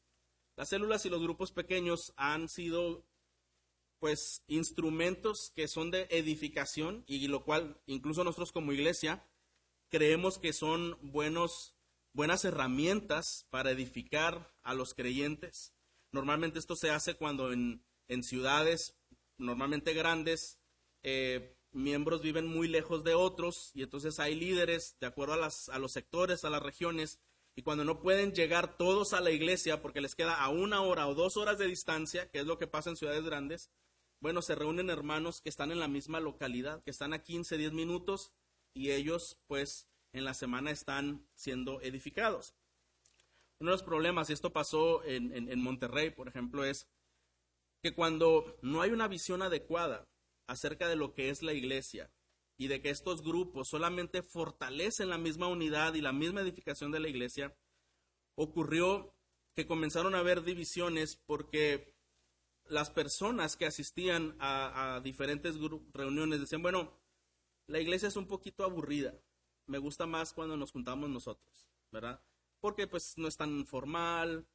Las 0.55 0.69
células 0.69 1.07
y 1.07 1.09
los 1.09 1.23
grupos 1.23 1.51
pequeños 1.51 2.13
han 2.17 2.49
sido 2.49 3.03
pues 3.99 4.43
instrumentos 4.47 5.51
que 5.55 5.67
son 5.67 5.91
de 5.91 6.07
edificación 6.09 7.03
y 7.07 7.27
lo 7.27 7.43
cual 7.43 7.81
incluso 7.85 8.23
nosotros 8.23 8.51
como 8.51 8.73
iglesia 8.73 9.25
creemos 9.89 10.37
que 10.37 10.53
son 10.53 10.97
buenos, 11.01 11.75
buenas 12.13 12.45
herramientas 12.45 13.47
para 13.49 13.71
edificar 13.71 14.53
a 14.63 14.73
los 14.73 14.93
creyentes. 14.93 15.73
Normalmente 16.11 16.59
esto 16.59 16.75
se 16.75 16.89
hace 16.89 17.15
cuando 17.15 17.51
en, 17.51 17.83
ciudades 18.23 18.95
normalmente 19.37 19.93
grandes 19.93 20.59
eh, 21.03 21.55
miembros 21.71 22.21
viven 22.21 22.47
muy 22.47 22.67
lejos 22.67 23.03
de 23.03 23.13
otros 23.13 23.71
y 23.73 23.83
entonces 23.83 24.19
hay 24.19 24.35
líderes 24.35 24.97
de 24.99 25.07
acuerdo 25.07 25.33
a, 25.33 25.37
las, 25.37 25.69
a 25.69 25.79
los 25.79 25.91
sectores, 25.91 26.45
a 26.45 26.49
las 26.49 26.63
regiones 26.63 27.19
y 27.57 27.63
cuando 27.63 27.83
no 27.83 27.99
pueden 27.99 28.33
llegar 28.33 28.77
todos 28.77 29.13
a 29.13 29.19
la 29.19 29.31
iglesia 29.31 29.81
porque 29.81 29.99
les 29.99 30.13
queda 30.13 30.35
a 30.35 30.49
una 30.49 30.81
hora 30.83 31.07
o 31.07 31.15
dos 31.15 31.37
horas 31.37 31.57
de 31.57 31.65
distancia, 31.65 32.29
que 32.29 32.39
es 32.39 32.45
lo 32.45 32.59
que 32.59 32.67
pasa 32.67 32.91
en 32.91 32.97
ciudades 32.97 33.23
grandes, 33.23 33.71
bueno, 34.19 34.41
se 34.41 34.55
reúnen 34.55 34.89
hermanos 34.89 35.41
que 35.41 35.49
están 35.49 35.71
en 35.71 35.79
la 35.79 35.87
misma 35.87 36.19
localidad, 36.19 36.83
que 36.83 36.91
están 36.91 37.13
a 37.13 37.23
15, 37.23 37.57
10 37.57 37.73
minutos 37.73 38.33
y 38.73 38.91
ellos 38.91 39.39
pues 39.47 39.87
en 40.13 40.25
la 40.25 40.33
semana 40.33 40.71
están 40.71 41.27
siendo 41.35 41.81
edificados. 41.81 42.55
Uno 43.59 43.71
de 43.71 43.77
los 43.77 43.83
problemas, 43.83 44.29
y 44.29 44.33
esto 44.33 44.53
pasó 44.53 45.03
en, 45.03 45.33
en 45.33 45.61
Monterrey, 45.61 46.11
por 46.11 46.27
ejemplo, 46.27 46.63
es 46.63 46.87
que 47.81 47.93
cuando 47.93 48.57
no 48.61 48.81
hay 48.81 48.91
una 48.91 49.07
visión 49.07 49.41
adecuada 49.41 50.07
acerca 50.47 50.87
de 50.87 50.95
lo 50.95 51.13
que 51.13 51.29
es 51.29 51.41
la 51.43 51.53
iglesia 51.53 52.11
y 52.57 52.67
de 52.67 52.81
que 52.81 52.89
estos 52.89 53.21
grupos 53.21 53.69
solamente 53.69 54.23
fortalecen 54.23 55.09
la 55.09 55.17
misma 55.17 55.47
unidad 55.47 55.93
y 55.93 56.01
la 56.01 56.13
misma 56.13 56.41
edificación 56.41 56.91
de 56.91 56.99
la 56.99 57.09
iglesia, 57.09 57.55
ocurrió 58.35 59.13
que 59.55 59.67
comenzaron 59.67 60.15
a 60.15 60.19
haber 60.19 60.43
divisiones 60.43 61.15
porque 61.25 61.96
las 62.69 62.89
personas 62.89 63.55
que 63.55 63.65
asistían 63.65 64.35
a, 64.39 65.01
diferentes 65.03 65.55
reuniones 65.93 66.39
decían, 66.39 66.61
bueno, 66.61 66.93
la 67.67 67.79
iglesia 67.79 68.07
es 68.07 68.15
un 68.15 68.27
poquito 68.27 68.63
aburrida, 68.63 69.13
me 69.65 69.77
gusta 69.77 70.05
más 70.05 70.33
cuando 70.33 70.57
nos 70.57 70.71
juntamos 70.71 71.09
nosotros, 71.09 71.67
¿verdad? 71.91 72.21
Porque 72.59 72.87
pues 72.87 73.17
no 73.17 73.27
es 73.27 73.37
tan 73.37 73.65
formal, 73.65 74.47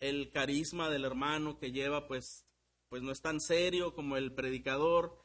el 0.00 0.30
carisma 0.30 0.90
del 0.90 1.04
hermano 1.04 1.58
que 1.58 1.72
lleva 1.72 2.08
pues, 2.08 2.46
pues 2.88 3.02
no 3.02 3.12
es 3.12 3.20
tan 3.20 3.40
serio 3.40 3.94
como 3.94 4.16
el 4.16 4.32
predicador, 4.32 5.24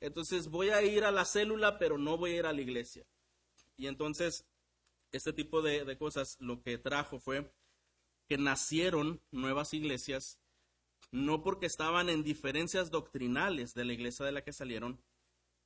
entonces 0.00 0.48
voy 0.48 0.70
a 0.70 0.82
ir 0.82 1.04
a 1.04 1.12
la 1.12 1.24
célula 1.24 1.78
pero 1.78 1.98
no 1.98 2.16
voy 2.16 2.32
a 2.32 2.36
ir 2.36 2.46
a 2.46 2.52
la 2.52 2.60
iglesia. 2.60 3.06
Y 3.76 3.86
entonces 3.86 4.46
este 5.12 5.32
tipo 5.32 5.62
de 5.62 5.96
cosas 5.98 6.36
lo 6.40 6.62
que 6.62 6.78
trajo 6.78 7.20
fue 7.20 7.52
que 8.28 8.38
nacieron 8.38 9.22
nuevas 9.30 9.72
iglesias 9.72 10.40
no 11.12 11.42
porque 11.42 11.66
estaban 11.66 12.08
en 12.08 12.22
diferencias 12.22 12.90
doctrinales 12.90 13.74
de 13.74 13.84
la 13.84 13.92
iglesia 13.92 14.24
de 14.26 14.32
la 14.32 14.42
que 14.44 14.52
salieron, 14.52 15.00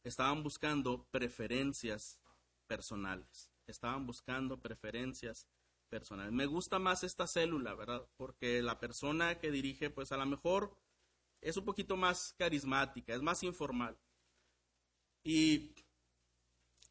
estaban 0.05 0.43
buscando 0.43 1.07
preferencias 1.11 2.21
personales, 2.67 3.51
estaban 3.67 4.07
buscando 4.07 4.61
preferencias 4.61 5.47
personales. 5.89 6.33
Me 6.33 6.47
gusta 6.47 6.79
más 6.79 7.05
esta 7.05 7.27
célula, 7.27 7.75
¿verdad? 7.75 8.09
Porque 8.17 8.63
la 8.63 8.79
persona 8.79 9.39
que 9.39 9.51
dirige, 9.51 9.91
pues 9.91 10.13
a 10.13 10.17
lo 10.17 10.27
mejor 10.27 10.77
es 11.41 11.57
un 11.57 11.65
poquito 11.65 11.97
más 11.97 12.35
carismática, 12.39 13.15
es 13.15 13.23
más 13.23 13.43
informal. 13.43 13.99
Y 15.25 15.75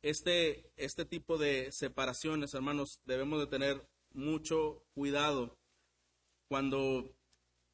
este, 0.01 0.71
este 0.75 1.05
tipo 1.05 1.38
de 1.38 1.71
separaciones, 1.71 2.53
hermanos, 2.53 3.01
debemos 3.05 3.39
de 3.39 3.47
tener 3.47 3.89
mucho 4.12 4.85
cuidado 4.93 5.57
cuando 6.47 7.15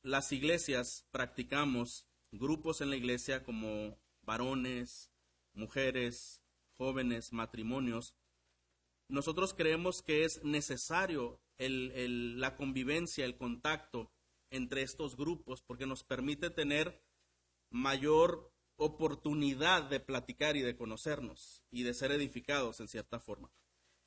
las 0.05 0.31
iglesias 0.31 1.07
practicamos 1.09 2.07
grupos 2.31 2.81
en 2.81 2.91
la 2.91 2.95
iglesia 2.95 3.43
como 3.43 3.97
varones, 4.21 5.11
mujeres, 5.53 6.43
jóvenes, 6.77 7.33
matrimonios, 7.33 8.15
nosotros 9.07 9.53
creemos 9.55 10.03
que 10.03 10.23
es 10.23 10.43
necesario 10.43 11.39
la 11.57 12.55
convivencia, 12.55 13.25
el 13.25 13.37
contacto 13.37 14.11
entre 14.51 14.83
estos 14.83 15.15
grupos, 15.15 15.63
porque 15.63 15.87
nos 15.87 16.03
permite 16.03 16.49
tener 16.51 17.03
mayor 17.71 18.53
oportunidad 18.77 19.89
de 19.89 19.99
platicar 19.99 20.55
y 20.55 20.61
de 20.61 20.75
conocernos 20.75 21.63
y 21.71 21.83
de 21.83 21.93
ser 21.93 22.11
edificados 22.11 22.79
en 22.79 22.87
cierta 22.87 23.19
forma. 23.19 23.51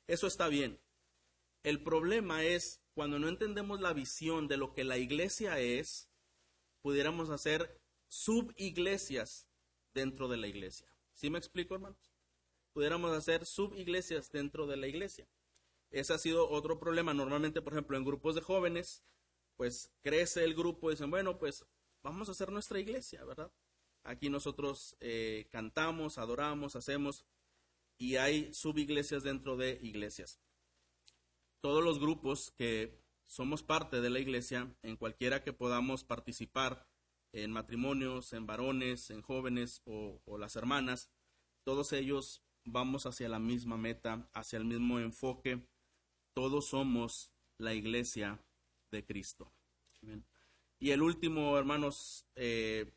Eso 0.07 0.27
está 0.27 0.47
bien. 0.47 0.79
El 1.63 1.83
problema 1.83 2.43
es 2.43 2.81
cuando 2.99 3.17
no 3.17 3.29
entendemos 3.29 3.79
la 3.79 3.93
visión 3.93 4.49
de 4.49 4.57
lo 4.57 4.73
que 4.73 4.83
la 4.83 4.97
iglesia 4.97 5.57
es, 5.57 6.09
pudiéramos 6.81 7.29
hacer 7.29 7.81
subiglesias 8.09 9.47
dentro 9.93 10.27
de 10.27 10.35
la 10.35 10.47
iglesia. 10.47 10.85
¿Sí 11.13 11.29
me 11.29 11.37
explico, 11.37 11.75
hermanos? 11.75 12.11
Pudiéramos 12.73 13.15
hacer 13.15 13.45
subiglesias 13.45 14.33
dentro 14.33 14.67
de 14.67 14.75
la 14.75 14.87
iglesia. 14.87 15.29
Ese 15.91 16.11
ha 16.11 16.17
sido 16.17 16.49
otro 16.49 16.77
problema. 16.77 17.13
Normalmente, 17.13 17.61
por 17.61 17.71
ejemplo, 17.71 17.95
en 17.95 18.03
grupos 18.03 18.35
de 18.35 18.41
jóvenes, 18.41 19.01
pues 19.55 19.93
crece 20.01 20.43
el 20.43 20.53
grupo 20.53 20.89
dicen, 20.89 21.09
bueno, 21.09 21.39
pues 21.39 21.65
vamos 22.03 22.27
a 22.27 22.33
hacer 22.33 22.51
nuestra 22.51 22.81
iglesia, 22.81 23.23
¿verdad? 23.23 23.49
Aquí 24.03 24.29
nosotros 24.29 24.97
eh, 24.99 25.47
cantamos, 25.53 26.17
adoramos, 26.17 26.75
hacemos, 26.75 27.23
y 27.97 28.17
hay 28.17 28.53
subiglesias 28.53 29.23
dentro 29.23 29.55
de 29.55 29.79
iglesias 29.81 30.41
todos 31.61 31.83
los 31.83 31.99
grupos 31.99 32.51
que 32.51 32.99
somos 33.25 33.63
parte 33.63 34.01
de 34.01 34.09
la 34.09 34.19
iglesia, 34.19 34.75
en 34.81 34.97
cualquiera 34.97 35.43
que 35.43 35.53
podamos 35.53 36.03
participar 36.03 36.87
en 37.31 37.51
matrimonios, 37.51 38.33
en 38.33 38.47
varones, 38.47 39.11
en 39.11 39.21
jóvenes 39.21 39.81
o, 39.85 40.19
las 40.37 40.55
hermanas, 40.55 41.09
todos 41.63 41.93
ellos 41.93 42.43
vamos 42.65 43.05
hacia 43.05 43.29
la 43.29 43.39
misma 43.39 43.77
meta, 43.77 44.27
hacia 44.33 44.57
el 44.57 44.65
mismo 44.65 44.99
enfoque. 44.99 45.67
Todos 46.33 46.67
somos 46.67 47.31
la 47.57 47.73
iglesia 47.73 48.43
de 48.91 49.05
Cristo. 49.05 49.51
Y 50.79 50.91
el 50.91 51.01
último, 51.01 51.57
hermanos, 51.57 52.25
eh, 52.35 52.91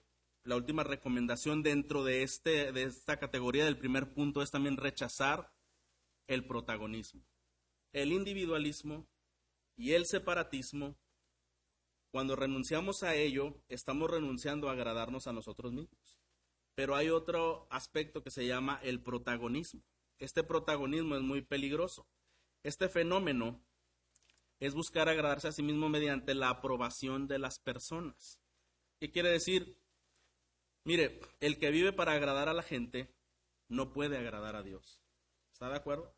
la 0.44 0.56
última 0.56 0.84
recomendación 0.84 1.62
dentro 1.62 2.04
de, 2.04 2.22
este, 2.22 2.72
de 2.72 2.84
esta 2.84 3.18
categoría 3.18 3.64
del 3.64 3.76
primer 3.76 4.14
punto 4.14 4.40
es 4.40 4.50
también 4.50 4.76
rechazar 4.76 5.52
el 6.26 6.46
protagonismo. 6.46 7.22
El 7.92 8.12
individualismo 8.12 9.06
y 9.76 9.92
el 9.92 10.06
separatismo, 10.06 10.96
cuando 12.10 12.36
renunciamos 12.36 13.02
a 13.02 13.14
ello, 13.14 13.62
estamos 13.68 14.10
renunciando 14.10 14.68
a 14.68 14.72
agradarnos 14.72 15.26
a 15.26 15.32
nosotros 15.32 15.72
mismos. 15.72 16.18
Pero 16.74 16.96
hay 16.96 17.10
otro 17.10 17.66
aspecto 17.70 18.22
que 18.22 18.30
se 18.30 18.46
llama 18.46 18.80
el 18.82 19.02
protagonismo. 19.02 19.82
Este 20.18 20.42
protagonismo 20.42 21.16
es 21.16 21.22
muy 21.22 21.42
peligroso. 21.42 22.06
Este 22.62 22.88
fenómeno 22.88 23.60
es 24.60 24.74
buscar 24.74 25.08
agradarse 25.08 25.48
a 25.48 25.52
sí 25.52 25.62
mismo 25.62 25.88
mediante 25.88 26.34
la 26.34 26.48
aprobación 26.48 27.26
de 27.26 27.38
las 27.38 27.58
personas. 27.58 28.40
¿Qué 29.00 29.10
quiere 29.10 29.30
decir? 29.30 29.76
Mire, 30.84 31.20
el 31.40 31.58
que 31.58 31.70
vive 31.70 31.92
para 31.92 32.12
agradar 32.12 32.48
a 32.48 32.54
la 32.54 32.62
gente 32.62 33.12
no 33.68 33.92
puede 33.92 34.16
agradar 34.16 34.54
a 34.56 34.62
Dios. 34.62 35.02
¿Está 35.52 35.68
de 35.68 35.76
acuerdo? 35.76 36.14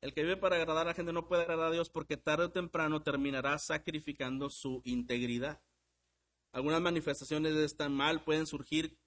El 0.00 0.14
que 0.14 0.22
vive 0.22 0.36
para 0.38 0.56
agradar 0.56 0.86
a 0.86 0.90
la 0.90 0.94
gente 0.94 1.12
no 1.12 1.28
puede 1.28 1.42
agradar 1.42 1.68
a 1.68 1.72
Dios 1.72 1.90
porque 1.90 2.16
tarde 2.16 2.46
o 2.46 2.50
temprano 2.50 3.02
terminará 3.02 3.58
sacrificando 3.58 4.48
su 4.48 4.80
integridad. 4.84 5.60
Algunas 6.52 6.80
manifestaciones 6.80 7.54
de 7.54 7.64
este 7.64 7.88
mal 7.88 8.24
pueden 8.24 8.46
surgir 8.46 8.98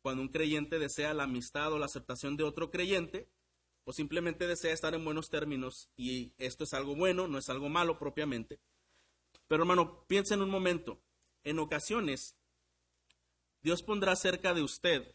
cuando 0.00 0.22
un 0.22 0.28
creyente 0.28 0.78
desea 0.78 1.12
la 1.12 1.24
amistad 1.24 1.72
o 1.72 1.78
la 1.78 1.86
aceptación 1.86 2.36
de 2.36 2.44
otro 2.44 2.70
creyente 2.70 3.28
o 3.84 3.92
simplemente 3.92 4.46
desea 4.46 4.72
estar 4.72 4.94
en 4.94 5.04
buenos 5.04 5.28
términos 5.28 5.90
y 5.96 6.32
esto 6.38 6.64
es 6.64 6.72
algo 6.72 6.96
bueno, 6.96 7.28
no 7.28 7.38
es 7.38 7.48
algo 7.50 7.68
malo 7.68 7.98
propiamente. 7.98 8.60
Pero 9.48 9.62
hermano, 9.62 10.06
piensa 10.06 10.34
en 10.34 10.42
un 10.42 10.50
momento, 10.50 11.02
en 11.44 11.58
ocasiones 11.58 12.36
Dios 13.60 13.82
pondrá 13.82 14.16
cerca 14.16 14.54
de 14.54 14.62
usted 14.62 15.14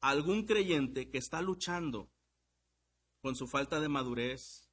algún 0.00 0.44
creyente 0.44 1.08
que 1.08 1.18
está 1.18 1.40
luchando 1.40 2.10
con 3.22 3.36
su 3.36 3.46
falta 3.46 3.80
de 3.80 3.88
madurez, 3.88 4.70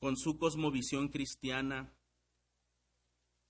con 0.00 0.16
su 0.16 0.38
cosmovisión 0.38 1.08
cristiana 1.08 1.94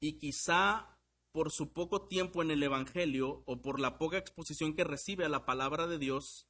y 0.01 0.19
quizá 0.19 0.99
por 1.33 1.53
su 1.53 1.73
poco 1.73 2.07
tiempo 2.09 2.43
en 2.43 2.51
el 2.51 2.63
Evangelio 2.63 3.43
o 3.47 3.63
por 3.63 3.79
la 3.79 3.99
poca 3.99 4.19
exposición 4.19 4.75
que 4.75 4.85
recibe 4.85 5.25
a 5.25 5.29
la 5.29 5.45
palabra 5.45 5.87
de 5.87 5.99
Dios, 5.99 6.49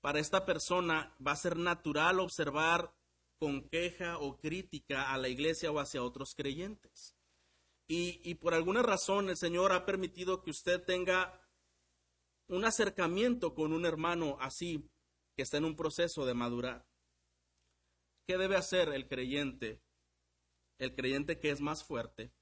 para 0.00 0.18
esta 0.18 0.44
persona 0.44 1.16
va 1.24 1.32
a 1.32 1.36
ser 1.36 1.56
natural 1.56 2.20
observar 2.20 2.94
con 3.38 3.68
queja 3.68 4.18
o 4.18 4.38
crítica 4.38 5.12
a 5.12 5.18
la 5.18 5.28
iglesia 5.28 5.70
o 5.70 5.78
hacia 5.78 6.02
otros 6.02 6.34
creyentes. 6.34 7.16
Y, 7.86 8.34
por 8.36 8.54
alguna 8.54 8.82
razón 8.82 9.28
el 9.28 9.36
Señor 9.36 9.72
ha 9.72 9.84
permitido 9.84 10.42
que 10.42 10.50
usted 10.50 10.82
tenga 10.82 11.46
un 12.48 12.64
acercamiento 12.64 13.54
con 13.54 13.72
un 13.72 13.84
hermano 13.84 14.38
así 14.40 14.90
que 15.36 15.42
está 15.42 15.58
en 15.58 15.64
un 15.64 15.76
proceso 15.76 16.26
de 16.26 16.34
madurar. 16.34 16.86
¿Qué 18.26 18.38
debe 18.38 18.56
hacer 18.56 18.88
el 18.90 19.08
creyente? 19.08 19.82
El 20.78 20.94
creyente 20.94 21.38
que 21.38 21.50
es 21.50 21.60
más 21.60 21.84
fuerte 21.84 22.32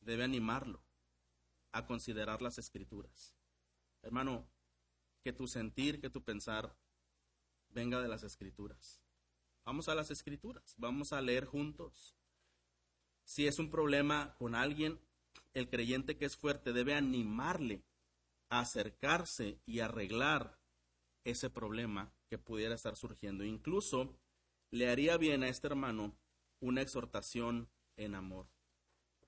debe 0.00 0.24
animarlo 0.24 0.82
a 1.72 1.86
considerar 1.86 2.42
las 2.42 2.58
escrituras. 2.58 3.34
Hermano, 4.02 4.48
que 5.22 5.32
tu 5.32 5.46
sentir, 5.46 6.00
que 6.00 6.10
tu 6.10 6.22
pensar 6.22 6.76
venga 7.70 8.00
de 8.00 8.08
las 8.08 8.22
escrituras. 8.22 9.00
Vamos 9.64 9.88
a 9.88 9.94
las 9.94 10.10
escrituras, 10.10 10.74
vamos 10.78 11.12
a 11.12 11.20
leer 11.20 11.44
juntos. 11.44 12.16
Si 13.24 13.46
es 13.46 13.58
un 13.58 13.70
problema 13.70 14.36
con 14.38 14.54
alguien, 14.54 15.00
el 15.54 15.68
creyente 15.68 16.16
que 16.16 16.26
es 16.26 16.36
fuerte 16.36 16.72
debe 16.72 16.94
animarle 16.94 17.84
a 18.48 18.60
acercarse 18.60 19.60
y 19.66 19.80
arreglar 19.80 20.58
ese 21.26 21.50
problema 21.50 22.12
que 22.28 22.38
pudiera 22.38 22.74
estar 22.74 22.96
surgiendo. 22.96 23.44
Incluso 23.44 24.16
le 24.70 24.88
haría 24.88 25.16
bien 25.16 25.42
a 25.42 25.48
este 25.48 25.66
hermano 25.66 26.16
una 26.60 26.82
exhortación 26.82 27.68
en 27.96 28.14
amor. 28.14 28.46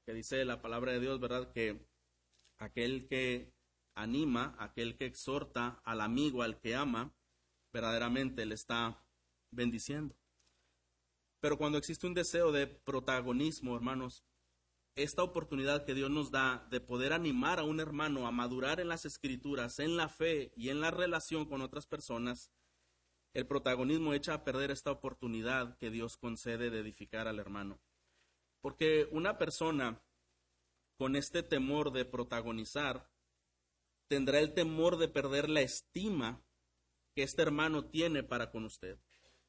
Que 0.06 0.14
dice 0.14 0.44
la 0.44 0.62
palabra 0.62 0.92
de 0.92 1.00
Dios, 1.00 1.20
¿verdad? 1.20 1.52
Que 1.52 1.87
aquel 2.58 3.06
que 3.08 3.52
anima, 3.94 4.54
aquel 4.58 4.96
que 4.96 5.06
exhorta 5.06 5.80
al 5.84 6.00
amigo, 6.00 6.42
al 6.42 6.61
que 6.61 6.76
ama, 6.76 7.12
verdaderamente 7.72 8.46
le 8.46 8.54
está 8.54 9.04
bendiciendo. 9.50 10.16
Pero 11.40 11.58
cuando 11.58 11.78
existe 11.78 12.06
un 12.06 12.14
deseo 12.14 12.52
de 12.52 12.66
protagonismo, 12.66 13.74
hermanos, 13.74 14.24
esta 15.02 15.22
oportunidad 15.22 15.84
que 15.84 15.94
Dios 15.94 16.11
nos 16.11 16.32
da 16.32 16.66
de 16.70 16.80
poder 16.80 17.12
animar 17.12 17.61
a 17.61 17.64
un 17.64 17.78
hermano 17.78 18.26
a 18.26 18.32
madurar 18.32 18.80
en 18.80 18.88
las 18.88 19.04
escrituras, 19.04 19.78
en 19.78 19.96
la 19.96 20.08
fe 20.08 20.52
y 20.56 20.70
en 20.70 20.80
la 20.80 20.90
relación 20.90 21.46
con 21.46 21.62
otras 21.62 21.87
personas, 21.87 22.50
el 23.32 23.46
protagonismo 23.46 24.12
echa 24.12 24.34
a 24.34 24.44
perder 24.44 24.72
esta 24.72 24.90
oportunidad 24.90 25.76
que 25.78 25.90
Dios 25.90 26.16
concede 26.16 26.70
de 26.70 26.80
edificar 26.80 27.28
al 27.28 27.38
hermano. 27.38 27.78
Porque 28.61 29.08
una 29.12 29.38
persona 29.38 30.02
con 30.96 31.14
este 31.14 31.44
temor 31.44 31.92
de 31.92 32.04
protagonizar 32.04 33.08
tendrá 34.08 34.40
el 34.40 34.52
temor 34.52 34.98
de 34.98 35.08
perder 35.08 35.48
la 35.48 35.61
estima 35.61 36.42
que 37.14 37.22
este 37.22 37.42
hermano 37.42 37.84
tiene 37.84 38.24
para 38.24 38.50
con 38.50 38.64
usted. 38.64 38.98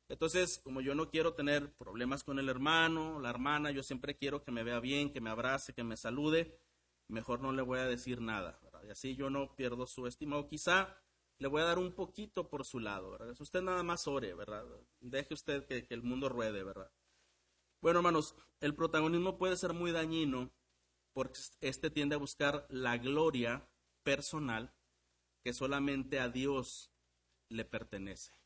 Entonces, 0.10 0.60
como 0.64 0.82
yo 0.82 0.96
no 0.96 1.10
quiero 1.10 1.36
tener 1.36 1.72
problemas 1.76 2.24
con 2.24 2.40
el 2.40 2.50
hermano, 2.50 3.20
la 3.20 3.30
hermana, 3.30 3.70
yo 3.70 3.84
siempre 3.84 4.18
quiero 4.18 4.44
que 4.44 4.52
me 4.52 4.64
vea 4.64 4.80
bien, 4.80 5.14
que 5.14 5.22
me 5.22 5.30
abrace, 5.30 5.74
que 5.74 5.84
me 5.84 5.98
salude, 5.98 6.60
mejor 7.08 7.42
no 7.42 7.52
le 7.52 7.62
voy 7.62 7.80
a 7.80 7.86
decir 7.86 8.20
nada, 8.20 8.60
Y 8.86 8.90
así 8.90 9.16
yo 9.16 9.30
no 9.30 9.56
pierdo 9.56 9.86
su 9.86 10.08
estima, 10.08 10.38
o 10.38 10.48
quizá 10.48 10.98
le 11.38 11.48
voy 11.48 11.62
a 11.62 11.66
dar 11.66 11.78
un 11.78 11.94
poquito 11.94 12.50
por 12.50 12.66
su 12.66 12.80
lado, 12.80 13.12
¿verdad? 13.12 13.40
Usted 13.40 13.62
nada 13.62 13.84
más 13.84 14.08
ore, 14.08 14.34
¿verdad? 14.34 14.66
Deje 15.00 15.34
usted 15.36 15.66
que, 15.66 15.86
que 15.86 15.94
el 15.94 16.02
mundo 16.02 16.28
ruede, 16.28 16.64
¿verdad? 16.64 16.92
Bueno, 17.82 18.00
hermanos, 18.00 18.36
el 18.60 18.76
protagonismo 18.76 19.38
puede 19.38 19.56
ser 19.58 19.74
muy 19.74 19.92
dañino 19.92 20.52
porque 21.14 21.40
este 21.62 21.90
tiende 21.92 22.16
a 22.16 22.20
buscar 22.20 22.66
la 22.70 22.98
gloria 22.98 23.70
personal 24.04 24.74
que 25.44 25.54
solamente 25.54 26.20
a 26.20 26.30
Dios 26.30 26.92
le 27.48 27.64
pertenece. 27.64 28.39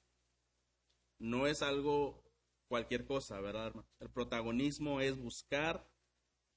No 1.24 1.48
es 1.48 1.62
algo 1.62 2.22
cualquier 2.68 3.06
cosa, 3.06 3.40
¿verdad? 3.40 3.74
El 4.00 4.10
protagonismo 4.10 5.00
es 5.00 5.18
buscar 5.18 5.90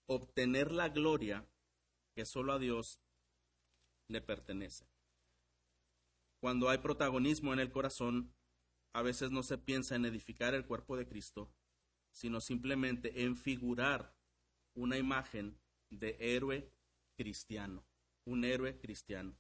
obtener 0.07 0.73
la 0.73 0.89
gloria 0.89 1.47
que 2.15 2.27
solo 2.27 2.53
a 2.53 2.59
Dios 2.59 3.01
le 4.09 4.21
pertenece. 4.21 4.87
Cuando 6.41 6.69
hay 6.69 6.79
protagonismo 6.79 7.53
en 7.53 7.61
el 7.61 7.71
corazón, 7.71 8.35
a 8.93 9.03
veces 9.03 9.31
no 9.31 9.43
se 9.43 9.59
piensa 9.59 9.95
en 9.95 10.05
edificar 10.05 10.55
el 10.55 10.67
cuerpo 10.67 10.97
de 10.97 11.07
Cristo, 11.07 11.51
sino 12.11 12.41
simplemente 12.41 13.23
en 13.23 13.37
figurar 13.37 14.15
una 14.75 14.99
imagen 14.99 15.61
de 15.91 16.17
héroe 16.19 16.71
cristiano 17.17 17.85
un 18.27 18.45
héroe 18.45 18.77
cristiano. 18.79 19.35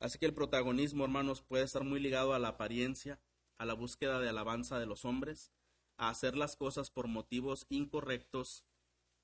Así 0.00 0.18
que 0.18 0.26
el 0.26 0.34
protagonismo, 0.34 1.04
hermanos, 1.04 1.42
puede 1.42 1.64
estar 1.64 1.84
muy 1.84 2.00
ligado 2.00 2.32
a 2.32 2.38
la 2.38 2.48
apariencia, 2.48 3.20
a 3.60 3.66
la 3.66 3.74
búsqueda 3.74 4.20
de 4.20 4.28
alabanza 4.30 4.78
de 4.78 4.86
los 4.86 5.04
hombres, 5.04 5.52
a 5.98 6.08
hacer 6.08 6.34
las 6.34 6.56
cosas 6.56 6.90
por 6.90 7.08
motivos 7.08 7.66
incorrectos 7.68 8.64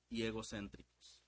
y 0.09 0.21
egocéntricos. 0.25 1.23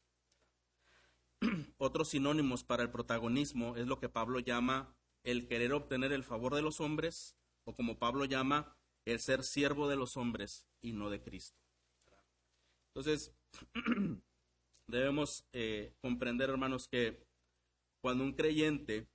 Otros 1.79 2.09
sinónimos 2.09 2.63
para 2.63 2.83
el 2.83 2.91
protagonismo 2.91 3.75
es 3.77 3.87
lo 3.87 3.99
que 3.99 4.09
Pablo 4.09 4.37
llama 4.37 4.95
el 5.23 5.47
querer 5.47 5.73
obtener 5.73 6.11
el 6.11 6.23
favor 6.23 6.53
de 6.53 6.61
los 6.61 6.79
hombres, 6.81 7.35
o 7.63 7.75
como 7.75 7.97
Pablo 7.97 8.25
llama, 8.25 8.77
el 9.05 9.19
ser 9.19 9.43
siervo 9.43 9.87
de 9.87 9.95
los 9.95 10.15
hombres 10.15 10.67
y 10.79 10.93
no 10.93 11.09
de 11.09 11.19
Cristo. 11.19 11.57
Entonces, 12.89 13.33
debemos 14.85 15.47
eh, 15.51 15.95
comprender, 15.99 16.51
hermanos, 16.51 16.87
que 16.87 17.25
cuando 18.01 18.23
un 18.23 18.33
creyente 18.33 19.07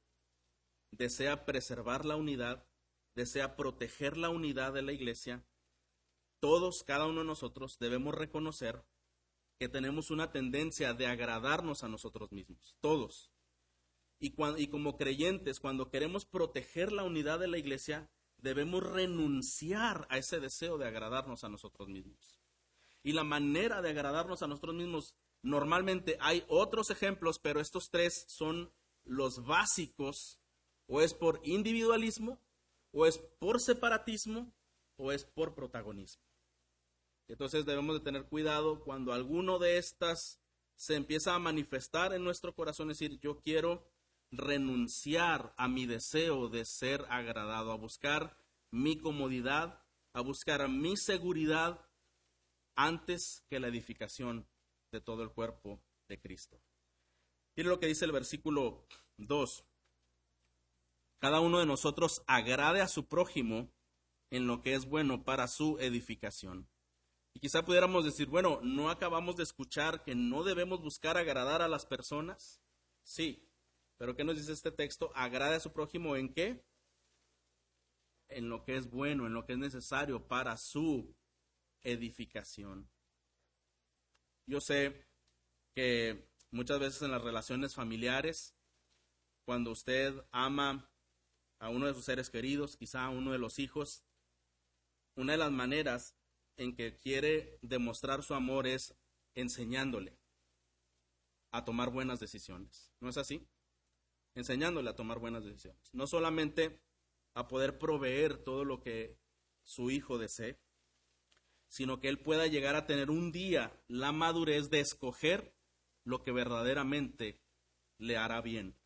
desea 0.91 1.47
preservar 1.47 2.05
la 2.05 2.17
unidad, 2.17 2.67
desea 3.15 3.57
proteger 3.57 4.17
la 4.17 4.31
unidad 4.31 4.73
de 4.73 4.83
la 4.83 4.93
iglesia, 4.93 5.45
todos, 6.41 6.85
cada 6.85 7.07
uno 7.07 7.21
de 7.21 7.27
nosotros, 7.27 7.79
debemos 7.79 8.15
reconocer 8.15 8.85
que 9.59 9.69
tenemos 9.69 10.11
una 10.11 10.33
tendencia 10.33 10.95
de 10.95 11.07
agradarnos 11.07 11.85
a 11.85 11.89
nosotros 11.89 12.33
mismos, 12.33 12.77
todos. 12.81 13.31
Y, 14.19 14.35
y, 14.59 14.69
como 14.69 14.97
creyentes, 14.97 15.61
cuando 15.61 15.91
queremos 15.91 16.25
proteger 16.25 16.93
la 16.93 17.05
unidad 17.05 17.39
de 17.39 17.49
la 17.49 17.59
iglesia, 17.59 18.11
debemos 18.39 18.83
renunciar 18.83 20.07
a 20.11 20.19
ese 20.19 20.41
deseo 20.41 20.77
de 20.77 20.87
agradarnos 20.87 21.45
a 21.45 21.49
nosotros 21.49 21.89
mismos. 21.89 22.39
Y 23.03 23.13
la 23.13 23.25
manera 23.25 23.81
de 23.81 23.91
agradarnos 23.91 24.43
a 24.43 24.47
nosotros 24.47 24.75
mismos 24.75 25.15
Normalmente 25.45 26.17
hay 26.21 26.43
otros 26.49 26.89
ejemplos, 26.89 27.39
pero 27.39 27.61
estos 27.61 27.91
tres 27.91 28.25
son 28.29 28.73
los 29.05 29.45
básicos, 29.45 30.41
o 30.87 31.03
es 31.03 31.13
por 31.13 31.39
individualismo, 31.45 32.41
o 32.95 33.07
es 33.07 33.19
por 33.19 33.61
separatismo, 33.61 34.55
o 34.97 35.11
es 35.11 35.25
por 35.25 35.55
protagonismo. 35.55 36.23
Entonces 37.27 37.67
debemos 37.67 37.97
de 37.97 38.05
tener 38.05 38.27
cuidado 38.27 38.85
cuando 38.85 39.13
alguno 39.13 39.59
de 39.59 39.79
estas 39.79 40.41
se 40.77 40.95
empieza 40.95 41.35
a 41.35 41.39
manifestar 41.39 42.13
en 42.13 42.23
nuestro 42.23 42.55
corazón, 42.55 42.91
es 42.91 42.99
decir, 42.99 43.19
yo 43.21 43.41
quiero 43.41 43.85
renunciar 44.31 45.55
a 45.57 45.69
mi 45.69 45.87
deseo 45.87 46.49
de 46.49 46.65
ser 46.65 47.05
agradado, 47.09 47.73
a 47.73 47.77
buscar 47.77 48.37
mi 48.71 48.97
comodidad, 48.97 49.83
a 50.13 50.21
buscar 50.21 50.69
mi 50.69 50.97
seguridad 50.97 51.89
antes 52.77 53.45
que 53.49 53.61
la 53.61 53.69
edificación 53.69 54.47
de 54.93 55.01
todo 55.01 55.23
el 55.23 55.31
cuerpo 55.31 55.81
de 56.09 56.21
Cristo. 56.21 56.61
Mire 57.57 57.69
lo 57.69 57.81
que 57.81 57.87
dice 57.87 58.05
el 58.05 58.13
versículo 58.13 58.87
2. 59.17 59.65
Cada 61.25 61.41
uno 61.41 61.59
de 61.59 61.65
nosotros 61.65 62.23
agrade 62.27 62.83
a 62.83 62.87
su 62.87 63.09
prójimo 63.09 63.73
en 64.31 64.47
lo 64.47 64.61
que 64.61 64.75
es 64.75 64.85
bueno 64.85 65.25
para 65.25 65.49
su 65.49 65.79
edificación. 65.79 66.69
Y 67.33 67.41
quizá 67.41 67.65
pudiéramos 67.65 68.05
decir, 68.05 68.27
bueno, 68.29 68.61
¿no 68.63 68.91
acabamos 68.91 69.35
de 69.37 69.43
escuchar 69.43 70.03
que 70.05 70.15
no 70.15 70.45
debemos 70.45 70.83
buscar 70.83 71.17
agradar 71.17 71.63
a 71.63 71.69
las 71.69 71.87
personas? 71.87 72.61
Sí, 73.05 73.49
pero 73.97 74.15
¿qué 74.15 74.23
nos 74.23 74.37
dice 74.37 74.53
este 74.53 74.71
texto? 74.71 75.13
Agrade 75.15 75.55
a 75.55 75.61
su 75.61 75.73
prójimo 75.73 76.15
en 76.15 76.31
qué? 76.31 76.63
En 78.29 78.51
lo 78.51 78.63
que 78.63 78.77
es 78.77 78.91
bueno, 78.91 79.27
en 79.27 79.33
lo 79.33 79.47
que 79.47 79.55
es 79.55 79.59
necesario 79.59 80.29
para 80.29 80.59
su 80.59 81.17
edificación. 81.83 82.91
Yo 84.47 84.61
sé 84.61 85.09
que 85.75 86.29
muchas 86.51 86.81
veces 86.81 87.01
en 87.01 87.13
las 87.13 87.23
relaciones 87.23 87.75
familiares, 87.75 88.55
cuando 89.47 89.71
usted 89.71 90.23
ama 90.31 90.91
a 91.65 91.71
uno 91.71 91.87
de 91.87 91.95
sus 91.95 92.05
seres 92.05 92.29
queridos, 92.29 92.77
quizá 92.77 93.07
a 93.07 93.09
uno 93.09 93.33
de 93.33 93.39
los 93.39 93.59
hijos, 93.59 94.05
una 95.17 95.33
de 95.33 95.39
las 95.39 95.51
maneras 95.51 96.15
en 96.59 96.77
que 96.77 96.99
quiere 96.99 97.59
demostrar 97.63 98.23
su 98.23 98.35
amor 98.35 98.67
es 98.67 98.95
enseñándole 99.35 100.19
a 101.53 101.65
tomar 101.65 101.91
buenas 101.91 102.21
decisiones. 102.21 102.93
¿No 103.01 103.09
es 103.09 103.17
así? 103.17 103.49
Enseñándole 104.35 104.91
a 104.91 104.95
tomar 104.95 105.19
buenas 105.19 105.43
decisiones. 105.43 105.89
No 105.95 106.07
solamente 106.07 106.83
a 107.33 107.49
poder 107.49 107.79
proveer 107.79 108.37
todo 108.45 108.67
lo 108.67 108.83
que 108.83 109.19
su 109.63 109.91
hijo 109.91 110.19
desee, 110.19 110.61
sino 111.69 111.99
que 111.99 112.09
él 112.09 112.21
pueda 112.21 112.47
llegar 112.47 112.77
a 112.77 112.87
tener 112.87 113.11
un 113.11 113.33
día 113.33 113.83
la 113.89 114.13
madurez 114.13 114.69
de 114.69 114.81
escoger 114.81 115.57
lo 116.05 116.23
que 116.25 116.31
verdaderamente 116.31 117.41
le 117.97 118.19
hará 118.19 118.43
bien 118.43 118.77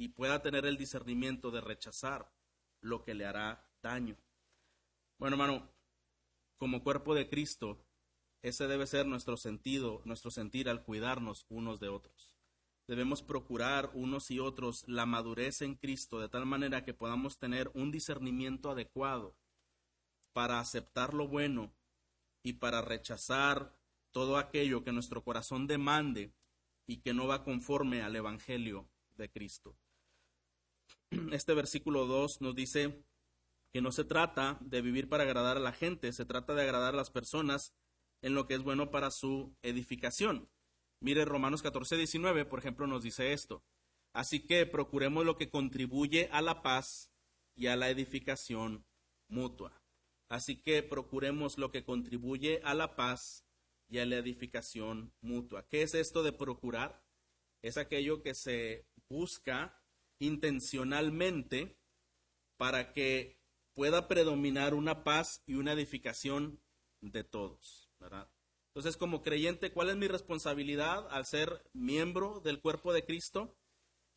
y 0.00 0.08
pueda 0.08 0.40
tener 0.40 0.64
el 0.64 0.78
discernimiento 0.78 1.50
de 1.50 1.60
rechazar 1.60 2.32
lo 2.80 3.04
que 3.04 3.12
le 3.12 3.26
hará 3.26 3.70
daño. 3.82 4.16
Bueno, 5.18 5.34
hermano, 5.34 5.70
como 6.56 6.82
cuerpo 6.82 7.14
de 7.14 7.28
Cristo, 7.28 7.84
ese 8.40 8.66
debe 8.66 8.86
ser 8.86 9.04
nuestro 9.04 9.36
sentido, 9.36 10.00
nuestro 10.06 10.30
sentir 10.30 10.70
al 10.70 10.84
cuidarnos 10.84 11.44
unos 11.50 11.80
de 11.80 11.90
otros. 11.90 12.34
Debemos 12.88 13.22
procurar 13.22 13.90
unos 13.92 14.30
y 14.30 14.40
otros 14.40 14.88
la 14.88 15.04
madurez 15.04 15.60
en 15.60 15.74
Cristo 15.74 16.18
de 16.18 16.30
tal 16.30 16.46
manera 16.46 16.82
que 16.82 16.94
podamos 16.94 17.38
tener 17.38 17.70
un 17.74 17.90
discernimiento 17.92 18.70
adecuado 18.70 19.36
para 20.32 20.60
aceptar 20.60 21.12
lo 21.12 21.28
bueno 21.28 21.74
y 22.42 22.54
para 22.54 22.80
rechazar 22.80 23.76
todo 24.12 24.38
aquello 24.38 24.82
que 24.82 24.92
nuestro 24.92 25.22
corazón 25.22 25.66
demande 25.66 26.32
y 26.86 27.02
que 27.02 27.12
no 27.12 27.26
va 27.26 27.44
conforme 27.44 28.00
al 28.00 28.16
Evangelio 28.16 28.88
de 29.18 29.30
Cristo. 29.30 29.76
Este 31.32 31.54
versículo 31.54 32.06
2 32.06 32.40
nos 32.40 32.54
dice, 32.54 33.04
que 33.72 33.80
no 33.80 33.92
se 33.92 34.04
trata 34.04 34.58
de 34.60 34.82
vivir 34.82 35.08
para 35.08 35.24
agradar 35.24 35.56
a 35.56 35.60
la 35.60 35.72
gente, 35.72 36.12
se 36.12 36.24
trata 36.24 36.54
de 36.54 36.62
agradar 36.62 36.94
a 36.94 36.96
las 36.96 37.10
personas 37.10 37.74
en 38.22 38.34
lo 38.34 38.46
que 38.46 38.54
es 38.54 38.62
bueno 38.62 38.90
para 38.90 39.10
su 39.10 39.56
edificación. 39.62 40.50
Mire 41.00 41.24
Romanos 41.24 41.62
14, 41.62 41.96
19, 41.96 42.44
por 42.44 42.58
ejemplo, 42.58 42.86
nos 42.86 43.02
dice 43.02 43.32
esto. 43.32 43.64
Así 44.12 44.40
que 44.40 44.66
procuremos 44.66 45.24
lo 45.24 45.36
que 45.36 45.48
contribuye 45.48 46.28
a 46.32 46.42
la 46.42 46.62
paz 46.62 47.12
y 47.54 47.68
a 47.68 47.76
la 47.76 47.88
edificación 47.88 48.84
mutua. 49.28 49.80
Así 50.28 50.60
que 50.60 50.82
procuremos 50.82 51.58
lo 51.58 51.70
que 51.70 51.84
contribuye 51.84 52.60
a 52.64 52.74
la 52.74 52.96
paz 52.96 53.46
y 53.88 53.98
a 53.98 54.06
la 54.06 54.16
edificación 54.16 55.12
mutua. 55.20 55.66
¿Qué 55.68 55.82
es 55.82 55.94
esto 55.94 56.22
de 56.22 56.32
procurar? 56.32 57.02
Es 57.62 57.76
aquello 57.76 58.22
que 58.22 58.34
se 58.34 58.86
busca 59.08 59.79
intencionalmente 60.20 61.76
para 62.56 62.92
que 62.92 63.40
pueda 63.74 64.06
predominar 64.06 64.74
una 64.74 65.02
paz 65.02 65.42
y 65.46 65.54
una 65.54 65.72
edificación 65.72 66.60
de 67.00 67.24
todos. 67.24 67.90
Entonces, 68.68 68.96
como 68.96 69.22
creyente, 69.22 69.72
¿cuál 69.72 69.90
es 69.90 69.96
mi 69.96 70.06
responsabilidad 70.06 71.08
al 71.10 71.26
ser 71.26 71.68
miembro 71.72 72.40
del 72.40 72.60
cuerpo 72.60 72.92
de 72.92 73.04
Cristo? 73.04 73.56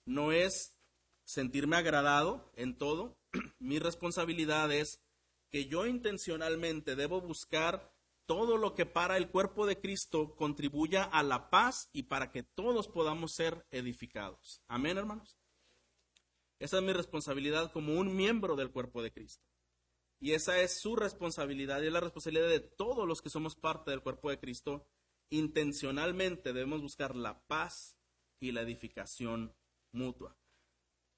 No 0.06 0.32
es 0.32 0.78
sentirme 1.26 1.78
agradado 1.78 2.52
en 2.56 2.78
todo. 2.78 3.18
mi 3.60 3.80
responsabilidad 3.80 4.72
es 4.72 5.02
que 5.50 5.66
yo 5.66 5.86
intencionalmente 5.86 6.96
debo 6.96 7.22
buscar 7.22 7.94
todo 8.26 8.58
lo 8.58 8.74
que 8.74 8.86
para 8.86 9.18
el 9.18 9.30
cuerpo 9.30 9.66
de 9.66 9.80
Cristo 9.80 10.36
contribuya 10.36 11.04
a 11.04 11.24
la 11.24 11.50
paz 11.50 11.90
y 11.94 12.04
para 12.04 12.32
que 12.32 12.44
todos 12.44 12.88
podamos 12.88 13.34
ser 13.34 13.66
edificados. 13.72 14.62
Amén, 14.68 14.98
hermanos. 14.98 15.43
Esa 16.64 16.78
es 16.78 16.84
mi 16.84 16.94
responsabilidad 16.94 17.74
como 17.74 18.00
un 18.00 18.16
miembro 18.16 18.56
del 18.56 18.72
cuerpo 18.72 19.04
de 19.04 19.12
Cristo. 19.12 19.44
Y 20.22 20.32
esa 20.32 20.62
es 20.62 20.80
su 20.80 20.96
responsabilidad 20.96 21.82
y 21.82 21.88
es 21.88 21.92
la 21.92 22.00
responsabilidad 22.00 22.48
de 22.48 22.62
todos 22.62 23.06
los 23.06 23.22
que 23.22 23.30
somos 23.30 23.58
parte 23.58 23.92
del 23.92 24.00
cuerpo 24.00 24.30
de 24.30 24.40
Cristo. 24.40 24.88
Intencionalmente 25.30 26.54
debemos 26.54 26.82
buscar 26.82 27.18
la 27.18 27.46
paz 27.48 27.98
y 28.40 28.54
la 28.54 28.62
edificación 28.62 29.54
mutua. 29.92 30.38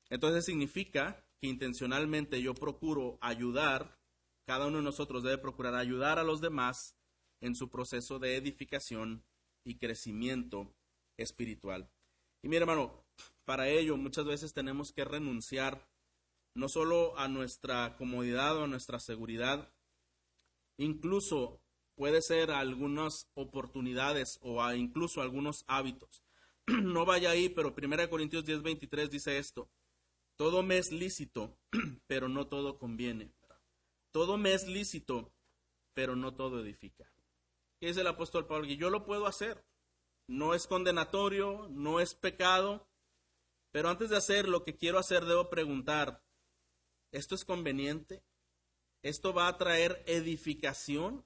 Entonces 0.10 0.46
significa 0.46 1.24
que 1.40 1.48
intencionalmente 1.48 2.42
yo 2.42 2.56
procuro 2.56 3.20
ayudar, 3.22 4.00
cada 4.48 4.66
uno 4.66 4.78
de 4.78 4.84
nosotros 4.84 5.22
debe 5.22 5.38
procurar 5.38 5.76
ayudar 5.76 6.18
a 6.18 6.24
los 6.24 6.42
demás 6.42 6.98
en 7.40 7.54
su 7.54 7.70
proceso 7.70 8.18
de 8.18 8.36
edificación 8.36 9.24
y 9.64 9.78
crecimiento 9.78 10.76
espiritual. 11.18 11.92
Y 12.42 12.50
mi 12.50 12.56
hermano, 12.56 13.05
para 13.46 13.70
ello 13.70 13.98
muchas 13.98 14.26
veces 14.26 14.54
tenemos 14.54 14.92
que 14.92 15.06
renunciar 15.06 15.88
no 16.56 16.70
solo 16.70 17.18
a 17.18 17.28
nuestra 17.28 17.96
comodidad 17.98 18.58
o 18.58 18.64
a 18.64 18.68
nuestra 18.68 19.00
seguridad, 19.00 19.72
incluso 20.78 21.62
puede 21.96 22.22
ser 22.22 22.52
algunas 22.52 23.30
oportunidades 23.34 24.40
o 24.42 24.64
a 24.64 24.76
incluso 24.76 25.22
algunos 25.22 25.64
hábitos. 25.68 26.24
no 26.68 27.06
vaya 27.06 27.32
ahí, 27.32 27.50
pero 27.50 27.76
1 27.78 28.10
Corintios 28.10 28.46
10, 28.46 28.62
23 28.64 29.10
dice 29.10 29.38
esto, 29.38 29.70
todo 30.38 30.64
me 30.64 30.78
es 30.78 30.92
lícito, 30.92 31.58
pero 32.08 32.30
no 32.30 32.48
todo 32.48 32.78
conviene. 32.78 33.34
Todo 34.12 34.38
me 34.38 34.54
es 34.54 34.68
lícito, 34.68 35.34
pero 35.94 36.16
no 36.16 36.34
todo 36.34 36.62
edifica. 36.62 37.06
¿Qué 37.80 37.88
dice 37.88 38.02
el 38.02 38.08
apóstol 38.08 38.48
Pablo? 38.48 38.66
Y 38.68 38.78
yo 38.78 38.90
lo 38.90 39.06
puedo 39.06 39.28
hacer. 39.28 39.66
No 40.28 40.54
es 40.54 40.68
condenatorio, 40.68 41.68
no 41.70 42.00
es 42.00 42.16
pecado, 42.16 42.88
pero 43.76 43.90
antes 43.90 44.10
de 44.10 44.16
hacer 44.16 44.48
lo 44.48 44.64
que 44.64 44.78
quiero 44.78 45.00
hacer, 45.00 45.26
debo 45.26 45.50
preguntar, 45.50 46.24
¿Esto 47.12 47.36
es 47.36 47.44
conveniente? 47.44 48.24
¿Esto 49.04 49.34
va 49.34 49.50
a 49.50 49.58
traer 49.58 50.02
edificación? 50.08 51.26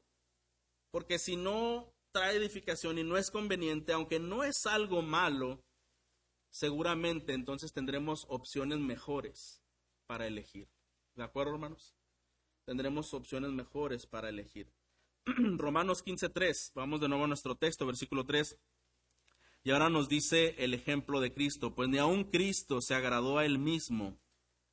Porque 0.90 1.20
si 1.20 1.36
no 1.36 1.94
trae 2.12 2.38
edificación 2.38 2.98
y 2.98 3.04
no 3.04 3.18
es 3.18 3.30
conveniente, 3.30 3.94
aunque 3.94 4.20
no 4.20 4.44
es 4.44 4.66
algo 4.66 5.04
malo, 5.04 5.64
seguramente 6.50 7.34
entonces 7.34 7.72
tendremos 7.72 8.26
opciones 8.30 8.80
mejores 8.80 9.62
para 10.08 10.26
elegir. 10.26 10.72
¿De 11.14 11.26
acuerdo, 11.26 11.54
hermanos? 11.54 11.96
Tendremos 12.66 13.14
opciones 13.14 13.52
mejores 13.52 14.08
para 14.08 14.30
elegir. 14.30 14.74
Romanos 15.26 16.04
15.3, 16.04 16.72
vamos 16.74 17.00
de 17.00 17.10
nuevo 17.10 17.26
a 17.26 17.28
nuestro 17.28 17.56
texto, 17.56 17.86
versículo 17.86 18.26
3. 18.26 18.58
Y 19.64 19.72
ahora 19.72 19.90
nos 19.90 20.08
dice 20.10 20.56
el 20.58 20.74
ejemplo 20.74 21.20
de 21.20 21.34
Cristo, 21.34 21.76
pues 21.76 21.90
ni 21.90 21.98
aun 21.98 22.26
Cristo 22.26 22.82
se 22.82 22.96
agradó 22.96 23.38
a 23.38 23.46
él 23.46 23.60
mismo 23.60 24.20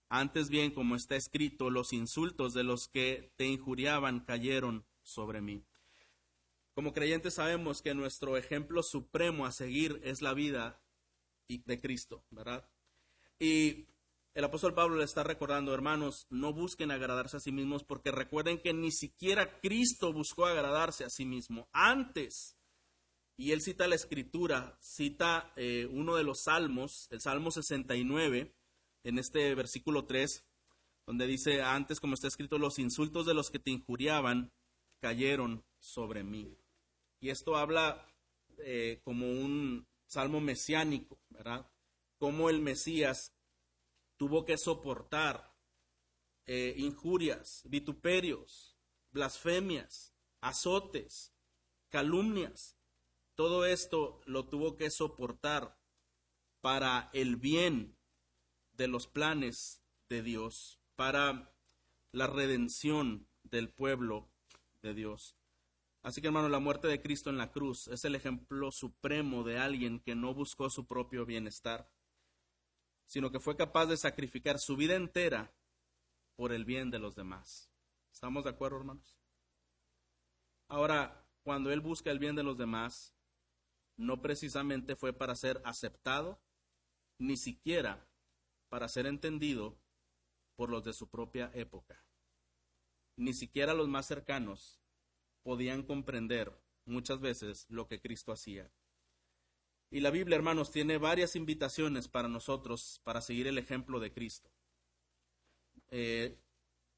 antes 0.09 0.49
bien, 0.51 0.71
como 0.71 0.95
está 0.95 1.17
escrito, 1.17 1.69
los 1.69 1.93
insultos 1.93 2.55
de 2.55 2.63
los 2.63 2.89
que 2.89 3.33
te 3.37 3.47
injuriaban 3.47 4.21
cayeron 4.21 4.87
sobre 5.03 5.41
mí. 5.41 5.65
Como 6.75 6.93
creyentes 6.93 7.35
sabemos 7.35 7.83
que 7.83 7.95
nuestro 7.95 8.37
ejemplo 8.37 8.83
supremo 8.83 9.47
a 9.47 9.53
seguir 9.53 10.01
es 10.05 10.23
la 10.23 10.35
vida 10.35 10.81
de 11.49 11.81
Cristo, 11.81 12.25
¿verdad? 12.31 12.69
Y 13.39 13.87
el 14.35 14.45
apóstol 14.45 14.75
Pablo 14.75 14.97
le 14.97 15.05
está 15.05 15.25
recordando, 15.25 15.75
hermanos, 15.75 16.27
no 16.31 16.53
busquen 16.53 16.91
agradarse 16.91 17.39
a 17.39 17.41
sí 17.41 17.51
mismos 17.51 17.83
porque 17.83 18.13
recuerden 18.13 18.61
que 18.61 18.75
ni 18.75 18.93
siquiera 18.93 19.59
Cristo 19.61 20.13
buscó 20.13 20.47
agradarse 20.47 21.05
a 21.05 21.11
sí 21.11 21.25
mismo. 21.25 21.69
Antes, 21.73 22.56
y 23.37 23.53
él 23.53 23.61
cita 23.61 23.87
la 23.87 23.95
escritura, 23.95 24.79
cita 24.81 25.53
eh, 25.57 25.89
uno 25.91 26.17
de 26.17 26.25
los 26.25 26.45
salmos, 26.45 27.09
el 27.11 27.21
Salmo 27.21 27.51
69, 27.51 28.55
en 29.05 29.19
este 29.19 29.55
versículo 29.55 30.07
3, 30.07 30.45
donde 31.07 31.27
dice, 31.27 31.63
antes 31.63 32.01
como 32.01 32.15
está 32.15 32.29
escrito, 32.29 32.59
los 32.59 32.79
insultos 32.79 33.27
de 33.27 33.35
los 33.35 33.51
que 33.51 33.59
te 33.59 33.71
injuriaban 33.71 34.53
cayeron 35.01 35.65
sobre 35.79 36.25
mí. 36.25 36.59
Y 37.21 37.31
esto 37.31 37.57
habla 37.57 38.07
eh, 38.59 39.01
como 39.05 39.29
un 39.29 39.87
salmo 40.07 40.41
mesiánico, 40.41 41.19
¿verdad? 41.29 41.71
Cómo 42.19 42.49
el 42.51 42.61
Mesías 42.61 43.33
tuvo 44.17 44.45
que 44.45 44.57
soportar 44.57 45.55
eh, 46.47 46.75
injurias, 46.79 47.63
vituperios, 47.67 48.77
blasfemias, 49.11 50.15
azotes, 50.41 51.33
calumnias. 51.91 52.76
Todo 53.37 53.67
esto 53.67 54.21
lo 54.25 54.47
tuvo 54.47 54.77
que 54.77 54.91
soportar 54.91 55.79
para 56.63 57.11
el 57.13 57.37
bien 57.37 57.97
de 58.73 58.89
los 58.89 59.07
planes 59.07 59.83
de 60.09 60.23
Dios, 60.23 60.81
para 60.97 61.55
la 62.13 62.27
redención 62.27 63.29
del 63.43 63.69
pueblo 63.69 64.31
de 64.81 64.95
Dios. 64.95 65.37
Así 66.03 66.23
que 66.23 66.29
hermano, 66.29 66.49
la 66.49 66.61
muerte 66.61 66.89
de 66.89 67.03
Cristo 67.03 67.29
en 67.29 67.37
la 67.37 67.53
cruz 67.53 67.89
es 67.89 68.07
el 68.07 68.15
ejemplo 68.15 68.71
supremo 68.71 69.45
de 69.45 69.59
alguien 69.59 70.01
que 70.01 70.15
no 70.15 70.33
buscó 70.33 70.71
su 70.71 70.87
propio 70.87 71.27
bienestar, 71.27 71.91
sino 73.05 73.31
que 73.31 73.41
fue 73.41 73.57
capaz 73.57 73.87
de 73.87 73.99
sacrificar 73.99 74.59
su 74.59 74.77
vida 74.77 74.95
entera 74.95 75.55
por 76.37 76.53
el 76.53 76.65
bien 76.65 76.91
de 76.91 77.01
los 77.01 77.17
demás. 77.17 77.71
¿Estamos 78.11 78.45
de 78.45 78.51
acuerdo, 78.51 78.79
hermanos? 78.79 79.19
Ahora, 80.69 81.29
cuando 81.43 81.71
Él 81.71 81.81
busca 81.81 82.11
el 82.11 82.19
bien 82.19 82.35
de 82.35 82.43
los 82.43 82.57
demás, 82.57 83.16
no 83.97 84.21
precisamente 84.21 84.97
fue 84.97 85.13
para 85.13 85.35
ser 85.35 85.61
aceptado, 85.65 86.41
ni 87.19 87.37
siquiera 87.37 88.07
para 88.69 88.89
ser 88.89 89.07
entendido 89.07 89.79
por 90.57 90.71
los 90.71 90.85
de 90.85 90.93
su 90.93 91.09
propia 91.09 91.51
época. 91.55 92.05
Ni 93.17 93.33
siquiera 93.33 93.75
los 93.75 93.89
más 93.89 94.07
cercanos 94.07 94.81
podían 95.43 95.83
comprender 95.83 96.53
muchas 96.85 97.21
veces 97.21 97.67
lo 97.69 97.87
que 97.89 98.01
Cristo 98.01 98.33
hacía. 98.33 98.71
Y 99.91 100.01
la 100.01 100.11
Biblia, 100.11 100.37
hermanos, 100.37 100.73
tiene 100.73 100.99
varias 100.99 101.37
invitaciones 101.37 102.09
para 102.09 102.29
nosotros 102.29 103.01
para 103.05 103.21
seguir 103.21 103.47
el 103.47 103.57
ejemplo 103.57 104.01
de 104.01 104.13
Cristo. 104.13 104.51
Eh, 105.89 106.37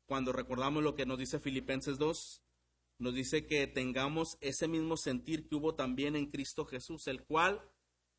cuando 0.07 0.33
recordamos 0.33 0.83
lo 0.83 0.95
que 0.95 1.05
nos 1.05 1.19
dice 1.19 1.39
Filipenses 1.39 1.99
2, 1.99 2.43
nos 2.99 3.15
dice 3.15 3.47
que 3.47 3.67
tengamos 3.67 4.37
ese 4.41 4.67
mismo 4.67 4.97
sentir 4.97 5.49
que 5.49 5.55
hubo 5.55 5.75
también 5.75 6.17
en 6.17 6.31
Cristo 6.31 6.65
Jesús, 6.65 7.07
el 7.07 7.25
cual, 7.25 7.63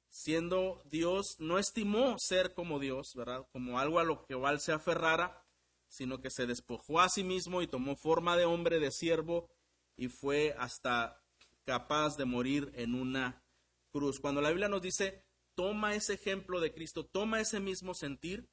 siendo 0.09 0.81
Dios, 0.85 1.35
no 1.39 1.59
estimó 1.59 2.15
ser 2.17 2.53
como 2.53 2.79
Dios, 2.79 3.13
¿verdad? 3.15 3.45
Como 3.51 3.77
algo 3.77 3.99
a 3.99 4.05
lo 4.05 4.25
que 4.25 4.33
igual 4.33 4.61
se 4.61 4.71
aferrara, 4.71 5.45
sino 5.89 6.21
que 6.21 6.29
se 6.29 6.47
despojó 6.47 7.01
a 7.01 7.09
sí 7.09 7.23
mismo 7.23 7.61
y 7.61 7.67
tomó 7.67 7.95
forma 7.95 8.37
de 8.37 8.45
hombre, 8.45 8.79
de 8.79 8.91
siervo, 8.91 9.49
y 9.97 10.07
fue 10.07 10.55
hasta 10.57 11.21
capaz 11.65 12.15
de 12.15 12.25
morir 12.25 12.71
en 12.75 12.95
una 12.95 13.43
cruz. 13.91 14.19
Cuando 14.19 14.39
la 14.39 14.49
Biblia 14.49 14.69
nos 14.69 14.81
dice, 14.81 15.25
toma 15.55 15.93
ese 15.93 16.13
ejemplo 16.13 16.61
de 16.61 16.73
Cristo, 16.73 17.05
toma 17.05 17.41
ese 17.41 17.59
mismo 17.59 17.93
sentir, 17.93 18.49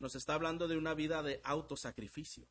nos 0.00 0.16
está 0.16 0.34
hablando 0.34 0.66
de 0.66 0.76
una 0.76 0.94
vida 0.94 1.22
de 1.22 1.40
autosacrificio, 1.44 2.48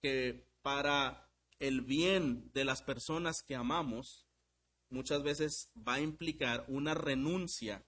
que 0.00 0.48
para 0.62 1.31
el 1.62 1.80
bien 1.80 2.50
de 2.52 2.64
las 2.64 2.82
personas 2.82 3.42
que 3.42 3.54
amamos, 3.54 4.26
muchas 4.90 5.22
veces 5.22 5.70
va 5.76 5.94
a 5.94 6.00
implicar 6.00 6.64
una 6.68 6.94
renuncia 6.94 7.86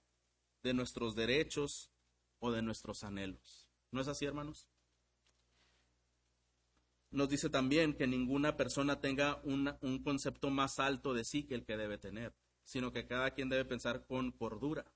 de 0.63 0.73
nuestros 0.73 1.15
derechos 1.15 1.91
o 2.39 2.51
de 2.51 2.61
nuestros 2.61 3.03
anhelos. 3.03 3.67
¿No 3.91 4.01
es 4.01 4.07
así, 4.07 4.25
hermanos? 4.25 4.69
nos 7.11 7.29
dice 7.29 7.49
también 7.49 7.93
que 7.93 8.07
ninguna 8.07 8.57
persona 8.57 8.99
tenga 8.99 9.41
un 9.45 10.03
concepto 10.03 10.49
más 10.49 10.79
alto 10.79 11.13
de 11.13 11.23
sí 11.23 11.43
que 11.43 11.55
el 11.55 11.65
que 11.65 11.77
debe 11.77 11.97
tener, 11.97 12.35
sino 12.65 12.91
que 12.91 13.07
cada 13.07 13.31
quien 13.31 13.47
debe 13.47 13.63
pensar 13.63 14.05
con 14.05 14.31
cordura. 14.33 14.91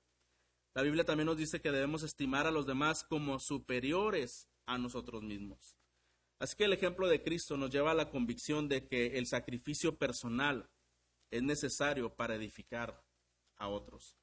La 0.74 0.82
Biblia 0.82 1.04
también 1.04 1.26
nos 1.26 1.38
dice 1.38 1.62
que 1.62 1.72
debemos 1.72 2.02
estimar 2.02 2.46
a 2.46 2.50
los 2.50 2.66
demás 2.66 3.04
como 3.04 3.38
superiores 3.38 4.48
a 4.66 4.76
nosotros 4.76 5.22
mismos. 5.22 5.79
Así 6.40 6.56
que 6.56 6.64
el 6.64 6.72
ejemplo 6.72 7.06
de 7.06 7.22
Cristo 7.22 7.58
nos 7.58 7.70
lleva 7.70 7.90
a 7.90 7.94
la 7.94 8.10
convicción 8.10 8.66
de 8.66 8.86
que 8.86 9.18
el 9.18 9.26
sacrificio 9.26 9.98
personal 9.98 10.70
es 11.30 11.42
necesario 11.42 12.16
para 12.16 12.34
edificar 12.34 13.04
a 13.58 13.68
otros. 13.68 14.16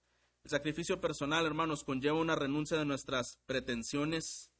El 0.44 0.50
sacrificio 0.50 1.00
personal, 1.00 1.46
hermanos, 1.46 1.84
conlleva 1.84 2.18
una 2.18 2.36
renuncia 2.36 2.76
de 2.78 2.86
nuestras 2.86 3.40
pretensiones 3.46 4.52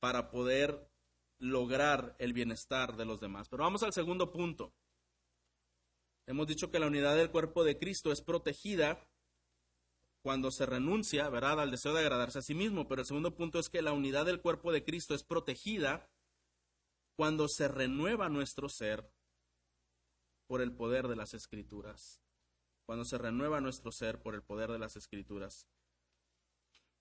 para 0.00 0.30
poder 0.30 0.90
lograr 1.38 2.14
el 2.18 2.34
bienestar 2.34 2.96
de 2.96 3.06
los 3.06 3.20
demás. 3.20 3.48
Pero 3.48 3.64
vamos 3.64 3.82
al 3.82 3.94
segundo 3.94 4.30
punto. 4.30 4.74
Hemos 6.26 6.46
dicho 6.46 6.70
que 6.70 6.78
la 6.78 6.88
unidad 6.88 7.16
del 7.16 7.30
cuerpo 7.30 7.64
de 7.64 7.78
Cristo 7.78 8.12
es 8.12 8.20
protegida 8.20 9.08
cuando 10.22 10.50
se 10.50 10.66
renuncia, 10.66 11.28
¿verdad?, 11.30 11.60
al 11.60 11.70
deseo 11.70 11.94
de 11.94 12.00
agradarse 12.00 12.40
a 12.40 12.42
sí 12.42 12.54
mismo. 12.54 12.86
Pero 12.86 13.00
el 13.00 13.06
segundo 13.06 13.34
punto 13.34 13.58
es 13.58 13.70
que 13.70 13.80
la 13.80 13.92
unidad 13.92 14.26
del 14.26 14.42
cuerpo 14.42 14.72
de 14.72 14.84
Cristo 14.84 15.14
es 15.14 15.24
protegida 15.24 16.10
cuando 17.16 17.48
se 17.48 17.68
renueva 17.68 18.28
nuestro 18.28 18.68
ser 18.68 19.10
por 20.46 20.60
el 20.60 20.74
poder 20.74 21.08
de 21.08 21.16
las 21.16 21.34
escrituras. 21.34 22.20
Cuando 22.86 23.04
se 23.04 23.18
renueva 23.18 23.60
nuestro 23.60 23.92
ser 23.92 24.20
por 24.20 24.34
el 24.34 24.42
poder 24.42 24.70
de 24.70 24.78
las 24.78 24.96
escrituras. 24.96 25.66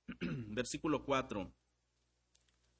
Versículo 0.19 1.03
4 1.05 1.53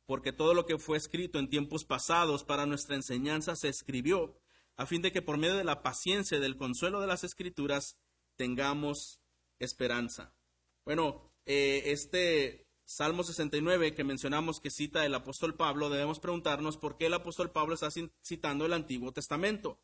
porque 0.06 0.34
todo 0.34 0.54
lo 0.54 0.66
que 0.66 0.78
fue 0.78 0.98
escrito 0.98 1.40
en 1.40 1.50
tiempos 1.50 1.86
pasados 1.86 2.44
para 2.44 2.66
nuestra 2.66 2.96
enseñanza 2.96 3.56
se 3.56 3.70
escribió, 3.70 4.38
a 4.76 4.86
fin 4.86 5.02
de 5.02 5.12
que 5.12 5.22
por 5.22 5.38
medio 5.38 5.56
de 5.56 5.64
la 5.64 5.82
paciencia 5.82 6.38
y 6.38 6.42
del 6.42 6.58
consuelo 6.58 7.00
de 7.00 7.08
las 7.08 7.24
escrituras 7.24 7.98
tengamos 8.36 9.22
esperanza. 9.60 10.36
Bueno, 10.84 11.32
eh, 11.46 11.84
este 11.86 12.68
Salmo 12.94 13.24
69 13.24 13.96
que 13.96 14.04
mencionamos 14.04 14.60
que 14.60 14.70
cita 14.70 15.04
el 15.04 15.16
apóstol 15.16 15.56
Pablo, 15.56 15.90
debemos 15.90 16.20
preguntarnos 16.20 16.78
por 16.78 16.96
qué 16.96 17.08
el 17.08 17.16
apóstol 17.16 17.50
Pablo 17.50 17.74
está 17.74 17.90
citando 18.22 18.68
el 18.68 18.74
Antiguo 18.74 19.12
Testamento. 19.12 19.80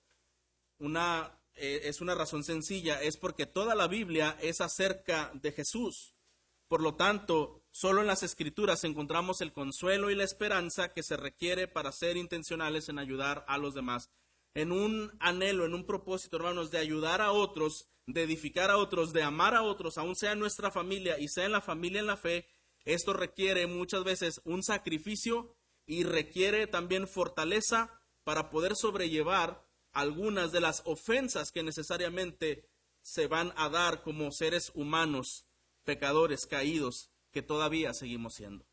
Una, 0.78 1.41
eh, 1.55 1.82
es 1.86 2.01
una 2.01 2.14
razón 2.14 2.43
sencilla, 2.43 3.01
es 3.01 3.18
porque 3.18 3.47
toda 3.47 3.74
la 3.74 3.88
Biblia 3.88 4.38
es 4.43 4.62
acerca 4.62 5.32
de 5.34 5.51
Jesús. 5.51 6.14
Por 6.68 6.84
lo 6.84 6.93
tanto, 6.93 7.64
solo 7.72 8.01
en 8.01 8.07
las 8.07 8.22
escrituras 8.22 8.84
encontramos 8.84 9.41
el 9.41 9.53
consuelo 9.53 10.12
y 10.12 10.16
la 10.16 10.24
esperanza 10.24 10.93
que 10.93 11.01
se 11.01 11.18
requiere 11.18 11.68
para 11.68 11.91
ser 11.91 12.16
intencionales 12.16 12.89
en 12.89 12.99
ayudar 12.99 13.43
a 13.47 13.57
los 13.57 13.74
demás. 13.74 14.12
En 14.53 14.72
un 14.72 15.18
anhelo, 15.20 15.66
en 15.66 15.74
un 15.74 15.88
propósito, 15.88 16.38
hermanos, 16.38 16.70
de 16.70 16.78
ayudar 16.78 17.22
a 17.22 17.32
otros, 17.32 17.89
de 18.05 18.22
edificar 18.22 18.70
a 18.70 18.78
otros, 18.78 19.14
de 19.14 19.24
amar 19.24 19.55
a 19.55 19.64
otros, 19.64 19.97
aun 19.97 20.16
sea 20.16 20.34
en 20.34 20.39
nuestra 20.39 20.70
familia 20.70 21.18
y 21.18 21.28
sea 21.28 21.45
en 21.45 21.53
la 21.53 21.62
familia 21.62 22.01
en 22.01 22.07
la 22.07 22.16
fe, 22.16 22.45
esto 22.93 23.13
requiere 23.13 23.67
muchas 23.67 24.03
veces 24.03 24.41
un 24.45 24.63
sacrificio 24.63 25.55
y 25.85 26.03
requiere 26.03 26.67
también 26.67 27.07
fortaleza 27.07 28.01
para 28.23 28.49
poder 28.49 28.75
sobrellevar 28.75 29.63
algunas 29.91 30.51
de 30.51 30.61
las 30.61 30.81
ofensas 30.85 31.51
que 31.51 31.63
necesariamente 31.63 32.67
se 33.01 33.27
van 33.27 33.53
a 33.57 33.69
dar 33.69 34.01
como 34.01 34.31
seres 34.31 34.71
humanos 34.73 35.47
pecadores 35.83 36.45
caídos 36.45 37.11
que 37.31 37.41
todavía 37.41 37.93
seguimos 37.93 38.35
siendo. 38.35 38.65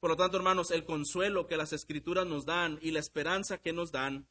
Por 0.00 0.10
lo 0.10 0.16
tanto, 0.16 0.36
hermanos, 0.36 0.70
el 0.70 0.84
consuelo 0.84 1.46
que 1.46 1.56
las 1.56 1.72
escrituras 1.72 2.26
nos 2.26 2.44
dan 2.44 2.78
y 2.82 2.90
la 2.90 3.00
esperanza 3.00 3.58
que 3.58 3.72
nos 3.72 3.92
dan 3.92 4.28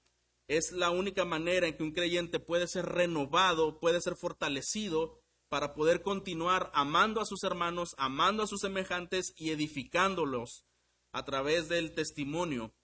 es 0.48 0.72
la 0.72 0.92
única 0.92 1.26
manera 1.26 1.68
en 1.68 1.76
que 1.76 1.84
un 1.84 1.92
creyente 1.92 2.40
puede 2.40 2.68
ser 2.68 2.86
renovado, 2.86 3.80
puede 3.80 4.02
ser 4.02 4.16
fortalecido 4.16 5.22
para 5.56 5.74
poder 5.74 6.02
continuar 6.02 6.70
amando 6.74 7.22
a 7.22 7.26
sus 7.26 7.46
hermanos, 7.46 7.96
amando 7.98 8.44
a 8.44 8.48
sus 8.48 8.60
semejantes 8.60 9.34
y 9.38 9.52
edificándolos 9.52 10.66
a 11.14 11.24
través 11.24 11.70
del 11.70 11.96
testimonio 11.96 12.76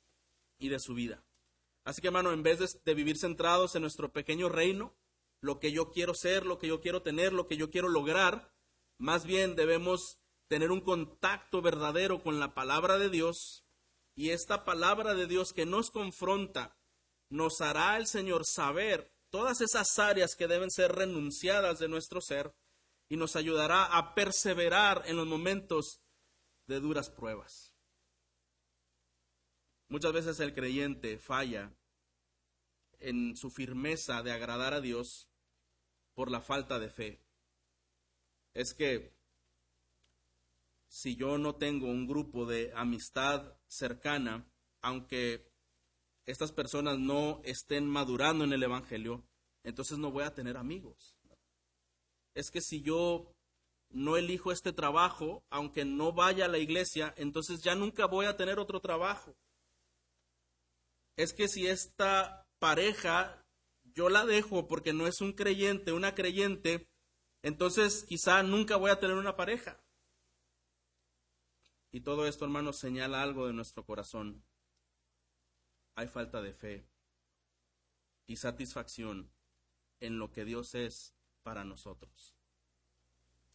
y 0.57 0.69
de 0.69 0.79
su 0.79 0.93
vida. 0.93 1.21
Así 1.83 1.99
que, 1.99 2.07
hermano, 2.07 2.31
en 2.31 2.43
vez 2.43 2.59
de, 2.59 2.69
de, 2.85 2.93
vivir 2.93 3.17
centrados 3.17 3.75
en 3.75 3.81
nuestro 3.81 4.13
pequeño 4.13 4.47
reino, 4.47 4.95
lo 5.41 5.59
que 5.59 5.73
yo 5.73 5.91
quiero 5.91 6.13
ser, 6.13 6.45
lo 6.45 6.59
que 6.59 6.67
yo 6.69 6.79
quiero 6.79 7.01
tener, 7.01 7.33
lo 7.33 7.45
que 7.45 7.57
yo 7.57 7.69
quiero 7.71 7.89
lograr, 7.89 8.53
más 8.97 9.25
bien 9.25 9.57
debemos 9.57 10.21
tener 10.47 10.71
un 10.71 10.79
contacto 10.79 11.61
verdadero 11.61 12.23
con 12.23 12.39
la 12.39 12.53
palabra 12.53 12.97
de 12.97 13.09
Dios 13.09 13.65
y 14.15 14.29
esta 14.29 14.63
palabra 14.63 15.13
de 15.13 15.27
Dios 15.27 15.51
que 15.51 15.65
nos 15.65 15.91
confronta 15.91 16.77
nos 17.29 17.59
hará 17.59 17.97
el 17.97 18.07
Señor 18.07 18.45
saber 18.45 19.11
todas 19.29 19.59
esas 19.59 19.99
áreas 19.99 20.37
que 20.37 20.47
deben 20.47 20.71
ser 20.71 20.93
renunciadas 20.93 21.79
de 21.79 21.89
nuestro 21.89 22.21
ser 22.21 22.53
y 23.11 23.17
nos 23.17 23.35
ayudará 23.35 23.97
a 23.97 24.15
perseverar 24.15 25.03
en 25.05 25.17
los 25.17 25.27
momentos 25.27 26.01
de 26.65 26.79
duras 26.79 27.09
pruebas. 27.09 27.73
Muchas 29.89 30.13
veces 30.13 30.39
el 30.39 30.53
creyente 30.53 31.17
falla 31.17 31.75
en 32.99 33.35
su 33.35 33.49
firmeza 33.49 34.23
de 34.23 34.31
agradar 34.31 34.73
a 34.73 34.79
Dios 34.79 35.27
por 36.13 36.31
la 36.31 36.39
falta 36.39 36.79
de 36.79 36.89
fe 36.89 37.21
es 38.53 38.73
que 38.73 39.13
si 40.87 41.17
yo 41.17 41.37
no 41.37 41.55
tengo 41.55 41.87
un 41.87 42.07
grupo 42.07 42.45
de 42.45 42.71
amistad 42.73 43.57
cercana, 43.67 44.49
aunque 44.81 45.51
estas 46.25 46.53
personas 46.53 46.97
no 46.97 47.41
estén 47.43 47.89
madurando 47.89 48.45
en 48.45 48.53
el 48.53 48.63
Evangelio, 48.63 49.27
entonces 49.63 49.97
no 49.97 50.11
voy 50.11 50.23
a 50.23 50.33
tener 50.33 50.55
amigos. 50.55 51.20
Es 52.33 52.51
que 52.51 52.61
si 52.61 52.81
yo 52.81 53.33
no 53.89 54.17
elijo 54.17 54.51
este 54.51 54.71
trabajo, 54.73 55.43
aunque 55.49 55.85
no 55.85 56.13
vaya 56.13 56.45
a 56.45 56.49
la 56.49 56.57
iglesia, 56.57 57.13
entonces 57.17 57.61
ya 57.61 57.75
nunca 57.75 58.05
voy 58.05 58.25
a 58.25 58.37
tener 58.37 58.59
otro 58.59 58.79
trabajo. 58.79 59.35
Es 61.17 61.33
que 61.33 61.47
si 61.47 61.67
esta 61.67 62.47
pareja 62.59 63.45
yo 63.83 64.09
la 64.09 64.25
dejo 64.25 64.67
porque 64.67 64.93
no 64.93 65.07
es 65.07 65.21
un 65.21 65.33
creyente, 65.33 65.91
una 65.91 66.15
creyente, 66.15 66.87
entonces 67.43 68.05
quizá 68.07 68.43
nunca 68.43 68.77
voy 68.77 68.91
a 68.91 68.99
tener 68.99 69.17
una 69.17 69.35
pareja. 69.35 69.83
Y 71.91 72.01
todo 72.01 72.25
esto, 72.25 72.45
hermanos, 72.45 72.79
señala 72.79 73.21
algo 73.21 73.47
de 73.47 73.53
nuestro 73.53 73.83
corazón. 73.85 74.45
Hay 75.95 76.07
falta 76.07 76.41
de 76.41 76.53
fe 76.53 76.87
y 78.27 78.37
satisfacción 78.37 79.29
en 79.99 80.17
lo 80.17 80.31
que 80.31 80.45
Dios 80.45 80.73
es 80.73 81.13
para 81.43 81.63
nosotros. 81.63 82.35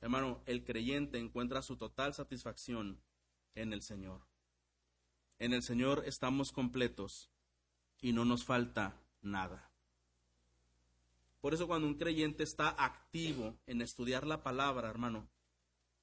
Hermano, 0.01 0.43
el 0.47 0.65
creyente 0.65 1.19
encuentra 1.19 1.63
su 1.63 1.77
total 1.77 2.15
satisfacción 2.15 3.01
en 3.55 3.73
el 3.73 3.83
Señor. 3.83 4.27
En 5.39 5.53
el 5.53 5.63
Señor 5.63 6.05
estamos 6.07 6.53
completos 6.53 7.31
y 8.01 8.13
no 8.13 8.25
nos 8.25 8.45
falta 8.45 9.01
nada. 9.23 9.71
Por 11.41 11.55
eso 11.55 11.67
cuando 11.67 11.87
un 11.87 11.95
creyente 11.95 12.43
está 12.43 12.71
activo 12.71 13.57
en 13.67 13.81
estudiar 13.83 14.27
la 14.27 14.43
palabra, 14.43 14.89
hermano, 14.89 15.29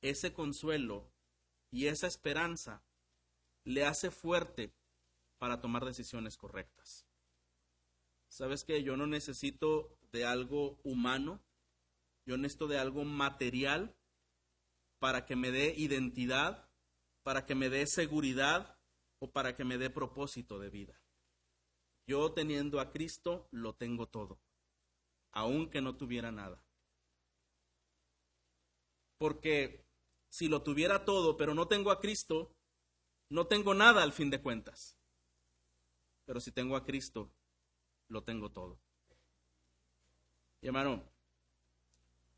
ese 0.02 0.34
consuelo 0.34 1.10
y 1.72 1.88
esa 1.88 2.08
esperanza 2.08 2.82
le 3.64 3.86
hace 3.86 4.12
fuerte 4.12 4.72
para 5.38 5.60
tomar 5.60 5.86
decisiones 5.86 6.38
correctas. 6.38 7.06
¿Sabes 8.28 8.64
que 8.64 8.84
Yo 8.84 8.98
no 8.98 9.08
necesito 9.08 9.98
de 10.12 10.26
algo 10.26 10.80
humano, 10.84 11.42
yo 12.26 12.38
necesito 12.38 12.68
de 12.68 12.78
algo 12.78 13.04
material 13.04 13.96
para 15.00 15.26
que 15.26 15.36
me 15.36 15.52
dé 15.52 15.74
identidad, 15.78 16.70
para 17.24 17.46
que 17.46 17.56
me 17.56 17.70
dé 17.70 17.86
seguridad 17.88 18.78
o 19.20 19.32
para 19.32 19.56
que 19.56 19.66
me 19.66 19.78
dé 19.78 19.90
propósito 19.90 20.60
de 20.60 20.70
vida. 20.70 21.02
Yo 22.08 22.34
teniendo 22.34 22.80
a 22.80 22.92
Cristo 22.92 23.48
lo 23.52 23.76
tengo 23.76 24.08
todo, 24.08 24.42
aunque 25.32 25.82
no 25.82 25.96
tuviera 25.96 26.32
nada. 26.32 26.64
Porque 29.18 29.86
si 30.30 30.48
lo 30.48 30.64
tuviera 30.64 31.06
todo, 31.06 31.38
pero 31.38 31.54
no 31.54 31.68
tengo 31.68 31.92
a 31.92 32.00
Cristo, 32.00 32.56
no 33.30 33.48
tengo 33.48 33.74
nada 33.74 34.04
al 34.04 34.12
fin 34.12 34.30
de 34.30 34.42
cuentas. 34.42 34.98
Pero 36.26 36.40
si 36.40 36.52
tengo 36.52 36.76
a 36.76 36.86
Cristo, 36.86 37.32
lo 38.08 38.24
tengo 38.24 38.52
todo. 38.52 38.80
Y 40.62 40.68
hermano, 40.68 41.13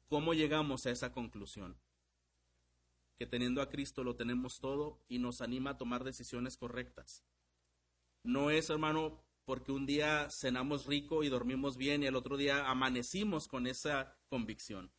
¿cómo 0.07 0.33
llegamos 0.33 0.85
a 0.85 0.91
esa 0.91 1.11
conclusión? 1.11 1.79
Que 3.17 3.25
teniendo 3.25 3.61
a 3.61 3.69
Cristo 3.69 4.03
lo 4.03 4.15
tenemos 4.15 4.59
todo 4.59 5.03
y 5.07 5.19
nos 5.19 5.41
anima 5.41 5.71
a 5.71 5.77
tomar 5.77 6.03
decisiones 6.03 6.57
correctas. 6.57 7.23
No 8.23 8.49
es, 8.49 8.69
hermano, 8.69 9.23
porque 9.45 9.71
un 9.71 9.85
día 9.85 10.29
cenamos 10.29 10.85
rico 10.85 11.23
y 11.23 11.29
dormimos 11.29 11.77
bien 11.77 12.03
y 12.03 12.07
el 12.07 12.15
otro 12.15 12.37
día 12.37 12.69
amanecimos 12.69 13.47
con 13.47 13.67
esa 13.67 14.17
convicción. 14.27 14.91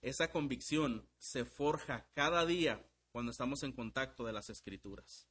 Esa 0.00 0.30
convicción 0.30 1.08
se 1.18 1.44
forja 1.44 2.08
cada 2.14 2.46
día 2.46 2.88
cuando 3.10 3.32
estamos 3.32 3.62
en 3.64 3.72
contacto 3.72 4.24
de 4.24 4.32
las 4.32 4.50
escrituras. 4.50 5.28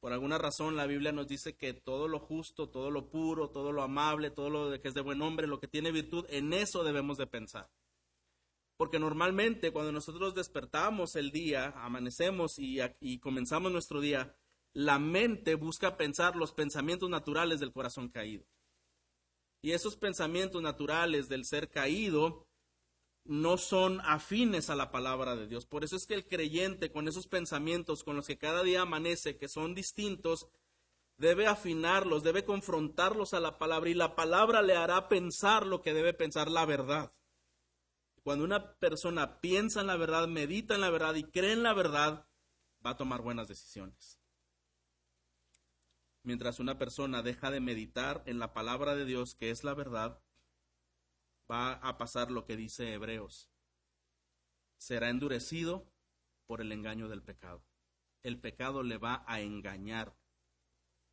Por 0.00 0.12
alguna 0.12 0.38
razón 0.38 0.76
la 0.76 0.86
Biblia 0.86 1.12
nos 1.12 1.26
dice 1.26 1.56
que 1.56 1.72
todo 1.72 2.06
lo 2.06 2.18
justo, 2.18 2.68
todo 2.68 2.90
lo 2.90 3.08
puro, 3.08 3.50
todo 3.50 3.72
lo 3.72 3.82
amable, 3.82 4.30
todo 4.30 4.50
lo 4.50 4.80
que 4.80 4.88
es 4.88 4.94
de 4.94 5.00
buen 5.00 5.22
hombre, 5.22 5.46
lo 5.46 5.58
que 5.58 5.68
tiene 5.68 5.90
virtud, 5.90 6.26
en 6.28 6.52
eso 6.52 6.84
debemos 6.84 7.16
de 7.16 7.26
pensar. 7.26 7.70
Porque 8.76 8.98
normalmente 8.98 9.72
cuando 9.72 9.92
nosotros 9.92 10.34
despertamos 10.34 11.16
el 11.16 11.30
día, 11.30 11.72
amanecemos 11.76 12.58
y, 12.58 12.78
y 13.00 13.18
comenzamos 13.20 13.72
nuestro 13.72 14.00
día, 14.00 14.36
la 14.74 14.98
mente 14.98 15.54
busca 15.54 15.96
pensar 15.96 16.36
los 16.36 16.52
pensamientos 16.52 17.08
naturales 17.08 17.60
del 17.60 17.72
corazón 17.72 18.10
caído. 18.10 18.44
Y 19.62 19.72
esos 19.72 19.96
pensamientos 19.96 20.60
naturales 20.60 21.28
del 21.28 21.46
ser 21.46 21.70
caído 21.70 22.45
no 23.28 23.58
son 23.58 24.00
afines 24.02 24.70
a 24.70 24.76
la 24.76 24.90
palabra 24.90 25.36
de 25.36 25.46
Dios. 25.46 25.66
Por 25.66 25.84
eso 25.84 25.96
es 25.96 26.06
que 26.06 26.14
el 26.14 26.26
creyente 26.26 26.90
con 26.90 27.08
esos 27.08 27.26
pensamientos 27.26 28.04
con 28.04 28.16
los 28.16 28.26
que 28.26 28.38
cada 28.38 28.62
día 28.62 28.82
amanece, 28.82 29.36
que 29.36 29.48
son 29.48 29.74
distintos, 29.74 30.48
debe 31.18 31.46
afinarlos, 31.46 32.22
debe 32.22 32.44
confrontarlos 32.44 33.34
a 33.34 33.40
la 33.40 33.58
palabra 33.58 33.90
y 33.90 33.94
la 33.94 34.14
palabra 34.14 34.62
le 34.62 34.76
hará 34.76 35.08
pensar 35.08 35.66
lo 35.66 35.82
que 35.82 35.94
debe 35.94 36.14
pensar 36.14 36.50
la 36.50 36.66
verdad. 36.66 37.12
Cuando 38.22 38.44
una 38.44 38.74
persona 38.74 39.40
piensa 39.40 39.80
en 39.80 39.86
la 39.86 39.96
verdad, 39.96 40.26
medita 40.26 40.74
en 40.74 40.80
la 40.80 40.90
verdad 40.90 41.14
y 41.14 41.24
cree 41.24 41.52
en 41.52 41.62
la 41.62 41.74
verdad, 41.74 42.26
va 42.84 42.90
a 42.90 42.96
tomar 42.96 43.22
buenas 43.22 43.48
decisiones. 43.48 44.20
Mientras 46.22 46.58
una 46.58 46.76
persona 46.76 47.22
deja 47.22 47.52
de 47.52 47.60
meditar 47.60 48.24
en 48.26 48.40
la 48.40 48.52
palabra 48.52 48.96
de 48.96 49.04
Dios, 49.04 49.36
que 49.36 49.50
es 49.50 49.62
la 49.62 49.74
verdad, 49.74 50.20
va 51.50 51.74
a 51.74 51.96
pasar 51.98 52.30
lo 52.30 52.44
que 52.44 52.56
dice 52.56 52.92
Hebreos. 52.92 53.50
Será 54.76 55.10
endurecido 55.10 55.90
por 56.46 56.60
el 56.60 56.72
engaño 56.72 57.08
del 57.08 57.22
pecado. 57.22 57.64
El 58.22 58.38
pecado 58.38 58.82
le 58.82 58.98
va 58.98 59.24
a 59.26 59.40
engañar 59.40 60.16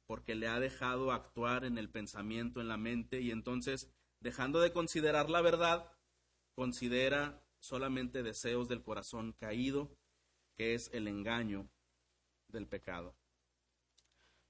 porque 0.06 0.36
le 0.36 0.48
ha 0.48 0.60
dejado 0.60 1.12
actuar 1.12 1.66
en 1.66 1.78
el 1.78 1.90
pensamiento, 1.90 2.62
en 2.62 2.68
la 2.68 2.78
mente, 2.78 3.22
y 3.22 3.32
entonces, 3.32 3.90
dejando 4.20 4.60
de 4.60 4.74
considerar 4.74 5.30
la 5.30 5.42
verdad, 5.42 5.92
considera 6.56 7.42
solamente 7.60 8.24
deseos 8.24 8.68
del 8.68 8.84
corazón 8.84 9.34
caído, 9.34 9.96
que 10.56 10.74
es 10.74 10.90
el 10.94 11.08
engaño 11.08 11.70
del 12.50 12.68
pecado. 12.68 13.16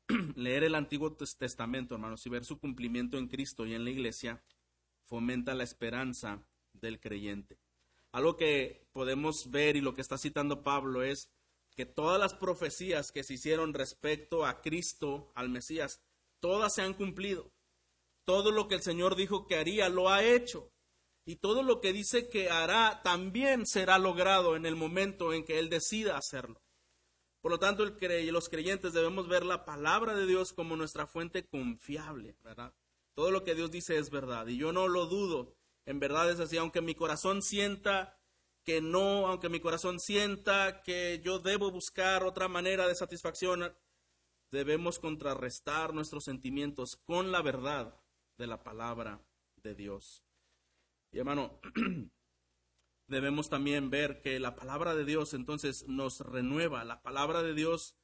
Leer 0.36 0.64
el 0.64 0.76
Antiguo 0.76 1.16
Testamento, 1.16 1.96
hermanos, 1.96 2.26
y 2.26 2.30
ver 2.30 2.44
su 2.44 2.60
cumplimiento 2.60 3.18
en 3.18 3.28
Cristo 3.28 3.66
y 3.66 3.74
en 3.74 3.84
la 3.84 3.92
iglesia, 3.92 4.44
fomenta 5.06 5.54
la 5.54 5.64
esperanza 5.64 6.46
del 6.74 7.00
creyente. 7.00 7.60
Algo 8.12 8.38
que 8.38 8.88
podemos 8.94 9.50
ver 9.50 9.76
y 9.76 9.82
lo 9.82 9.94
que 9.94 10.02
está 10.02 10.18
citando 10.18 10.64
Pablo 10.64 11.04
es 11.04 11.30
que 11.76 11.86
todas 11.86 12.20
las 12.20 12.34
profecías 12.36 13.12
que 13.12 13.24
se 13.24 13.34
hicieron 13.34 13.74
respecto 13.74 14.46
a 14.46 14.62
Cristo, 14.62 15.32
al 15.36 15.50
Mesías, 15.50 16.02
todas 16.40 16.76
se 16.76 16.84
han 16.84 16.94
cumplido. 16.94 17.52
Todo 18.26 18.52
lo 18.52 18.68
que 18.68 18.76
el 18.76 18.84
Señor 18.84 19.16
dijo 19.16 19.48
que 19.48 19.56
haría, 19.56 19.90
lo 19.90 20.10
ha 20.10 20.24
hecho. 20.24 20.72
Y 21.26 21.38
todo 21.38 21.64
lo 21.64 21.82
que 21.82 21.94
dice 21.94 22.30
que 22.30 22.50
hará 22.50 23.02
también 23.04 23.66
será 23.66 23.98
logrado 23.98 24.56
en 24.56 24.66
el 24.66 24.76
momento 24.76 25.34
en 25.34 25.46
que 25.46 25.58
Él 25.58 25.70
decida 25.70 26.18
hacerlo. 26.18 26.62
Por 27.42 27.52
lo 27.52 27.60
tanto, 27.60 27.84
los 27.86 28.50
creyentes 28.50 28.94
debemos 28.94 29.28
ver 29.28 29.46
la 29.46 29.66
palabra 29.66 30.16
de 30.16 30.26
Dios 30.26 30.54
como 30.54 30.78
nuestra 30.78 31.08
fuente 31.08 31.46
confiable, 31.46 32.38
¿verdad? 32.42 32.74
Todo 33.16 33.32
lo 33.32 33.44
que 33.44 33.56
Dios 33.56 33.72
dice 33.72 33.98
es 33.98 34.10
verdad 34.10 34.48
y 34.48 34.58
yo 34.58 34.72
no 34.72 34.88
lo 34.88 35.06
dudo. 35.06 35.56
En 35.86 36.00
verdad 36.00 36.32
es 36.32 36.40
así, 36.40 36.58
aunque 36.58 36.82
mi 36.82 36.96
corazón 36.96 37.42
sienta 37.42 38.20
que 38.64 38.82
no, 38.82 39.28
aunque 39.28 39.50
mi 39.50 39.60
corazón 39.60 40.00
sienta 40.00 40.82
que 40.84 41.22
yo 41.24 41.40
debo 41.40 41.70
buscar 41.72 42.24
otra 42.24 42.48
manera 42.48 42.88
de 42.88 42.96
satisfacción, 42.96 43.76
debemos 44.52 45.00
contrarrestar 45.00 45.94
nuestros 45.94 46.24
sentimientos 46.24 46.96
con 46.96 47.32
la 47.32 47.42
verdad 47.42 48.00
de 48.38 48.48
la 48.48 48.64
palabra 48.64 49.22
de 49.58 49.76
Dios. 49.76 50.24
Y 51.12 51.20
hermano, 51.20 51.60
debemos 53.08 53.50
también 53.50 53.90
ver 53.90 54.22
que 54.22 54.40
la 54.40 54.56
palabra 54.56 54.96
de 54.96 55.06
Dios 55.06 55.34
entonces 55.34 55.86
nos 55.88 56.22
renueva, 56.22 56.86
la 56.86 57.02
palabra 57.02 57.44
de 57.44 57.54
Dios 57.54 57.98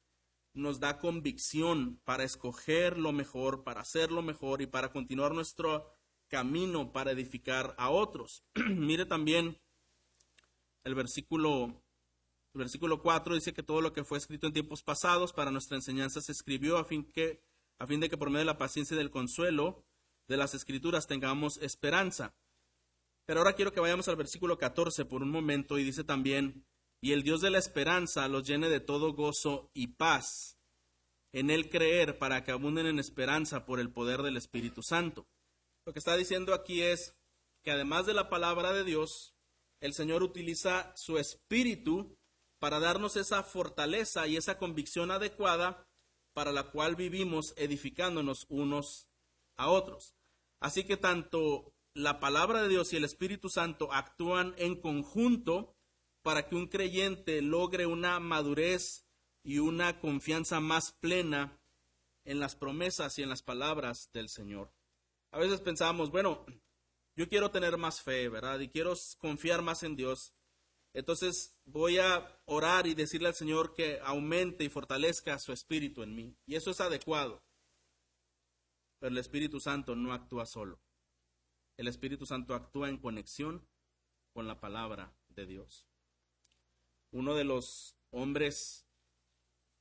nos 0.52 0.80
da 0.80 0.98
convicción 0.98 2.00
para 2.04 2.24
escoger 2.24 2.98
lo 2.98 3.12
mejor, 3.12 3.64
para 3.64 3.82
hacer 3.82 4.10
lo 4.10 4.22
mejor 4.22 4.62
y 4.62 4.66
para 4.66 4.92
continuar 4.92 5.32
nuestro 5.32 5.86
camino 6.28 6.92
para 6.92 7.10
edificar 7.10 7.74
a 7.76 7.90
otros. 7.90 8.44
Mire 8.54 9.06
también 9.06 9.60
el 10.84 10.94
versículo 10.94 11.82
el 12.52 12.58
versículo 12.58 13.00
4 13.00 13.36
dice 13.36 13.52
que 13.52 13.62
todo 13.62 13.80
lo 13.80 13.92
que 13.92 14.02
fue 14.02 14.18
escrito 14.18 14.48
en 14.48 14.52
tiempos 14.52 14.82
pasados 14.82 15.32
para 15.32 15.52
nuestra 15.52 15.76
enseñanza 15.76 16.20
se 16.20 16.32
escribió 16.32 16.78
a 16.78 16.84
fin, 16.84 17.04
que, 17.04 17.44
a 17.78 17.86
fin 17.86 18.00
de 18.00 18.10
que 18.10 18.18
por 18.18 18.28
medio 18.28 18.40
de 18.40 18.46
la 18.46 18.58
paciencia 18.58 18.94
y 18.94 18.98
del 18.98 19.10
consuelo 19.10 19.84
de 20.26 20.36
las 20.36 20.54
escrituras 20.54 21.06
tengamos 21.06 21.58
esperanza. 21.58 22.34
Pero 23.24 23.40
ahora 23.40 23.52
quiero 23.52 23.72
que 23.72 23.78
vayamos 23.78 24.08
al 24.08 24.16
versículo 24.16 24.58
14 24.58 25.04
por 25.04 25.22
un 25.22 25.30
momento 25.30 25.78
y 25.78 25.84
dice 25.84 26.02
también, 26.02 26.66
y 27.00 27.12
el 27.12 27.22
Dios 27.22 27.40
de 27.40 27.50
la 27.50 27.58
esperanza 27.58 28.28
los 28.28 28.46
llene 28.46 28.68
de 28.68 28.80
todo 28.80 29.12
gozo 29.14 29.70
y 29.74 29.88
paz 29.88 30.58
en 31.32 31.50
él 31.50 31.70
creer 31.70 32.18
para 32.18 32.44
que 32.44 32.50
abunden 32.50 32.86
en 32.86 32.98
esperanza 32.98 33.64
por 33.64 33.80
el 33.80 33.92
poder 33.92 34.22
del 34.22 34.36
Espíritu 34.36 34.82
Santo. 34.82 35.26
Lo 35.86 35.92
que 35.92 35.98
está 35.98 36.16
diciendo 36.16 36.54
aquí 36.54 36.82
es 36.82 37.16
que 37.62 37.70
además 37.70 38.06
de 38.06 38.14
la 38.14 38.28
palabra 38.28 38.72
de 38.72 38.84
Dios, 38.84 39.34
el 39.80 39.94
Señor 39.94 40.22
utiliza 40.22 40.92
su 40.96 41.18
espíritu 41.18 42.18
para 42.58 42.80
darnos 42.80 43.16
esa 43.16 43.42
fortaleza 43.42 44.26
y 44.26 44.36
esa 44.36 44.58
convicción 44.58 45.10
adecuada 45.10 45.86
para 46.34 46.52
la 46.52 46.70
cual 46.70 46.96
vivimos 46.96 47.54
edificándonos 47.56 48.46
unos 48.48 49.08
a 49.56 49.70
otros. 49.70 50.14
Así 50.60 50.84
que 50.84 50.96
tanto 50.96 51.72
la 51.94 52.20
palabra 52.20 52.62
de 52.62 52.68
Dios 52.68 52.92
y 52.92 52.96
el 52.96 53.04
Espíritu 53.04 53.48
Santo 53.48 53.92
actúan 53.92 54.54
en 54.58 54.80
conjunto 54.80 55.74
para 56.22 56.48
que 56.48 56.54
un 56.54 56.66
creyente 56.66 57.40
logre 57.42 57.86
una 57.86 58.20
madurez 58.20 59.06
y 59.42 59.58
una 59.58 60.00
confianza 60.00 60.60
más 60.60 60.92
plena 60.92 61.60
en 62.24 62.38
las 62.38 62.54
promesas 62.56 63.18
y 63.18 63.22
en 63.22 63.28
las 63.28 63.42
palabras 63.42 64.10
del 64.12 64.28
Señor. 64.28 64.72
A 65.30 65.38
veces 65.38 65.60
pensamos, 65.60 66.10
bueno, 66.10 66.44
yo 67.16 67.28
quiero 67.28 67.50
tener 67.50 67.76
más 67.76 68.02
fe, 68.02 68.28
¿verdad? 68.28 68.60
Y 68.60 68.68
quiero 68.68 68.94
confiar 69.18 69.62
más 69.62 69.82
en 69.82 69.96
Dios. 69.96 70.34
Entonces 70.92 71.60
voy 71.64 71.98
a 71.98 72.40
orar 72.46 72.86
y 72.86 72.94
decirle 72.94 73.28
al 73.28 73.34
Señor 73.34 73.74
que 73.74 74.00
aumente 74.00 74.64
y 74.64 74.68
fortalezca 74.68 75.38
su 75.38 75.52
espíritu 75.52 76.02
en 76.02 76.14
mí. 76.14 76.36
Y 76.46 76.56
eso 76.56 76.70
es 76.70 76.80
adecuado. 76.80 77.42
Pero 78.98 79.12
el 79.12 79.18
Espíritu 79.18 79.60
Santo 79.60 79.94
no 79.94 80.12
actúa 80.12 80.46
solo. 80.46 80.80
El 81.76 81.88
Espíritu 81.88 82.26
Santo 82.26 82.54
actúa 82.54 82.88
en 82.88 82.98
conexión 82.98 83.66
con 84.32 84.46
la 84.46 84.60
palabra 84.60 85.16
de 85.28 85.46
Dios. 85.46 85.89
Uno 87.12 87.34
de 87.34 87.44
los 87.44 87.96
hombres 88.10 88.86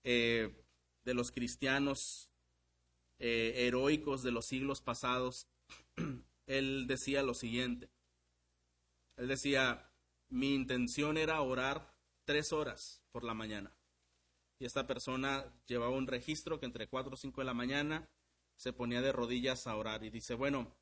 eh, 0.03 0.63
de 1.03 1.13
los 1.13 1.31
cristianos 1.31 2.31
eh, 3.19 3.67
heroicos 3.67 4.23
de 4.23 4.31
los 4.31 4.45
siglos 4.45 4.81
pasados, 4.81 5.47
él 6.47 6.87
decía 6.87 7.23
lo 7.23 7.33
siguiente. 7.33 7.89
Él 9.17 9.27
decía, 9.27 9.91
mi 10.29 10.55
intención 10.55 11.17
era 11.17 11.41
orar 11.41 11.93
tres 12.23 12.53
horas 12.53 13.03
por 13.11 13.23
la 13.23 13.33
mañana. 13.33 13.75
Y 14.59 14.65
esta 14.65 14.87
persona 14.87 15.53
llevaba 15.67 15.95
un 15.95 16.07
registro 16.07 16.59
que 16.59 16.65
entre 16.65 16.87
cuatro 16.87 17.13
o 17.13 17.17
cinco 17.17 17.41
de 17.41 17.45
la 17.45 17.53
mañana 17.53 18.09
se 18.55 18.73
ponía 18.73 19.01
de 19.01 19.11
rodillas 19.11 19.67
a 19.67 19.75
orar 19.75 20.03
y 20.03 20.09
dice, 20.09 20.33
bueno, 20.33 20.75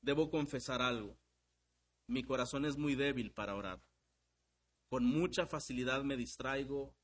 debo 0.00 0.30
confesar 0.30 0.82
algo. 0.82 1.16
Mi 2.06 2.22
corazón 2.22 2.64
es 2.64 2.76
muy 2.76 2.96
débil 2.96 3.32
para 3.32 3.54
orar. 3.54 3.80
Con 4.90 5.06
mucha 5.06 5.46
facilidad 5.46 6.04
me 6.04 6.18
distraigo, 6.18 6.94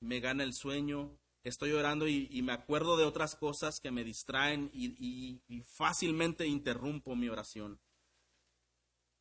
me 0.00 0.18
gana 0.18 0.42
el 0.42 0.54
sueño, 0.54 1.16
estoy 1.44 1.70
orando 1.70 2.08
y, 2.08 2.42
me 2.42 2.52
acuerdo 2.52 2.96
de 2.96 3.04
otras 3.04 3.36
cosas 3.36 3.78
que 3.78 3.92
me 3.92 4.02
distraen 4.02 4.70
y 4.72 5.62
fácilmente 5.76 6.46
interrumpo 6.46 7.14
mi 7.14 7.28
oración. 7.28 7.78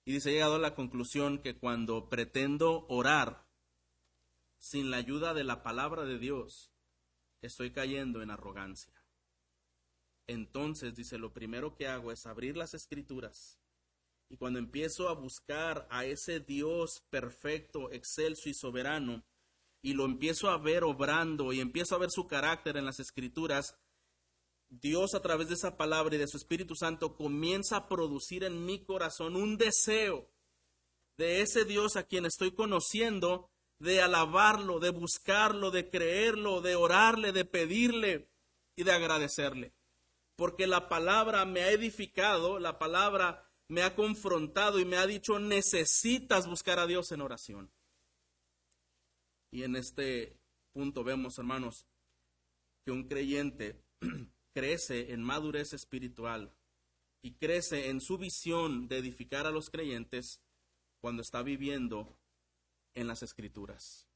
Y 0.06 0.14
dice, 0.14 0.30
he 0.30 0.34
llegado 0.34 0.56
a 0.56 0.60
la 0.60 0.76
conclusión 0.76 1.42
que 1.42 1.58
cuando 1.58 2.10
pretendo 2.10 2.86
orar 2.90 3.48
sin 4.58 4.92
la 4.92 4.98
ayuda 4.98 5.34
de 5.34 5.44
la 5.44 5.64
palabra 5.64 6.04
de 6.04 6.20
Dios, 6.20 6.72
estoy 7.42 7.72
cayendo 7.72 8.22
en 8.22 8.32
arrogancia. 8.32 8.94
Entonces, 10.28 10.96
dice, 10.96 11.18
lo 11.18 11.34
primero 11.34 11.76
que 11.76 11.88
hago 11.88 12.12
es 12.12 12.26
abrir 12.26 12.58
las 12.58 12.74
escrituras. 12.74 13.60
Y 14.34 14.38
cuando 14.38 14.58
empiezo 14.58 15.10
a 15.10 15.14
buscar 15.14 15.88
a 15.92 16.06
ese 16.06 16.40
Dios 16.40 17.04
perfecto, 17.12 17.92
excelso 17.92 18.50
y 18.50 18.56
soberano, 18.56 19.24
y 19.84 19.94
lo 19.94 20.06
empiezo 20.06 20.50
a 20.50 20.58
ver 20.58 20.84
obrando 20.84 21.54
y 21.54 21.60
empiezo 21.60 21.94
a 21.94 22.00
ver 22.00 22.10
su 22.10 22.26
carácter 22.26 22.76
en 22.78 22.86
las 22.86 23.00
escrituras, 23.00 23.78
Dios 24.70 25.14
a 25.14 25.22
través 25.22 25.50
de 25.50 25.54
esa 25.54 25.78
palabra 25.78 26.16
y 26.16 26.18
de 26.18 26.28
su 26.28 26.38
Espíritu 26.38 26.74
Santo 26.74 27.16
comienza 27.16 27.78
a 27.78 27.88
producir 27.88 28.44
en 28.44 28.66
mi 28.66 28.84
corazón 28.84 29.36
un 29.36 29.56
deseo 29.56 30.28
de 31.16 31.42
ese 31.42 31.64
Dios 31.64 31.96
a 31.96 32.08
quien 32.08 32.26
estoy 32.26 32.56
conociendo, 32.56 33.52
de 33.78 34.02
alabarlo, 34.02 34.80
de 34.80 34.90
buscarlo, 34.90 35.70
de 35.70 35.92
creerlo, 35.92 36.62
de 36.62 36.76
orarle, 36.76 37.34
de 37.34 37.46
pedirle 37.46 38.32
y 38.76 38.84
de 38.84 38.94
agradecerle. 38.94 39.76
Porque 40.36 40.66
la 40.66 40.90
palabra 40.90 41.46
me 41.46 41.62
ha 41.62 41.70
edificado, 41.70 42.58
la 42.58 42.80
palabra 42.80 43.43
me 43.68 43.82
ha 43.82 43.96
confrontado 43.96 44.80
y 44.80 44.86
me 44.86 44.98
ha 44.98 45.08
dicho, 45.08 45.40
necesitas 45.40 46.48
buscar 46.48 46.80
a 46.80 46.88
Dios 46.88 47.12
en 47.12 47.22
oración. 47.22 47.72
Y 49.52 49.64
en 49.64 49.76
este 49.76 50.40
punto 50.74 51.04
vemos, 51.04 51.38
hermanos, 51.38 51.88
que 52.84 52.92
un 52.92 53.08
creyente 53.08 53.84
crece 54.54 55.14
en 55.14 55.24
madurez 55.24 55.74
espiritual 55.74 56.54
y 57.22 57.36
crece 57.36 57.90
en 57.90 58.02
su 58.02 58.18
visión 58.18 58.88
de 58.88 58.98
edificar 58.98 59.48
a 59.48 59.52
los 59.52 59.70
creyentes 59.70 60.42
cuando 61.00 61.22
está 61.22 61.42
viviendo 61.42 62.20
en 62.96 63.08
las 63.08 63.24
escrituras, 63.24 64.08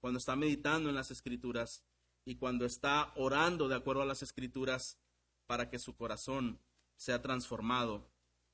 cuando 0.00 0.18
está 0.18 0.36
meditando 0.36 0.88
en 0.88 0.94
las 0.94 1.10
escrituras 1.10 1.84
y 2.24 2.36
cuando 2.36 2.64
está 2.64 3.12
orando 3.16 3.68
de 3.68 3.74
acuerdo 3.74 4.02
a 4.02 4.06
las 4.06 4.22
escrituras 4.22 4.98
para 5.46 5.68
que 5.70 5.78
su 5.78 5.96
corazón 5.96 6.60
sea 6.96 7.20
transformado 7.20 8.11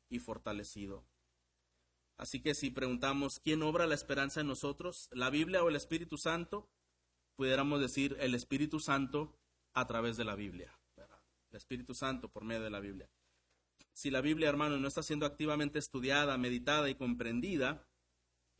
y 0.09 0.19
fortalecido. 0.19 1.05
Así 2.17 2.41
que 2.41 2.55
si 2.55 2.71
preguntamos 2.71 3.39
quién 3.41 3.63
obra 3.63 3.87
la 3.87 3.95
esperanza 3.95 4.41
en 4.41 4.49
nosotros, 4.49 5.09
la 5.13 5.31
Biblia 5.31 5.63
o 5.63 5.69
el 5.69 5.77
Espíritu 5.77 6.19
Santo, 6.19 6.69
pudiéramos 7.37 7.81
decir 7.81 8.17
el 8.21 8.35
Espíritu 8.35 8.81
Santo 8.81 9.39
a 9.73 9.87
través 9.87 10.17
de 10.17 10.25
la 10.25 10.35
Biblia 10.35 10.79
el 11.51 11.57
Espíritu 11.57 11.95
Santo 11.95 12.29
por 12.29 12.45
medio 12.45 12.63
de 12.63 12.71
la 12.71 12.81
Biblia. 12.81 13.11
Si 13.93 14.11
la 14.11 14.21
Biblia, 14.21 14.49
hermano, 14.49 14.79
no 14.79 14.89
está 14.89 15.03
siendo 15.03 15.27
activamente 15.27 15.79
estudiada, 15.79 16.39
meditada 16.39 16.89
y 16.89 16.95
comprendida, 16.95 17.87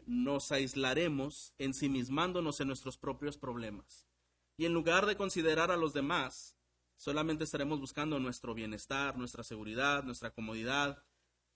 nos 0.07 0.53
aislaremos 0.53 1.55
ensimismándonos 1.59 2.61
en 2.61 2.69
nuestros 2.69 2.99
propios 2.99 3.39
problemas. 3.39 4.09
Y 4.57 4.65
en 4.65 4.73
lugar 4.73 5.07
de 5.07 5.17
considerar 5.17 5.71
a 5.71 5.77
los 5.77 5.93
demás, 5.93 6.57
solamente 6.97 7.45
estaremos 7.45 7.79
buscando 7.79 8.19
nuestro 8.19 8.55
bienestar, 8.55 9.17
nuestra 9.17 9.45
seguridad, 9.45 10.03
nuestra 10.03 10.31
comodidad. 10.31 11.05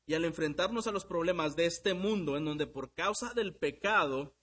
Y 0.06 0.14
al 0.14 0.24
enfrentarnos 0.24 0.86
a 0.86 0.92
los 0.92 1.04
problemas 1.04 1.54
de 1.56 1.66
este 1.66 1.94
mundo, 1.94 2.36
en 2.36 2.44
donde 2.44 2.66
por 2.66 2.92
causa 2.92 3.34
del 3.34 3.54
pecado, 3.54 4.36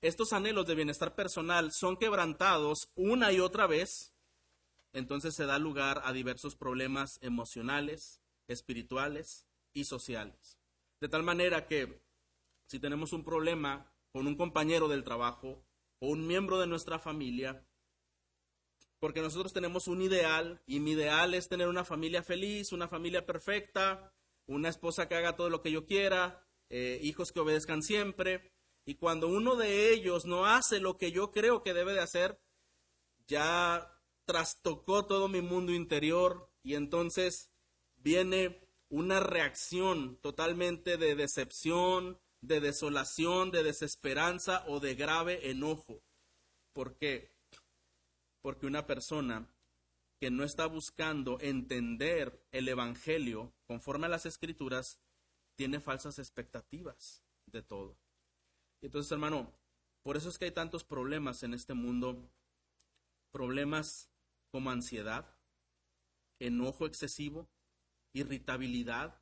estos 0.00 0.32
anhelos 0.32 0.66
de 0.66 0.74
bienestar 0.74 1.14
personal 1.14 1.72
son 1.72 1.96
quebrantados 1.96 2.90
una 2.96 3.32
y 3.32 3.40
otra 3.40 3.66
vez, 3.66 4.14
entonces 4.92 5.34
se 5.34 5.46
da 5.46 5.58
lugar 5.58 6.02
a 6.04 6.12
diversos 6.12 6.56
problemas 6.56 7.18
emocionales, 7.22 8.20
espirituales 8.48 9.46
y 9.72 9.84
sociales. 9.84 10.58
De 11.00 11.08
tal 11.08 11.22
manera 11.22 11.66
que 11.66 12.02
si 12.66 12.78
tenemos 12.78 13.12
un 13.12 13.24
problema 13.24 13.92
con 14.12 14.26
un 14.26 14.36
compañero 14.36 14.88
del 14.88 15.04
trabajo 15.04 15.64
o 15.98 16.08
un 16.08 16.26
miembro 16.26 16.58
de 16.58 16.66
nuestra 16.66 16.98
familia, 16.98 17.66
porque 18.98 19.20
nosotros 19.20 19.52
tenemos 19.52 19.88
un 19.88 20.02
ideal 20.02 20.62
y 20.66 20.78
mi 20.80 20.92
ideal 20.92 21.34
es 21.34 21.48
tener 21.48 21.68
una 21.68 21.84
familia 21.84 22.22
feliz, 22.22 22.72
una 22.72 22.88
familia 22.88 23.26
perfecta, 23.26 24.11
una 24.46 24.68
esposa 24.68 25.08
que 25.08 25.14
haga 25.14 25.36
todo 25.36 25.50
lo 25.50 25.62
que 25.62 25.70
yo 25.70 25.86
quiera, 25.86 26.46
eh, 26.70 26.98
hijos 27.02 27.32
que 27.32 27.40
obedezcan 27.40 27.82
siempre, 27.82 28.52
y 28.84 28.96
cuando 28.96 29.28
uno 29.28 29.56
de 29.56 29.92
ellos 29.92 30.24
no 30.24 30.46
hace 30.46 30.80
lo 30.80 30.96
que 30.96 31.12
yo 31.12 31.30
creo 31.30 31.62
que 31.62 31.74
debe 31.74 31.92
de 31.92 32.00
hacer, 32.00 32.40
ya 33.26 34.00
trastocó 34.24 35.06
todo 35.06 35.28
mi 35.28 35.40
mundo 35.40 35.72
interior 35.72 36.50
y 36.62 36.74
entonces 36.74 37.50
viene 37.96 38.68
una 38.88 39.20
reacción 39.20 40.18
totalmente 40.20 40.96
de 40.96 41.14
decepción, 41.14 42.20
de 42.40 42.60
desolación, 42.60 43.50
de 43.50 43.62
desesperanza 43.62 44.64
o 44.66 44.80
de 44.80 44.94
grave 44.94 45.50
enojo. 45.50 46.02
¿Por 46.72 46.96
qué? 46.96 47.36
Porque 48.40 48.66
una 48.66 48.86
persona 48.86 49.51
que 50.22 50.30
no 50.30 50.44
está 50.44 50.66
buscando 50.66 51.40
entender 51.40 52.46
el 52.52 52.68
Evangelio 52.68 53.52
conforme 53.66 54.06
a 54.06 54.08
las 54.08 54.24
Escrituras, 54.24 55.00
tiene 55.56 55.80
falsas 55.80 56.20
expectativas 56.20 57.24
de 57.46 57.60
todo. 57.60 57.98
Entonces, 58.82 59.10
hermano, 59.10 59.52
por 60.04 60.16
eso 60.16 60.28
es 60.28 60.38
que 60.38 60.44
hay 60.44 60.52
tantos 60.52 60.84
problemas 60.84 61.42
en 61.42 61.54
este 61.54 61.74
mundo, 61.74 62.30
problemas 63.32 64.12
como 64.52 64.70
ansiedad, 64.70 65.26
enojo 66.38 66.86
excesivo, 66.86 67.50
irritabilidad, 68.14 69.20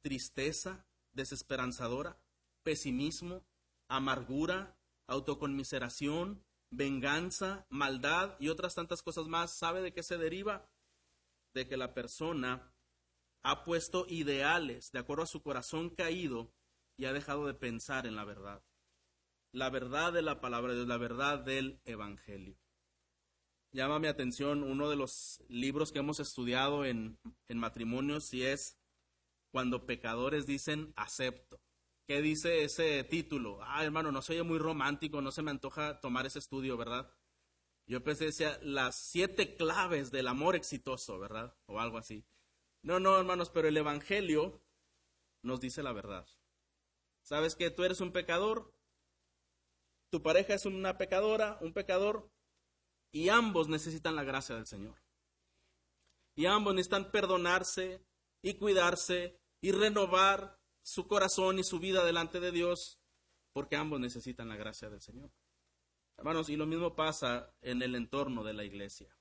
tristeza 0.00 0.86
desesperanzadora, 1.12 2.18
pesimismo, 2.62 3.44
amargura, 3.88 4.74
autoconmiseración, 5.06 6.42
venganza, 6.70 7.66
maldad 7.68 8.36
y 8.38 8.48
otras 8.48 8.74
tantas 8.74 9.02
cosas 9.02 9.26
más. 9.26 9.52
¿Sabe 9.52 9.82
de 9.82 9.92
qué 9.92 10.02
se 10.02 10.18
deriva? 10.18 10.70
De 11.54 11.68
que 11.68 11.76
la 11.76 11.94
persona 11.94 12.72
ha 13.42 13.64
puesto 13.64 14.06
ideales 14.08 14.92
de 14.92 14.98
acuerdo 14.98 15.24
a 15.24 15.26
su 15.26 15.42
corazón 15.42 15.90
caído 15.90 16.52
y 16.96 17.06
ha 17.06 17.12
dejado 17.12 17.46
de 17.46 17.54
pensar 17.54 18.06
en 18.06 18.16
la 18.16 18.24
verdad. 18.24 18.62
La 19.52 19.70
verdad 19.70 20.12
de 20.12 20.22
la 20.22 20.40
palabra 20.40 20.72
de 20.72 20.76
Dios, 20.76 20.88
la 20.88 20.98
verdad 20.98 21.40
del 21.40 21.80
Evangelio 21.84 22.56
llama 23.72 23.98
mi 23.98 24.08
atención 24.08 24.62
uno 24.62 24.90
de 24.90 24.96
los 24.96 25.42
libros 25.48 25.92
que 25.92 26.00
hemos 26.00 26.20
estudiado 26.20 26.84
en, 26.84 27.18
en 27.48 27.58
matrimonios 27.58 28.32
y 28.34 28.44
es 28.44 28.76
Cuando 29.52 29.84
pecadores 29.86 30.46
dicen 30.46 30.92
acepto. 30.96 31.60
¿Qué 32.10 32.20
dice 32.20 32.64
ese 32.64 33.04
título? 33.04 33.60
Ah, 33.62 33.84
hermano, 33.84 34.10
no 34.10 34.20
se 34.20 34.32
oye 34.32 34.42
muy 34.42 34.58
romántico, 34.58 35.22
no 35.22 35.30
se 35.30 35.42
me 35.42 35.52
antoja 35.52 36.00
tomar 36.00 36.26
ese 36.26 36.40
estudio, 36.40 36.76
¿verdad? 36.76 37.08
Yo 37.86 38.02
pensé, 38.02 38.24
decía, 38.24 38.58
las 38.62 38.96
siete 38.96 39.54
claves 39.54 40.10
del 40.10 40.26
amor 40.26 40.56
exitoso, 40.56 41.20
¿verdad? 41.20 41.56
O 41.66 41.78
algo 41.78 41.98
así. 41.98 42.26
No, 42.82 42.98
no, 42.98 43.16
hermanos, 43.16 43.50
pero 43.50 43.68
el 43.68 43.76
Evangelio 43.76 44.60
nos 45.44 45.60
dice 45.60 45.84
la 45.84 45.92
verdad. 45.92 46.26
¿Sabes 47.22 47.54
que 47.54 47.70
tú 47.70 47.84
eres 47.84 48.00
un 48.00 48.10
pecador? 48.10 48.74
Tu 50.10 50.20
pareja 50.20 50.54
es 50.54 50.66
una 50.66 50.98
pecadora, 50.98 51.58
un 51.60 51.72
pecador, 51.72 52.28
y 53.12 53.28
ambos 53.28 53.68
necesitan 53.68 54.16
la 54.16 54.24
gracia 54.24 54.56
del 54.56 54.66
Señor. 54.66 55.00
Y 56.34 56.46
ambos 56.46 56.74
necesitan 56.74 57.12
perdonarse 57.12 58.04
y 58.42 58.54
cuidarse 58.54 59.38
y 59.62 59.70
renovar 59.70 60.59
su 60.82 61.06
corazón 61.06 61.58
y 61.58 61.64
su 61.64 61.78
vida 61.78 62.04
delante 62.04 62.40
de 62.40 62.52
Dios, 62.52 63.00
porque 63.52 63.76
ambos 63.76 64.00
necesitan 64.00 64.48
la 64.48 64.56
gracia 64.56 64.90
del 64.90 65.00
Señor. 65.00 65.30
Hermanos, 66.16 66.50
y 66.50 66.56
lo 66.56 66.66
mismo 66.66 66.94
pasa 66.94 67.54
en 67.62 67.82
el 67.82 67.94
entorno 67.94 68.44
de 68.44 68.52
la 68.52 68.64
iglesia. 68.64 69.16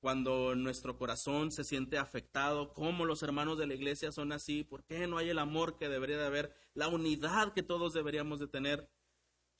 Cuando 0.00 0.54
nuestro 0.54 0.96
corazón 0.96 1.52
se 1.52 1.64
siente 1.64 1.98
afectado, 1.98 2.72
como 2.72 3.04
los 3.04 3.22
hermanos 3.22 3.58
de 3.58 3.66
la 3.66 3.74
iglesia 3.74 4.12
son 4.12 4.32
así, 4.32 4.64
¿por 4.64 4.84
qué 4.84 5.06
no 5.06 5.18
hay 5.18 5.28
el 5.28 5.38
amor 5.38 5.76
que 5.76 5.88
debería 5.88 6.16
de 6.16 6.26
haber, 6.26 6.54
la 6.74 6.88
unidad 6.88 7.52
que 7.52 7.62
todos 7.62 7.92
deberíamos 7.92 8.40
de 8.40 8.48
tener? 8.48 8.90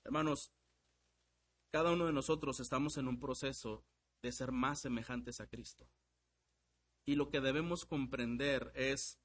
Hermanos, 0.05 0.53
cada 1.71 1.93
uno 1.93 2.07
de 2.07 2.13
nosotros 2.13 2.59
estamos 2.61 2.97
en 2.97 3.07
un 3.07 3.21
proceso 3.21 3.85
de 4.23 4.33
ser 4.33 4.53
más 4.53 4.81
semejantes 4.81 5.41
a 5.41 5.47
Cristo. 5.47 5.89
Y 7.07 7.15
lo 7.15 7.31
que 7.31 7.41
debemos 7.41 7.85
comprender 7.85 8.73
es 8.75 9.19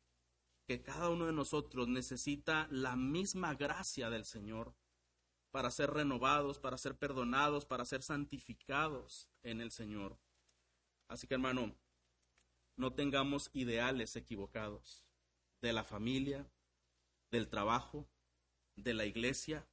que 0.68 0.82
cada 0.82 1.09
uno 1.09 1.26
de 1.28 1.34
nosotros 1.34 1.88
necesita 1.88 2.68
la 2.72 2.95
misma 2.95 3.53
gracia 3.53 4.09
del 4.09 4.26
Señor 4.26 4.76
para 5.51 5.72
ser 5.72 5.91
renovados, 5.91 6.59
para 6.59 6.78
ser 6.78 6.97
perdonados, 6.97 7.66
para 7.66 7.86
ser 7.86 8.01
santificados 8.01 9.30
en 9.43 9.61
el 9.61 9.72
Señor. 9.72 10.20
Así 11.07 11.28
que 11.28 11.36
hermano, 11.36 11.76
no 12.78 12.93
tengamos 12.93 13.49
ideales 13.53 14.16
equivocados 14.16 15.05
de 15.61 15.72
la 15.72 15.84
familia, 15.84 16.49
del 17.32 17.47
trabajo, 17.47 18.09
de 18.76 18.93
la 18.93 19.05
iglesia, 19.05 19.68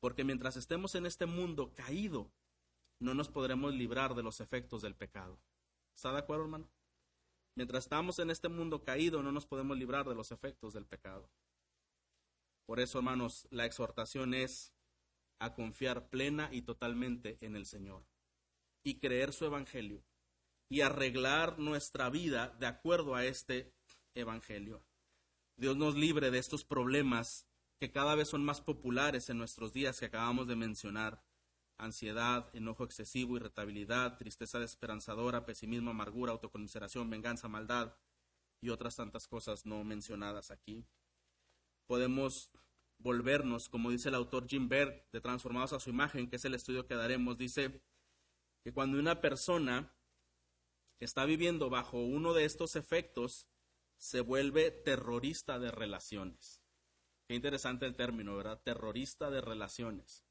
porque 0.00 0.24
mientras 0.24 0.56
estemos 0.56 0.94
en 0.94 1.06
este 1.06 1.26
mundo 1.26 1.74
caído, 1.74 2.32
no 2.98 3.12
nos 3.12 3.28
podremos 3.28 3.74
librar 3.74 4.14
de 4.14 4.22
los 4.22 4.40
efectos 4.40 4.82
del 4.82 4.94
pecado. 4.94 5.38
¿Está 5.94 6.12
de 6.12 6.18
acuerdo, 6.18 6.44
hermano? 6.44 6.70
Mientras 7.56 7.84
estamos 7.84 8.18
en 8.18 8.30
este 8.30 8.48
mundo 8.48 8.84
caído, 8.84 9.22
no 9.22 9.32
nos 9.32 9.46
podemos 9.46 9.78
librar 9.78 10.06
de 10.06 10.14
los 10.14 10.30
efectos 10.30 10.74
del 10.74 10.86
pecado. 10.86 11.30
Por 12.66 12.80
eso, 12.80 12.98
hermanos, 12.98 13.48
la 13.50 13.64
exhortación 13.64 14.34
es 14.34 14.74
a 15.38 15.54
confiar 15.54 16.10
plena 16.10 16.50
y 16.52 16.62
totalmente 16.62 17.38
en 17.40 17.56
el 17.56 17.64
Señor 17.64 18.04
y 18.84 18.98
creer 18.98 19.32
su 19.32 19.46
evangelio 19.46 20.04
y 20.68 20.82
arreglar 20.82 21.58
nuestra 21.58 22.10
vida 22.10 22.54
de 22.60 22.66
acuerdo 22.66 23.14
a 23.14 23.24
este 23.24 23.72
evangelio. 24.14 24.84
Dios 25.56 25.76
nos 25.76 25.94
libre 25.94 26.30
de 26.30 26.38
estos 26.38 26.64
problemas 26.64 27.46
que 27.78 27.90
cada 27.90 28.14
vez 28.14 28.28
son 28.28 28.44
más 28.44 28.60
populares 28.60 29.30
en 29.30 29.38
nuestros 29.38 29.72
días 29.72 29.98
que 29.98 30.06
acabamos 30.06 30.46
de 30.46 30.56
mencionar. 30.56 31.24
Ansiedad, 31.78 32.48
enojo 32.54 32.84
excesivo, 32.84 33.36
irritabilidad, 33.36 34.16
tristeza 34.16 34.58
desesperanzadora, 34.58 35.44
pesimismo, 35.44 35.90
amargura, 35.90 36.32
autoconmiseración, 36.32 37.10
venganza, 37.10 37.48
maldad 37.48 37.94
y 38.60 38.70
otras 38.70 38.96
tantas 38.96 39.28
cosas 39.28 39.66
no 39.66 39.84
mencionadas 39.84 40.50
aquí. 40.50 40.86
Podemos 41.86 42.50
volvernos, 42.98 43.68
como 43.68 43.90
dice 43.90 44.08
el 44.08 44.14
autor 44.14 44.46
Jim 44.48 44.68
Berg, 44.68 45.06
de 45.12 45.20
Transformados 45.20 45.72
a 45.72 45.80
su 45.80 45.90
imagen, 45.90 46.28
que 46.28 46.36
es 46.36 46.44
el 46.44 46.54
estudio 46.54 46.86
que 46.86 46.94
daremos, 46.94 47.36
dice 47.36 47.82
que 48.64 48.72
cuando 48.72 48.98
una 48.98 49.20
persona 49.20 49.94
está 50.98 51.24
viviendo 51.24 51.70
bajo 51.70 51.98
uno 51.98 52.32
de 52.32 52.44
estos 52.44 52.74
efectos, 52.74 53.48
se 53.98 54.20
vuelve 54.20 54.70
terrorista 54.70 55.58
de 55.58 55.70
relaciones. 55.70 56.62
Qué 57.28 57.34
interesante 57.34 57.86
el 57.86 57.96
término, 57.96 58.36
¿verdad? 58.36 58.60
Terrorista 58.62 59.30
de 59.30 59.40
relaciones. 59.40 60.25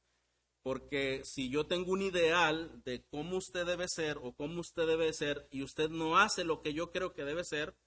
Porque 0.65 1.21
si 1.23 1.51
yo 1.51 1.67
tengo 1.67 1.91
un 1.91 2.01
ideal 2.01 2.81
de 2.85 3.05
cómo 3.11 3.37
usted 3.37 3.67
debe 3.67 3.87
ser 3.87 4.17
o 4.17 4.33
cómo 4.33 4.61
usted 4.61 4.87
debe 4.87 5.13
ser 5.13 5.47
y 5.51 5.61
usted 5.61 5.91
no 5.91 6.17
hace 6.17 6.43
lo 6.43 6.63
que 6.63 6.73
yo 6.73 6.91
creo 6.91 7.13
que 7.13 7.23
debe 7.23 7.43
ser, 7.43 7.77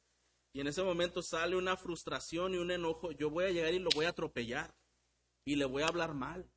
y 0.53 0.61
en 0.61 0.69
ese 0.69 0.85
momento 0.85 1.21
sale 1.21 1.57
una 1.57 1.77
frustración 1.77 2.55
y 2.55 2.59
un 2.59 2.71
enojo, 2.71 3.11
yo 3.11 3.31
voy 3.31 3.47
a 3.47 3.51
llegar 3.51 3.75
y 3.75 3.81
lo 3.81 3.91
voy 3.97 4.05
a 4.05 4.11
atropellar 4.11 4.77
y 5.45 5.57
le 5.57 5.65
voy 5.65 5.83
a 5.83 5.89
hablar 5.89 6.15
mal, 6.15 6.49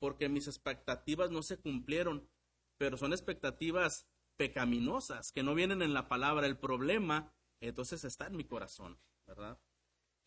porque 0.00 0.28
mis 0.28 0.48
expectativas 0.48 1.30
no 1.30 1.40
se 1.44 1.56
cumplieron, 1.56 2.28
pero 2.76 2.96
son 2.96 3.12
expectativas 3.12 4.08
pecaminosas 4.36 5.30
que 5.30 5.44
no 5.44 5.54
vienen 5.54 5.82
en 5.82 5.94
la 5.94 6.08
palabra. 6.08 6.48
El 6.48 6.58
problema 6.58 7.32
entonces 7.60 8.02
está 8.02 8.26
en 8.26 8.36
mi 8.36 8.44
corazón, 8.44 8.98
¿verdad? 9.24 9.56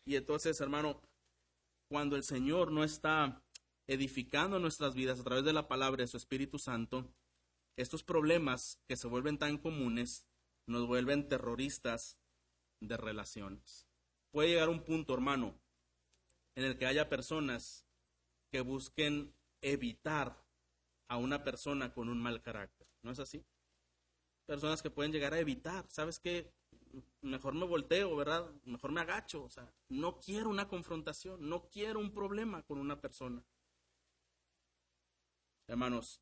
Y 0.06 0.16
entonces, 0.16 0.62
hermano, 0.62 1.02
cuando 1.90 2.16
el 2.16 2.24
Señor 2.24 2.72
no 2.72 2.86
está 2.86 3.44
edificando 3.88 4.60
nuestras 4.60 4.94
vidas 4.96 5.20
a 5.20 5.24
través 5.24 5.44
de 5.46 5.54
la 5.54 5.68
palabra 5.68 6.04
de 6.04 6.08
su 6.08 6.18
Espíritu 6.18 6.60
Santo, 6.60 7.10
estos 7.78 8.04
problemas 8.04 8.80
que 8.88 8.98
se 8.98 9.08
vuelven 9.08 9.38
tan 9.38 9.58
comunes 9.58 10.26
nos 10.68 10.86
vuelven 10.86 11.30
terroristas 11.30 12.18
de 12.82 12.98
relaciones. 12.98 13.88
Puede 14.32 14.50
llegar 14.50 14.70
un 14.70 14.84
punto, 14.84 15.14
hermano, 15.14 15.58
en 16.56 16.66
el 16.66 16.78
que 16.78 16.86
haya 16.86 17.10
personas 17.10 17.86
que 18.52 18.62
busquen 18.62 19.34
evitar 19.62 20.44
a 21.08 21.18
una 21.18 21.44
persona 21.44 21.94
con 21.94 22.10
un 22.10 22.22
mal 22.22 22.42
carácter. 22.42 22.88
¿No 23.02 23.12
es 23.12 23.20
así? 23.20 23.46
Personas 24.46 24.82
que 24.82 24.90
pueden 24.90 25.12
llegar 25.12 25.34
a 25.34 25.40
evitar. 25.40 25.86
¿Sabes 25.90 26.20
qué? 26.20 26.52
mejor 27.22 27.54
me 27.54 27.66
volteo, 27.66 28.16
¿verdad? 28.16 28.50
Mejor 28.66 28.92
me 28.92 29.02
agacho, 29.02 29.44
o 29.44 29.50
sea, 29.50 29.72
no 29.90 30.20
quiero 30.20 30.50
una 30.50 30.68
confrontación, 30.68 31.50
no 31.50 31.70
quiero 31.70 32.00
un 32.00 32.14
problema 32.14 32.64
con 32.64 32.78
una 32.80 33.00
persona. 33.00 33.44
Hermanos, 35.68 36.22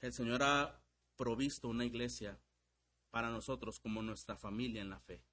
el 0.00 0.12
Señor 0.12 0.42
ha 0.42 0.84
provisto 1.16 1.68
una 1.68 1.86
iglesia 1.86 2.38
para 3.10 3.30
nosotros 3.30 3.80
como 3.80 4.02
nuestra 4.02 4.36
familia 4.36 4.82
en 4.82 4.90
la 4.90 5.00
fe. 5.00 5.24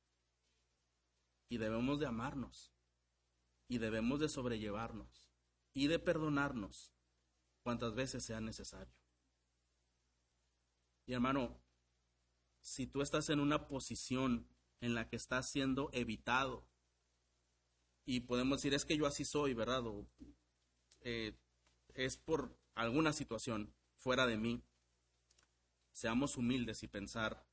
Y 1.50 1.58
debemos 1.58 2.00
de 2.00 2.06
amarnos, 2.06 2.74
y 3.68 3.80
debemos 3.80 4.22
de 4.22 4.30
sobrellevarnos, 4.30 5.30
y 5.74 5.88
de 5.88 6.00
perdonarnos 6.00 6.94
cuantas 7.64 7.96
veces 7.96 8.24
sea 8.24 8.40
necesario. 8.40 8.96
Y 11.06 11.14
hermano, 11.14 11.62
si 12.62 12.88
tú 12.88 13.02
estás 13.02 13.30
en 13.30 13.42
una 13.42 13.68
posición 13.68 14.48
en 14.80 14.96
la 14.96 15.10
que 15.10 15.18
estás 15.18 15.50
siendo 15.50 15.90
evitado, 15.92 16.70
y 18.06 18.22
podemos 18.22 18.60
decir, 18.60 18.74
es 18.74 18.86
que 18.86 18.98
yo 18.98 19.06
así 19.06 19.26
soy, 19.26 19.54
¿verdad? 19.54 19.86
O, 19.86 20.08
eh, 21.02 21.38
es 21.96 22.18
por 22.18 22.58
alguna 22.76 23.14
situación 23.14 23.74
fuera 23.96 24.26
de 24.26 24.38
mí, 24.38 24.64
seamos 25.92 26.38
humildes 26.38 26.84
y 26.84 26.88
pensar 26.88 27.46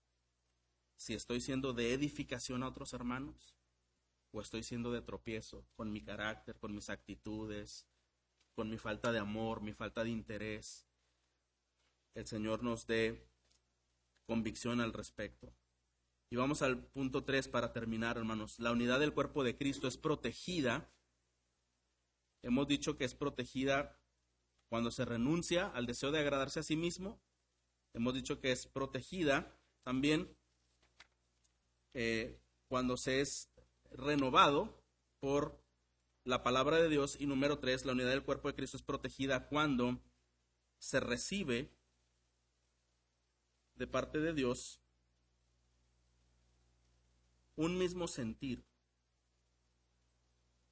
si 0.97 1.14
estoy 1.14 1.41
siendo 1.41 1.72
de 1.72 1.93
edificación 1.93 2.62
a 2.62 2.68
otros 2.68 2.93
hermanos 2.93 3.57
o 4.32 4.41
estoy 4.41 4.62
siendo 4.62 4.93
de 4.93 5.03
tropiezo 5.03 5.66
con 5.76 5.93
mi 5.93 6.03
carácter, 6.03 6.59
con 6.59 6.74
mis 6.74 6.91
actitudes, 6.91 7.86
con 8.55 8.68
mi 8.68 8.78
falta 8.78 9.12
de 9.12 9.18
amor, 9.18 9.62
mi 9.62 9.72
falta 9.72 10.05
de 10.05 10.11
interés. 10.11 10.86
El 12.14 12.26
Señor 12.26 12.62
nos 12.62 12.86
dé 12.86 13.28
convicción 14.26 14.80
al 14.80 14.93
respecto. 14.93 15.55
Y 16.30 16.36
vamos 16.36 16.61
al 16.61 16.84
punto 16.84 17.24
3 17.24 17.49
para 17.49 17.72
terminar, 17.72 18.18
hermanos. 18.18 18.59
La 18.59 18.72
unidad 18.72 19.01
del 19.01 19.14
cuerpo 19.14 19.45
de 19.45 19.57
Cristo 19.57 19.89
es 19.89 19.97
protegida. 19.97 20.93
Hemos 22.43 22.68
dicho 22.68 22.99
que 22.99 23.05
es 23.05 23.14
protegida 23.14 23.97
cuando 24.68 24.90
se 24.90 25.04
renuncia 25.04 25.66
al 25.68 25.86
deseo 25.86 26.10
de 26.10 26.20
agradarse 26.20 26.60
a 26.60 26.64
sí 26.64 26.76
mismo. 26.76 27.20
Hemos 27.94 28.14
dicho 28.14 28.40
que 28.40 28.52
es 28.52 28.66
protegida 28.66 29.56
también 29.82 30.36
eh, 31.94 32.38
cuando 32.68 32.96
se 32.96 33.20
es 33.20 33.50
renovado 33.90 34.82
por 35.20 35.58
la 36.24 36.42
palabra 36.42 36.76
de 36.76 36.88
Dios. 36.88 37.16
Y 37.18 37.26
número 37.26 37.58
3, 37.58 37.86
la 37.86 37.92
unidad 37.92 38.10
del 38.10 38.24
cuerpo 38.24 38.48
de 38.48 38.54
Cristo 38.54 38.76
es 38.76 38.82
protegida 38.82 39.48
cuando 39.48 39.98
se 40.78 41.00
recibe 41.00 41.70
de 43.74 43.86
parte 43.86 44.20
de 44.20 44.34
Dios 44.34 44.80
un 47.56 47.78
mismo 47.78 48.06
sentir. 48.06 48.64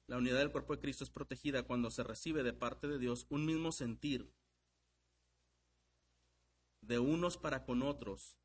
La 0.07 0.17
unidad 0.17 0.39
del 0.39 0.51
cuerpo 0.51 0.73
de 0.73 0.81
Cristo 0.81 1.03
es 1.03 1.09
protegida 1.09 1.63
cuando 1.63 1.91
se 1.91 2.03
recibe 2.03 2.43
de 2.43 2.53
parte 2.53 2.87
de 2.87 2.97
Dios 2.97 3.27
un 3.29 3.45
mismo 3.45 3.71
sentir 3.71 4.31
de 6.81 6.99
unos 6.99 7.37
para 7.37 7.65
con 7.65 7.81
otros 7.81 8.37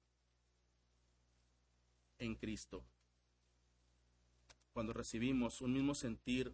en 2.18 2.34
Cristo. 2.34 2.84
Cuando 4.72 4.92
recibimos 4.92 5.60
un 5.60 5.72
mismo 5.72 5.94
sentir 5.94 6.52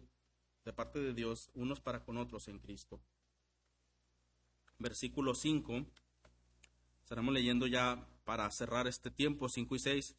de 0.63 0.73
parte 0.73 0.99
de 0.99 1.13
Dios 1.13 1.49
unos 1.55 1.79
para 1.79 2.03
con 2.03 2.17
otros 2.17 2.47
en 2.47 2.59
Cristo. 2.59 3.01
Versículo 4.77 5.33
5 5.33 5.85
Estaremos 7.09 7.33
leyendo 7.33 7.65
ya 7.65 8.07
para 8.23 8.51
cerrar 8.51 8.85
este 8.85 9.09
tiempo, 9.09 9.49
5 9.49 9.75
y 9.75 9.79
6. 9.79 10.15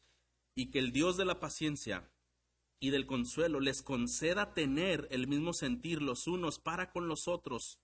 Y 0.55 0.65
que 0.71 0.79
el 0.79 0.91
Dios 0.91 1.15
de 1.15 1.23
la 1.23 1.39
paciencia 1.39 2.11
y 2.81 2.89
del 2.89 3.05
consuelo 3.05 3.59
les 3.59 3.83
conceda 3.83 4.55
tener 4.55 5.07
el 5.11 5.27
mismo 5.27 5.53
sentir 5.53 6.01
los 6.01 6.25
unos 6.25 6.57
para 6.57 6.91
con 6.91 7.07
los 7.07 7.27
otros, 7.27 7.79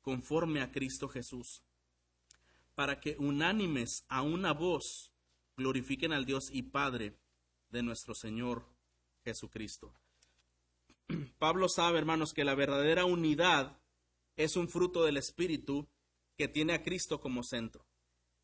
conforme 0.00 0.62
a 0.62 0.72
Cristo 0.72 1.06
Jesús, 1.06 1.62
para 2.74 2.98
que 2.98 3.14
unánimes 3.18 4.06
a 4.08 4.22
una 4.22 4.54
voz 4.54 5.12
glorifiquen 5.58 6.14
al 6.14 6.24
Dios 6.24 6.48
y 6.50 6.62
Padre 6.62 7.18
de 7.68 7.82
nuestro 7.82 8.14
Señor 8.14 8.66
Jesucristo. 9.22 9.92
Pablo 11.38 11.68
sabe, 11.68 11.98
hermanos, 11.98 12.32
que 12.32 12.44
la 12.44 12.54
verdadera 12.54 13.04
unidad 13.04 13.78
es 14.36 14.56
un 14.56 14.70
fruto 14.70 15.04
del 15.04 15.18
Espíritu 15.18 15.86
que 16.38 16.48
tiene 16.48 16.72
a 16.72 16.82
Cristo 16.82 17.20
como 17.20 17.42
centro. 17.42 17.86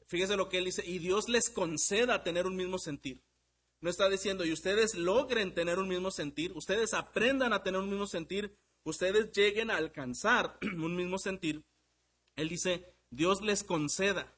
Fíjese 0.06 0.36
lo 0.36 0.50
que 0.50 0.58
él 0.58 0.66
dice, 0.66 0.84
y 0.86 0.98
Dios 0.98 1.30
les 1.30 1.48
conceda 1.48 2.22
tener 2.22 2.46
un 2.46 2.56
mismo 2.56 2.78
sentir. 2.78 3.22
No 3.80 3.90
está 3.90 4.08
diciendo, 4.08 4.44
y 4.44 4.52
ustedes 4.52 4.94
logren 4.94 5.54
tener 5.54 5.78
un 5.78 5.88
mismo 5.88 6.10
sentir, 6.10 6.52
ustedes 6.52 6.94
aprendan 6.94 7.52
a 7.52 7.62
tener 7.62 7.80
un 7.80 7.88
mismo 7.88 8.06
sentir, 8.06 8.56
ustedes 8.84 9.30
lleguen 9.32 9.70
a 9.70 9.76
alcanzar 9.76 10.58
un 10.62 10.96
mismo 10.96 11.18
sentir. 11.18 11.64
Él 12.36 12.48
dice, 12.48 12.94
Dios 13.10 13.40
les 13.40 13.64
conceda, 13.64 14.36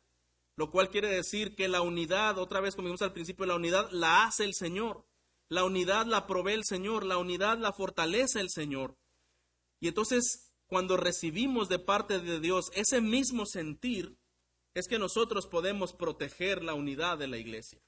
lo 0.56 0.70
cual 0.70 0.90
quiere 0.90 1.08
decir 1.08 1.54
que 1.54 1.68
la 1.68 1.80
unidad, 1.80 2.38
otra 2.38 2.60
vez 2.60 2.74
como 2.74 2.86
vimos 2.86 3.02
al 3.02 3.12
principio, 3.12 3.46
la 3.46 3.56
unidad 3.56 3.90
la 3.92 4.24
hace 4.24 4.44
el 4.44 4.54
Señor. 4.54 5.06
La 5.48 5.64
unidad 5.64 6.06
la 6.06 6.26
provee 6.26 6.52
el 6.52 6.64
Señor, 6.64 7.04
la 7.04 7.18
unidad 7.18 7.58
la 7.58 7.72
fortalece 7.72 8.40
el 8.40 8.50
Señor. 8.50 8.96
Y 9.80 9.88
entonces, 9.88 10.52
cuando 10.66 10.96
recibimos 10.96 11.68
de 11.68 11.80
parte 11.80 12.20
de 12.20 12.38
Dios 12.38 12.70
ese 12.74 13.00
mismo 13.00 13.46
sentir, 13.46 14.16
es 14.74 14.86
que 14.86 14.98
nosotros 14.98 15.46
podemos 15.48 15.92
proteger 15.92 16.62
la 16.62 16.74
unidad 16.74 17.18
de 17.18 17.26
la 17.26 17.38
iglesia. 17.38 17.80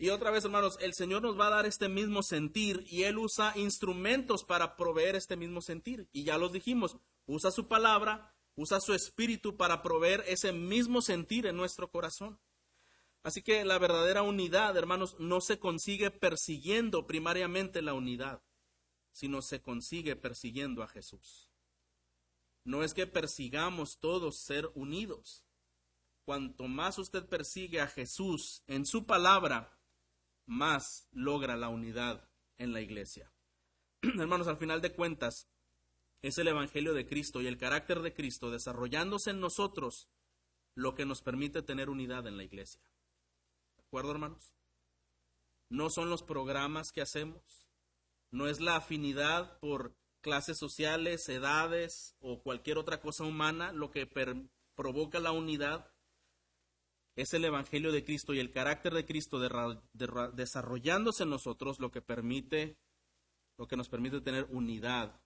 Y 0.00 0.10
otra 0.10 0.30
vez, 0.30 0.44
hermanos, 0.44 0.78
el 0.80 0.94
Señor 0.94 1.22
nos 1.22 1.38
va 1.38 1.48
a 1.48 1.50
dar 1.50 1.66
este 1.66 1.88
mismo 1.88 2.22
sentir 2.22 2.84
y 2.86 3.02
Él 3.02 3.18
usa 3.18 3.52
instrumentos 3.56 4.44
para 4.44 4.76
proveer 4.76 5.16
este 5.16 5.36
mismo 5.36 5.60
sentir. 5.60 6.08
Y 6.12 6.22
ya 6.22 6.38
los 6.38 6.52
dijimos, 6.52 6.96
usa 7.26 7.50
su 7.50 7.66
palabra, 7.66 8.32
usa 8.54 8.80
su 8.80 8.94
espíritu 8.94 9.56
para 9.56 9.82
proveer 9.82 10.22
ese 10.28 10.52
mismo 10.52 11.02
sentir 11.02 11.46
en 11.46 11.56
nuestro 11.56 11.90
corazón. 11.90 12.38
Así 13.24 13.42
que 13.42 13.64
la 13.64 13.78
verdadera 13.78 14.22
unidad, 14.22 14.76
hermanos, 14.76 15.16
no 15.18 15.40
se 15.40 15.58
consigue 15.58 16.12
persiguiendo 16.12 17.08
primariamente 17.08 17.82
la 17.82 17.94
unidad, 17.94 18.40
sino 19.10 19.42
se 19.42 19.60
consigue 19.60 20.14
persiguiendo 20.14 20.84
a 20.84 20.88
Jesús. 20.88 21.50
No 22.62 22.84
es 22.84 22.94
que 22.94 23.08
persigamos 23.08 23.98
todos 23.98 24.42
ser 24.42 24.70
unidos. 24.74 25.44
Cuanto 26.24 26.68
más 26.68 26.98
usted 26.98 27.26
persigue 27.26 27.80
a 27.80 27.88
Jesús 27.88 28.62
en 28.66 28.86
su 28.86 29.04
palabra, 29.04 29.77
más 30.48 31.08
logra 31.12 31.56
la 31.56 31.68
unidad 31.68 32.28
en 32.56 32.72
la 32.72 32.80
iglesia. 32.80 33.32
hermanos, 34.02 34.48
al 34.48 34.56
final 34.56 34.80
de 34.80 34.92
cuentas, 34.92 35.48
es 36.22 36.38
el 36.38 36.48
Evangelio 36.48 36.92
de 36.92 37.06
Cristo 37.06 37.40
y 37.40 37.46
el 37.46 37.58
carácter 37.58 38.00
de 38.00 38.12
Cristo 38.12 38.50
desarrollándose 38.50 39.30
en 39.30 39.38
nosotros 39.38 40.08
lo 40.74 40.96
que 40.96 41.06
nos 41.06 41.22
permite 41.22 41.62
tener 41.62 41.88
unidad 41.88 42.26
en 42.26 42.36
la 42.36 42.42
iglesia 42.42 42.82
acuerdo, 43.88 44.12
hermanos? 44.12 44.54
No 45.70 45.88
son 45.88 46.10
los 46.10 46.22
programas 46.22 46.92
que 46.92 47.00
hacemos, 47.00 47.66
no 48.30 48.48
es 48.48 48.60
la 48.60 48.76
afinidad 48.76 49.58
por 49.60 49.96
clases 50.20 50.58
sociales, 50.58 51.28
edades 51.28 52.14
o 52.20 52.42
cualquier 52.42 52.76
otra 52.76 53.00
cosa 53.00 53.24
humana 53.24 53.72
lo 53.72 53.90
que 53.90 54.06
provoca 54.74 55.20
la 55.20 55.32
unidad. 55.32 55.90
Es 57.18 57.34
el 57.34 57.44
Evangelio 57.44 57.90
de 57.90 58.04
Cristo 58.04 58.32
y 58.32 58.38
el 58.38 58.52
carácter 58.52 58.94
de 58.94 59.04
Cristo 59.04 59.40
desarrollándose 60.32 61.24
en 61.24 61.30
nosotros 61.30 61.80
lo 61.80 61.90
que 61.90 62.00
permite, 62.00 62.78
lo 63.58 63.66
que 63.66 63.76
nos 63.76 63.88
permite 63.88 64.20
tener 64.20 64.46
unidad 64.50 65.20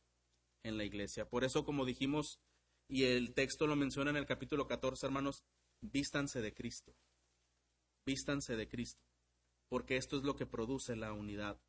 en 0.62 0.78
la 0.78 0.84
iglesia. 0.84 1.28
Por 1.28 1.44
eso, 1.44 1.64
como 1.64 1.84
dijimos, 1.84 2.40
y 2.88 3.04
el 3.04 3.34
texto 3.34 3.66
lo 3.66 3.76
menciona 3.76 4.10
en 4.10 4.16
el 4.16 4.26
capítulo 4.26 4.66
14, 4.66 5.06
hermanos, 5.06 5.44
vístanse 5.82 6.40
de 6.40 6.54
Cristo 6.54 6.94
vístanse 8.04 8.56
de 8.56 8.68
Cristo, 8.68 9.02
porque 9.68 9.96
esto 9.96 10.16
es 10.16 10.24
lo 10.24 10.36
que 10.36 10.46
produce 10.46 10.96
la 10.96 11.12
unidad. 11.12 11.60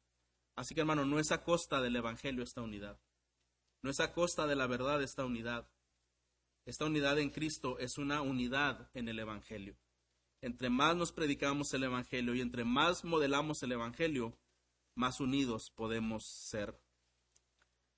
Así 0.55 0.75
que 0.75 0.81
hermano, 0.81 1.05
no 1.05 1.19
es 1.19 1.31
a 1.31 1.43
costa 1.43 1.81
del 1.81 1.95
Evangelio 1.95 2.43
esta 2.43 2.61
unidad, 2.61 2.99
no 3.81 3.89
es 3.89 3.99
a 3.99 4.13
costa 4.13 4.47
de 4.47 4.55
la 4.55 4.67
verdad 4.67 5.01
esta 5.01 5.25
unidad. 5.25 5.69
Esta 6.65 6.85
unidad 6.85 7.19
en 7.19 7.29
Cristo 7.29 7.77
es 7.77 7.97
una 7.97 8.21
unidad 8.21 8.89
en 8.93 9.09
el 9.09 9.19
Evangelio. 9.19 9.75
Entre 10.43 10.69
más 10.69 10.93
nos 10.97 11.13
predicamos 11.13 11.73
el 11.73 11.85
Evangelio 11.85 12.35
y 12.35 12.41
entre 12.41 12.65
más 12.65 13.05
modelamos 13.05 13.63
el 13.63 13.71
Evangelio, 13.71 14.37
más 14.93 15.21
unidos 15.21 15.71
podemos 15.71 16.25
ser. 16.25 16.77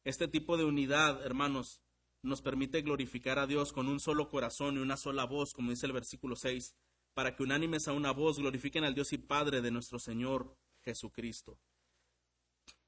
Este 0.04 0.28
tipo 0.28 0.56
de 0.56 0.64
unidad, 0.64 1.26
hermanos, 1.26 1.82
nos 2.22 2.44
permite 2.44 2.84
glorificar 2.84 3.40
a 3.40 3.48
Dios 3.48 3.74
con 3.74 3.88
un 3.88 4.00
solo 4.00 4.30
corazón 4.30 4.76
y 4.76 4.80
una 4.80 4.96
sola 4.96 5.26
voz, 5.26 5.56
como 5.56 5.72
dice 5.72 5.88
el 5.88 5.94
versículo 5.94 6.36
6, 6.36 6.76
para 7.16 7.36
que 7.36 7.42
unánimes 7.42 7.88
a 7.88 7.94
una 7.94 8.12
voz 8.12 8.38
glorifiquen 8.38 8.84
al 8.84 8.94
Dios 8.94 9.12
y 9.12 9.18
Padre 9.18 9.64
de 9.64 9.72
nuestro 9.72 9.98
Señor 9.98 10.56
Jesucristo. 10.84 11.58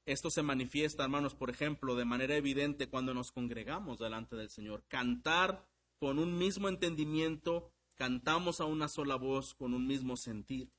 Esto 0.06 0.30
se 0.30 0.44
manifiesta, 0.44 1.02
hermanos, 1.02 1.34
por 1.34 1.50
ejemplo, 1.50 1.96
de 1.96 2.04
manera 2.04 2.36
evidente 2.36 2.88
cuando 2.88 3.12
nos 3.12 3.32
congregamos 3.32 3.98
delante 3.98 4.36
del 4.36 4.50
Señor. 4.50 4.84
Cantar 4.86 5.68
con 5.98 6.20
un 6.20 6.38
mismo 6.38 6.68
entendimiento, 6.68 7.72
cantamos 7.98 8.60
a 8.60 8.64
una 8.64 8.88
sola 8.88 9.16
voz, 9.16 9.54
con 9.54 9.74
un 9.74 9.86
mismo 9.86 10.16
sentir. 10.16 10.72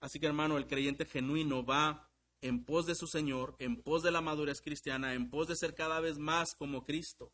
Así 0.00 0.20
que, 0.20 0.26
hermano, 0.26 0.56
el 0.56 0.66
creyente 0.66 1.04
genuino 1.04 1.64
va 1.64 2.08
en 2.40 2.64
pos 2.64 2.86
de 2.86 2.94
su 2.94 3.06
Señor, 3.06 3.56
en 3.58 3.82
pos 3.82 4.02
de 4.02 4.10
la 4.10 4.20
madurez 4.20 4.62
cristiana, 4.62 5.14
en 5.14 5.28
pos 5.30 5.48
de 5.48 5.56
ser 5.56 5.74
cada 5.74 6.00
vez 6.00 6.18
más 6.18 6.54
como 6.54 6.84
Cristo. 6.84 7.32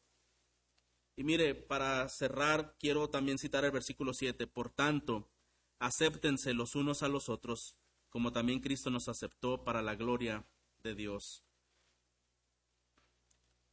Y 1.16 1.24
mire, 1.24 1.54
para 1.54 2.08
cerrar, 2.08 2.76
quiero 2.78 3.10
también 3.10 3.38
citar 3.38 3.64
el 3.64 3.72
versículo 3.72 4.14
7. 4.14 4.46
Por 4.46 4.70
tanto, 4.70 5.28
acéptense 5.78 6.54
los 6.54 6.74
unos 6.74 7.02
a 7.02 7.08
los 7.08 7.28
otros, 7.28 7.76
como 8.08 8.32
también 8.32 8.60
Cristo 8.60 8.88
nos 8.90 9.08
aceptó 9.08 9.64
para 9.64 9.82
la 9.82 9.96
gloria 9.96 10.46
de 10.82 10.94
Dios. 10.94 11.44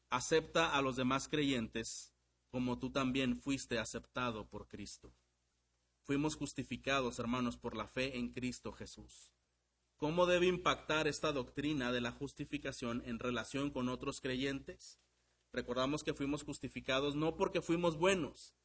Acepta 0.09 0.75
a 0.75 0.81
los 0.81 0.95
demás 0.95 1.27
creyentes 1.27 2.13
como 2.49 2.79
tú 2.79 2.89
también 2.89 3.39
fuiste 3.39 3.77
aceptado 3.77 4.47
por 4.49 4.67
Cristo. 4.67 5.13
Fuimos 6.07 6.37
justificados, 6.37 7.19
hermanos, 7.19 7.57
por 7.57 7.75
la 7.75 7.85
fe 7.85 8.17
en 8.17 8.29
Cristo 8.29 8.71
Jesús. 8.71 9.33
¿Cómo 9.97 10.25
debe 10.25 10.47
impactar 10.47 11.05
esta 11.05 11.33
doctrina 11.33 11.91
de 11.91 11.99
la 11.99 12.13
justificación 12.13 13.03
en 13.05 13.19
relación 13.19 13.71
con 13.71 13.89
otros 13.89 14.21
creyentes? 14.21 15.01
Recordamos 15.51 16.05
que 16.05 16.13
fuimos 16.13 16.43
justificados 16.43 17.15
no 17.17 17.35
porque 17.35 17.61
fuimos 17.61 17.97
buenos, 17.97 18.55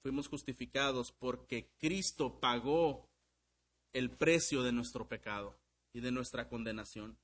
fuimos 0.00 0.28
justificados 0.28 1.12
porque 1.12 1.70
Cristo 1.76 2.40
pagó 2.40 3.10
el 3.92 4.10
precio 4.10 4.62
de 4.62 4.72
nuestro 4.72 5.08
pecado 5.08 5.60
y 5.92 6.00
de 6.00 6.10
nuestra 6.10 6.48
condenación. 6.48 7.18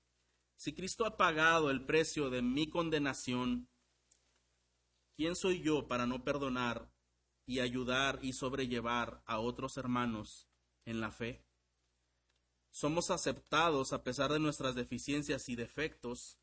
Si 0.56 0.74
Cristo 0.74 1.06
ha 1.06 1.16
pagado 1.16 1.70
el 1.70 1.86
precio 1.86 2.28
de 2.28 2.42
mi 2.42 2.68
condenación, 2.68 3.70
¿quién 5.16 5.34
soy 5.34 5.62
yo 5.62 5.88
para 5.88 6.04
no 6.04 6.22
perdonar 6.22 6.93
y 7.46 7.60
ayudar 7.60 8.18
y 8.22 8.32
sobrellevar 8.32 9.22
a 9.26 9.38
otros 9.38 9.76
hermanos 9.76 10.48
en 10.84 11.00
la 11.00 11.10
fe? 11.10 11.44
Somos 12.70 13.10
aceptados 13.10 13.92
a 13.92 14.02
pesar 14.02 14.32
de 14.32 14.40
nuestras 14.40 14.74
deficiencias 14.74 15.48
y 15.48 15.56
defectos, 15.56 16.38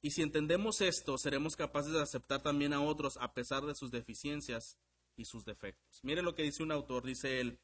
y 0.00 0.10
si 0.10 0.22
entendemos 0.22 0.80
esto, 0.80 1.16
seremos 1.18 1.56
capaces 1.56 1.92
de 1.92 2.02
aceptar 2.02 2.42
también 2.42 2.72
a 2.72 2.82
otros 2.82 3.16
a 3.16 3.32
pesar 3.32 3.64
de 3.64 3.74
sus 3.74 3.90
deficiencias 3.90 4.78
y 5.16 5.24
sus 5.24 5.44
defectos. 5.44 6.00
Mire 6.02 6.22
lo 6.22 6.34
que 6.34 6.42
dice 6.42 6.62
un 6.62 6.72
autor, 6.72 7.04
dice 7.04 7.40
él, 7.40 7.58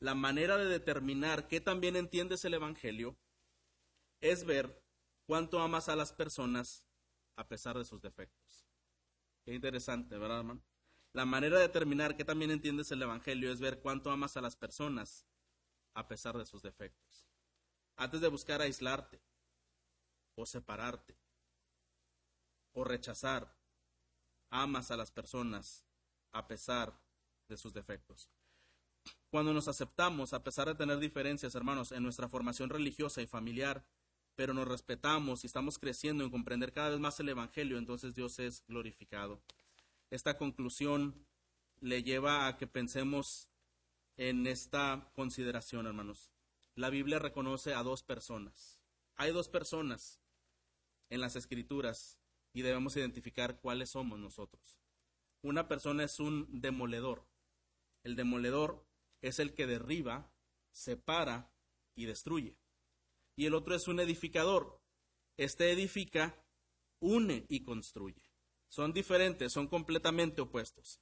la 0.00 0.14
manera 0.14 0.56
de 0.56 0.66
determinar 0.66 1.46
qué 1.46 1.60
también 1.60 1.96
entiendes 1.96 2.44
el 2.44 2.54
Evangelio 2.54 3.16
es 4.20 4.44
ver 4.44 4.82
cuánto 5.26 5.60
amas 5.60 5.88
a 5.88 5.96
las 5.96 6.12
personas 6.12 6.86
a 7.36 7.46
pesar 7.46 7.78
de 7.78 7.84
sus 7.84 8.00
defectos. 8.00 8.66
Qué 9.44 9.54
interesante, 9.54 10.16
¿verdad, 10.18 10.38
hermano? 10.38 10.62
La 11.14 11.24
manera 11.24 11.58
de 11.58 11.62
determinar 11.62 12.16
qué 12.16 12.24
también 12.24 12.50
entiendes 12.50 12.90
el 12.90 13.00
Evangelio 13.00 13.52
es 13.52 13.60
ver 13.60 13.80
cuánto 13.80 14.10
amas 14.10 14.36
a 14.36 14.40
las 14.40 14.56
personas 14.56 15.24
a 15.94 16.08
pesar 16.08 16.36
de 16.36 16.44
sus 16.44 16.60
defectos. 16.60 17.28
Antes 17.96 18.20
de 18.20 18.26
buscar 18.26 18.60
aislarte 18.60 19.20
o 20.34 20.44
separarte 20.44 21.16
o 22.72 22.82
rechazar, 22.82 23.56
amas 24.50 24.90
a 24.90 24.96
las 24.96 25.12
personas 25.12 25.86
a 26.32 26.48
pesar 26.48 27.00
de 27.46 27.56
sus 27.58 27.72
defectos. 27.72 28.28
Cuando 29.30 29.54
nos 29.54 29.68
aceptamos, 29.68 30.32
a 30.32 30.42
pesar 30.42 30.66
de 30.66 30.74
tener 30.74 30.98
diferencias, 30.98 31.54
hermanos, 31.54 31.92
en 31.92 32.02
nuestra 32.02 32.28
formación 32.28 32.70
religiosa 32.70 33.22
y 33.22 33.28
familiar, 33.28 33.86
pero 34.34 34.52
nos 34.52 34.66
respetamos 34.66 35.44
y 35.44 35.46
estamos 35.46 35.78
creciendo 35.78 36.24
en 36.24 36.30
comprender 36.30 36.72
cada 36.72 36.90
vez 36.90 36.98
más 36.98 37.20
el 37.20 37.28
Evangelio, 37.28 37.78
entonces 37.78 38.16
Dios 38.16 38.40
es 38.40 38.64
glorificado. 38.66 39.40
Esta 40.10 40.36
conclusión 40.38 41.26
le 41.80 42.02
lleva 42.02 42.46
a 42.46 42.56
que 42.56 42.66
pensemos 42.66 43.50
en 44.16 44.46
esta 44.46 45.10
consideración, 45.14 45.86
hermanos. 45.86 46.30
La 46.74 46.90
Biblia 46.90 47.18
reconoce 47.18 47.74
a 47.74 47.82
dos 47.82 48.02
personas. 48.02 48.80
Hay 49.16 49.32
dos 49.32 49.48
personas 49.48 50.20
en 51.10 51.20
las 51.20 51.36
escrituras 51.36 52.18
y 52.52 52.62
debemos 52.62 52.96
identificar 52.96 53.60
cuáles 53.60 53.90
somos 53.90 54.18
nosotros. 54.18 54.80
Una 55.42 55.68
persona 55.68 56.04
es 56.04 56.20
un 56.20 56.48
demoledor. 56.60 57.26
El 58.02 58.16
demoledor 58.16 58.86
es 59.20 59.38
el 59.38 59.54
que 59.54 59.66
derriba, 59.66 60.32
separa 60.70 61.52
y 61.94 62.06
destruye. 62.06 62.56
Y 63.36 63.46
el 63.46 63.54
otro 63.54 63.74
es 63.74 63.88
un 63.88 64.00
edificador. 64.00 64.80
Este 65.36 65.70
edifica, 65.72 66.44
une 67.00 67.46
y 67.48 67.60
construye. 67.64 68.33
Son 68.74 68.92
diferentes, 68.92 69.52
son 69.52 69.68
completamente 69.68 70.40
opuestos. 70.40 71.00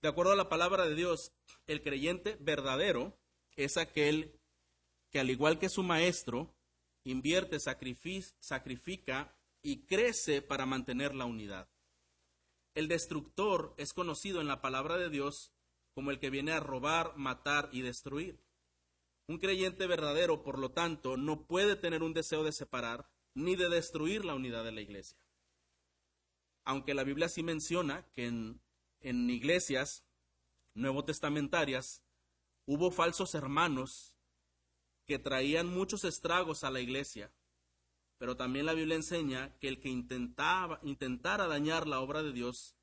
De 0.00 0.08
acuerdo 0.08 0.30
a 0.30 0.36
la 0.36 0.48
palabra 0.48 0.86
de 0.86 0.94
Dios, 0.94 1.32
el 1.66 1.82
creyente 1.82 2.36
verdadero 2.38 3.18
es 3.56 3.76
aquel 3.76 4.38
que 5.10 5.18
al 5.18 5.30
igual 5.30 5.58
que 5.58 5.68
su 5.68 5.82
maestro, 5.82 6.54
invierte, 7.02 7.58
sacrifica 7.58 9.36
y 9.60 9.86
crece 9.86 10.40
para 10.40 10.64
mantener 10.64 11.16
la 11.16 11.24
unidad. 11.24 11.68
El 12.74 12.86
destructor 12.86 13.74
es 13.76 13.92
conocido 13.92 14.40
en 14.40 14.46
la 14.46 14.60
palabra 14.60 14.98
de 14.98 15.10
Dios 15.10 15.52
como 15.94 16.12
el 16.12 16.20
que 16.20 16.30
viene 16.30 16.52
a 16.52 16.60
robar, 16.60 17.16
matar 17.16 17.70
y 17.72 17.82
destruir. 17.82 18.38
Un 19.26 19.38
creyente 19.38 19.88
verdadero, 19.88 20.44
por 20.44 20.60
lo 20.60 20.70
tanto, 20.70 21.16
no 21.16 21.44
puede 21.44 21.74
tener 21.74 22.04
un 22.04 22.14
deseo 22.14 22.44
de 22.44 22.52
separar 22.52 23.10
ni 23.34 23.56
de 23.56 23.68
destruir 23.68 24.24
la 24.24 24.36
unidad 24.36 24.62
de 24.62 24.70
la 24.70 24.80
iglesia. 24.80 25.21
Aunque 26.64 26.94
la 26.94 27.04
Biblia 27.04 27.28
sí 27.28 27.42
menciona 27.42 28.06
que 28.12 28.26
en, 28.26 28.60
iglesias 29.30 30.04
nuevo 30.74 31.04
testamentarias 31.04 32.02
hubo 32.66 32.90
falsos 32.90 33.34
hermanos 33.34 34.16
que 35.04 35.18
traían 35.18 35.66
muchos 35.66 36.04
estragos 36.04 36.62
a 36.64 36.70
la 36.70 36.80
iglesia, 36.80 37.32
pero 38.18 38.36
también 38.36 38.66
la 38.66 38.74
Biblia 38.74 38.94
enseña 38.94 39.58
que 39.58 39.68
el 39.68 39.80
que 39.80 39.88
intentaba, 39.88 40.78
intentara 40.84 41.48
dañar 41.48 41.88
la 41.88 42.00
obra 42.00 42.22
de 42.22 42.32
Dios 42.32 42.76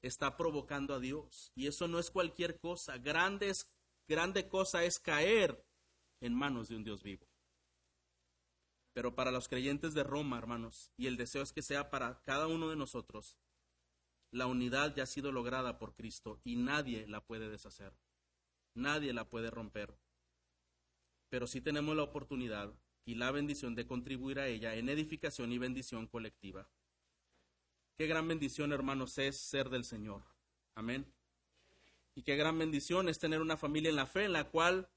está 0.00 0.36
provocando 0.36 0.94
a 0.94 1.00
Dios. 1.00 1.52
Y 1.54 1.66
eso 1.66 1.86
no 1.88 1.98
es 1.98 2.10
cualquier 2.10 2.58
cosa. 2.58 2.96
Grande, 2.96 3.52
grande 4.08 4.48
cosa 4.48 4.84
es 4.84 4.98
caer 4.98 5.62
en 6.20 6.34
manos 6.34 6.68
de 6.68 6.76
un 6.76 6.84
Dios 6.84 7.02
vivo. 7.02 7.26
Pero 8.96 9.14
para 9.14 9.30
los 9.30 9.46
creyentes 9.46 9.92
de 9.92 10.04
Roma, 10.04 10.38
hermanos, 10.38 10.90
y 10.96 11.06
el 11.06 11.18
deseo 11.18 11.42
es 11.42 11.52
que 11.52 11.60
sea 11.60 11.90
para 11.90 12.22
cada 12.22 12.46
uno 12.46 12.70
de 12.70 12.76
nosotros, 12.76 13.36
la 14.30 14.46
unidad 14.46 14.94
ya 14.96 15.02
ha 15.02 15.06
sido 15.06 15.32
lograda 15.32 15.78
por 15.78 15.94
Cristo 15.94 16.40
y 16.44 16.56
nadie 16.56 17.06
la 17.06 17.20
puede 17.20 17.50
deshacer. 17.50 17.92
Nadie 18.72 19.12
la 19.12 19.28
puede 19.28 19.50
romper. 19.50 19.94
Pero 21.28 21.46
sí 21.46 21.60
tenemos 21.60 21.94
la 21.94 22.04
oportunidad 22.04 22.72
y 23.04 23.16
la 23.16 23.30
bendición 23.32 23.74
de 23.74 23.86
contribuir 23.86 24.38
a 24.38 24.46
ella 24.46 24.74
en 24.76 24.88
edificación 24.88 25.52
y 25.52 25.58
bendición 25.58 26.06
colectiva. 26.06 26.66
Qué 27.98 28.06
gran 28.06 28.26
bendición, 28.26 28.72
hermanos, 28.72 29.18
es 29.18 29.36
ser 29.36 29.68
del 29.68 29.84
Señor. 29.84 30.22
Amén. 30.74 31.04
Y 32.14 32.22
qué 32.22 32.34
gran 32.36 32.58
bendición 32.58 33.10
es 33.10 33.18
tener 33.18 33.42
una 33.42 33.58
familia 33.58 33.90
en 33.90 33.96
la 33.96 34.06
fe 34.06 34.24
en 34.24 34.32
la 34.32 34.44
cual 34.44 34.88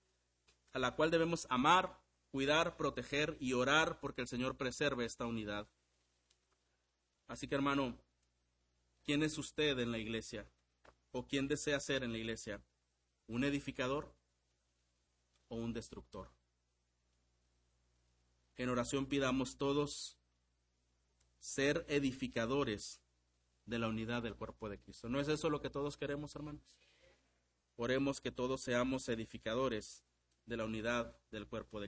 a 0.72 0.80
la 0.80 0.96
cual 0.96 1.12
debemos 1.12 1.48
amar, 1.50 2.00
cuidar, 2.32 2.78
proteger 2.78 3.38
y 3.40 3.54
orar 3.54 4.00
porque 4.00 4.22
el 4.22 4.28
Señor 4.28 4.58
preserve 4.58 5.06
esta 5.06 5.26
unidad. 5.26 5.68
Así 7.28 7.48
que, 7.48 7.56
hermano, 7.56 7.98
¿quién 9.04 9.24
es 9.24 9.38
usted 9.38 9.78
en 9.80 9.92
la 9.92 9.98
iglesia? 9.98 10.50
¿O 11.12 11.28
quién 11.28 11.48
desea 11.48 11.80
ser 11.80 12.04
en 12.04 12.12
la 12.12 12.18
iglesia? 12.18 12.62
¿Un 13.28 13.44
edificador 13.44 14.14
o 15.48 15.56
un 15.56 15.74
destructor? 15.74 16.32
En 18.58 18.70
oración 18.70 19.06
pidamos 19.06 19.58
todos 19.58 20.18
ser 21.40 21.86
edificadores 21.88 23.02
de 23.66 23.80
la 23.80 23.88
unidad 23.88 24.24
del 24.24 24.36
cuerpo 24.36 24.68
de 24.68 24.80
Cristo. 24.80 25.08
¿No 25.08 25.20
es 25.20 25.28
eso 25.28 25.50
lo 25.50 25.62
que 25.62 25.70
todos 25.70 25.96
queremos, 25.96 26.36
hermanos? 26.36 26.64
Oremos 27.78 28.20
que 28.20 28.32
todos 28.32 28.62
seamos 28.62 29.08
edificadores 29.08 30.04
de 30.46 30.58
la 30.58 30.66
unidad 30.66 31.16
del 31.32 31.48
cuerpo 31.48 31.80
de 31.80 31.88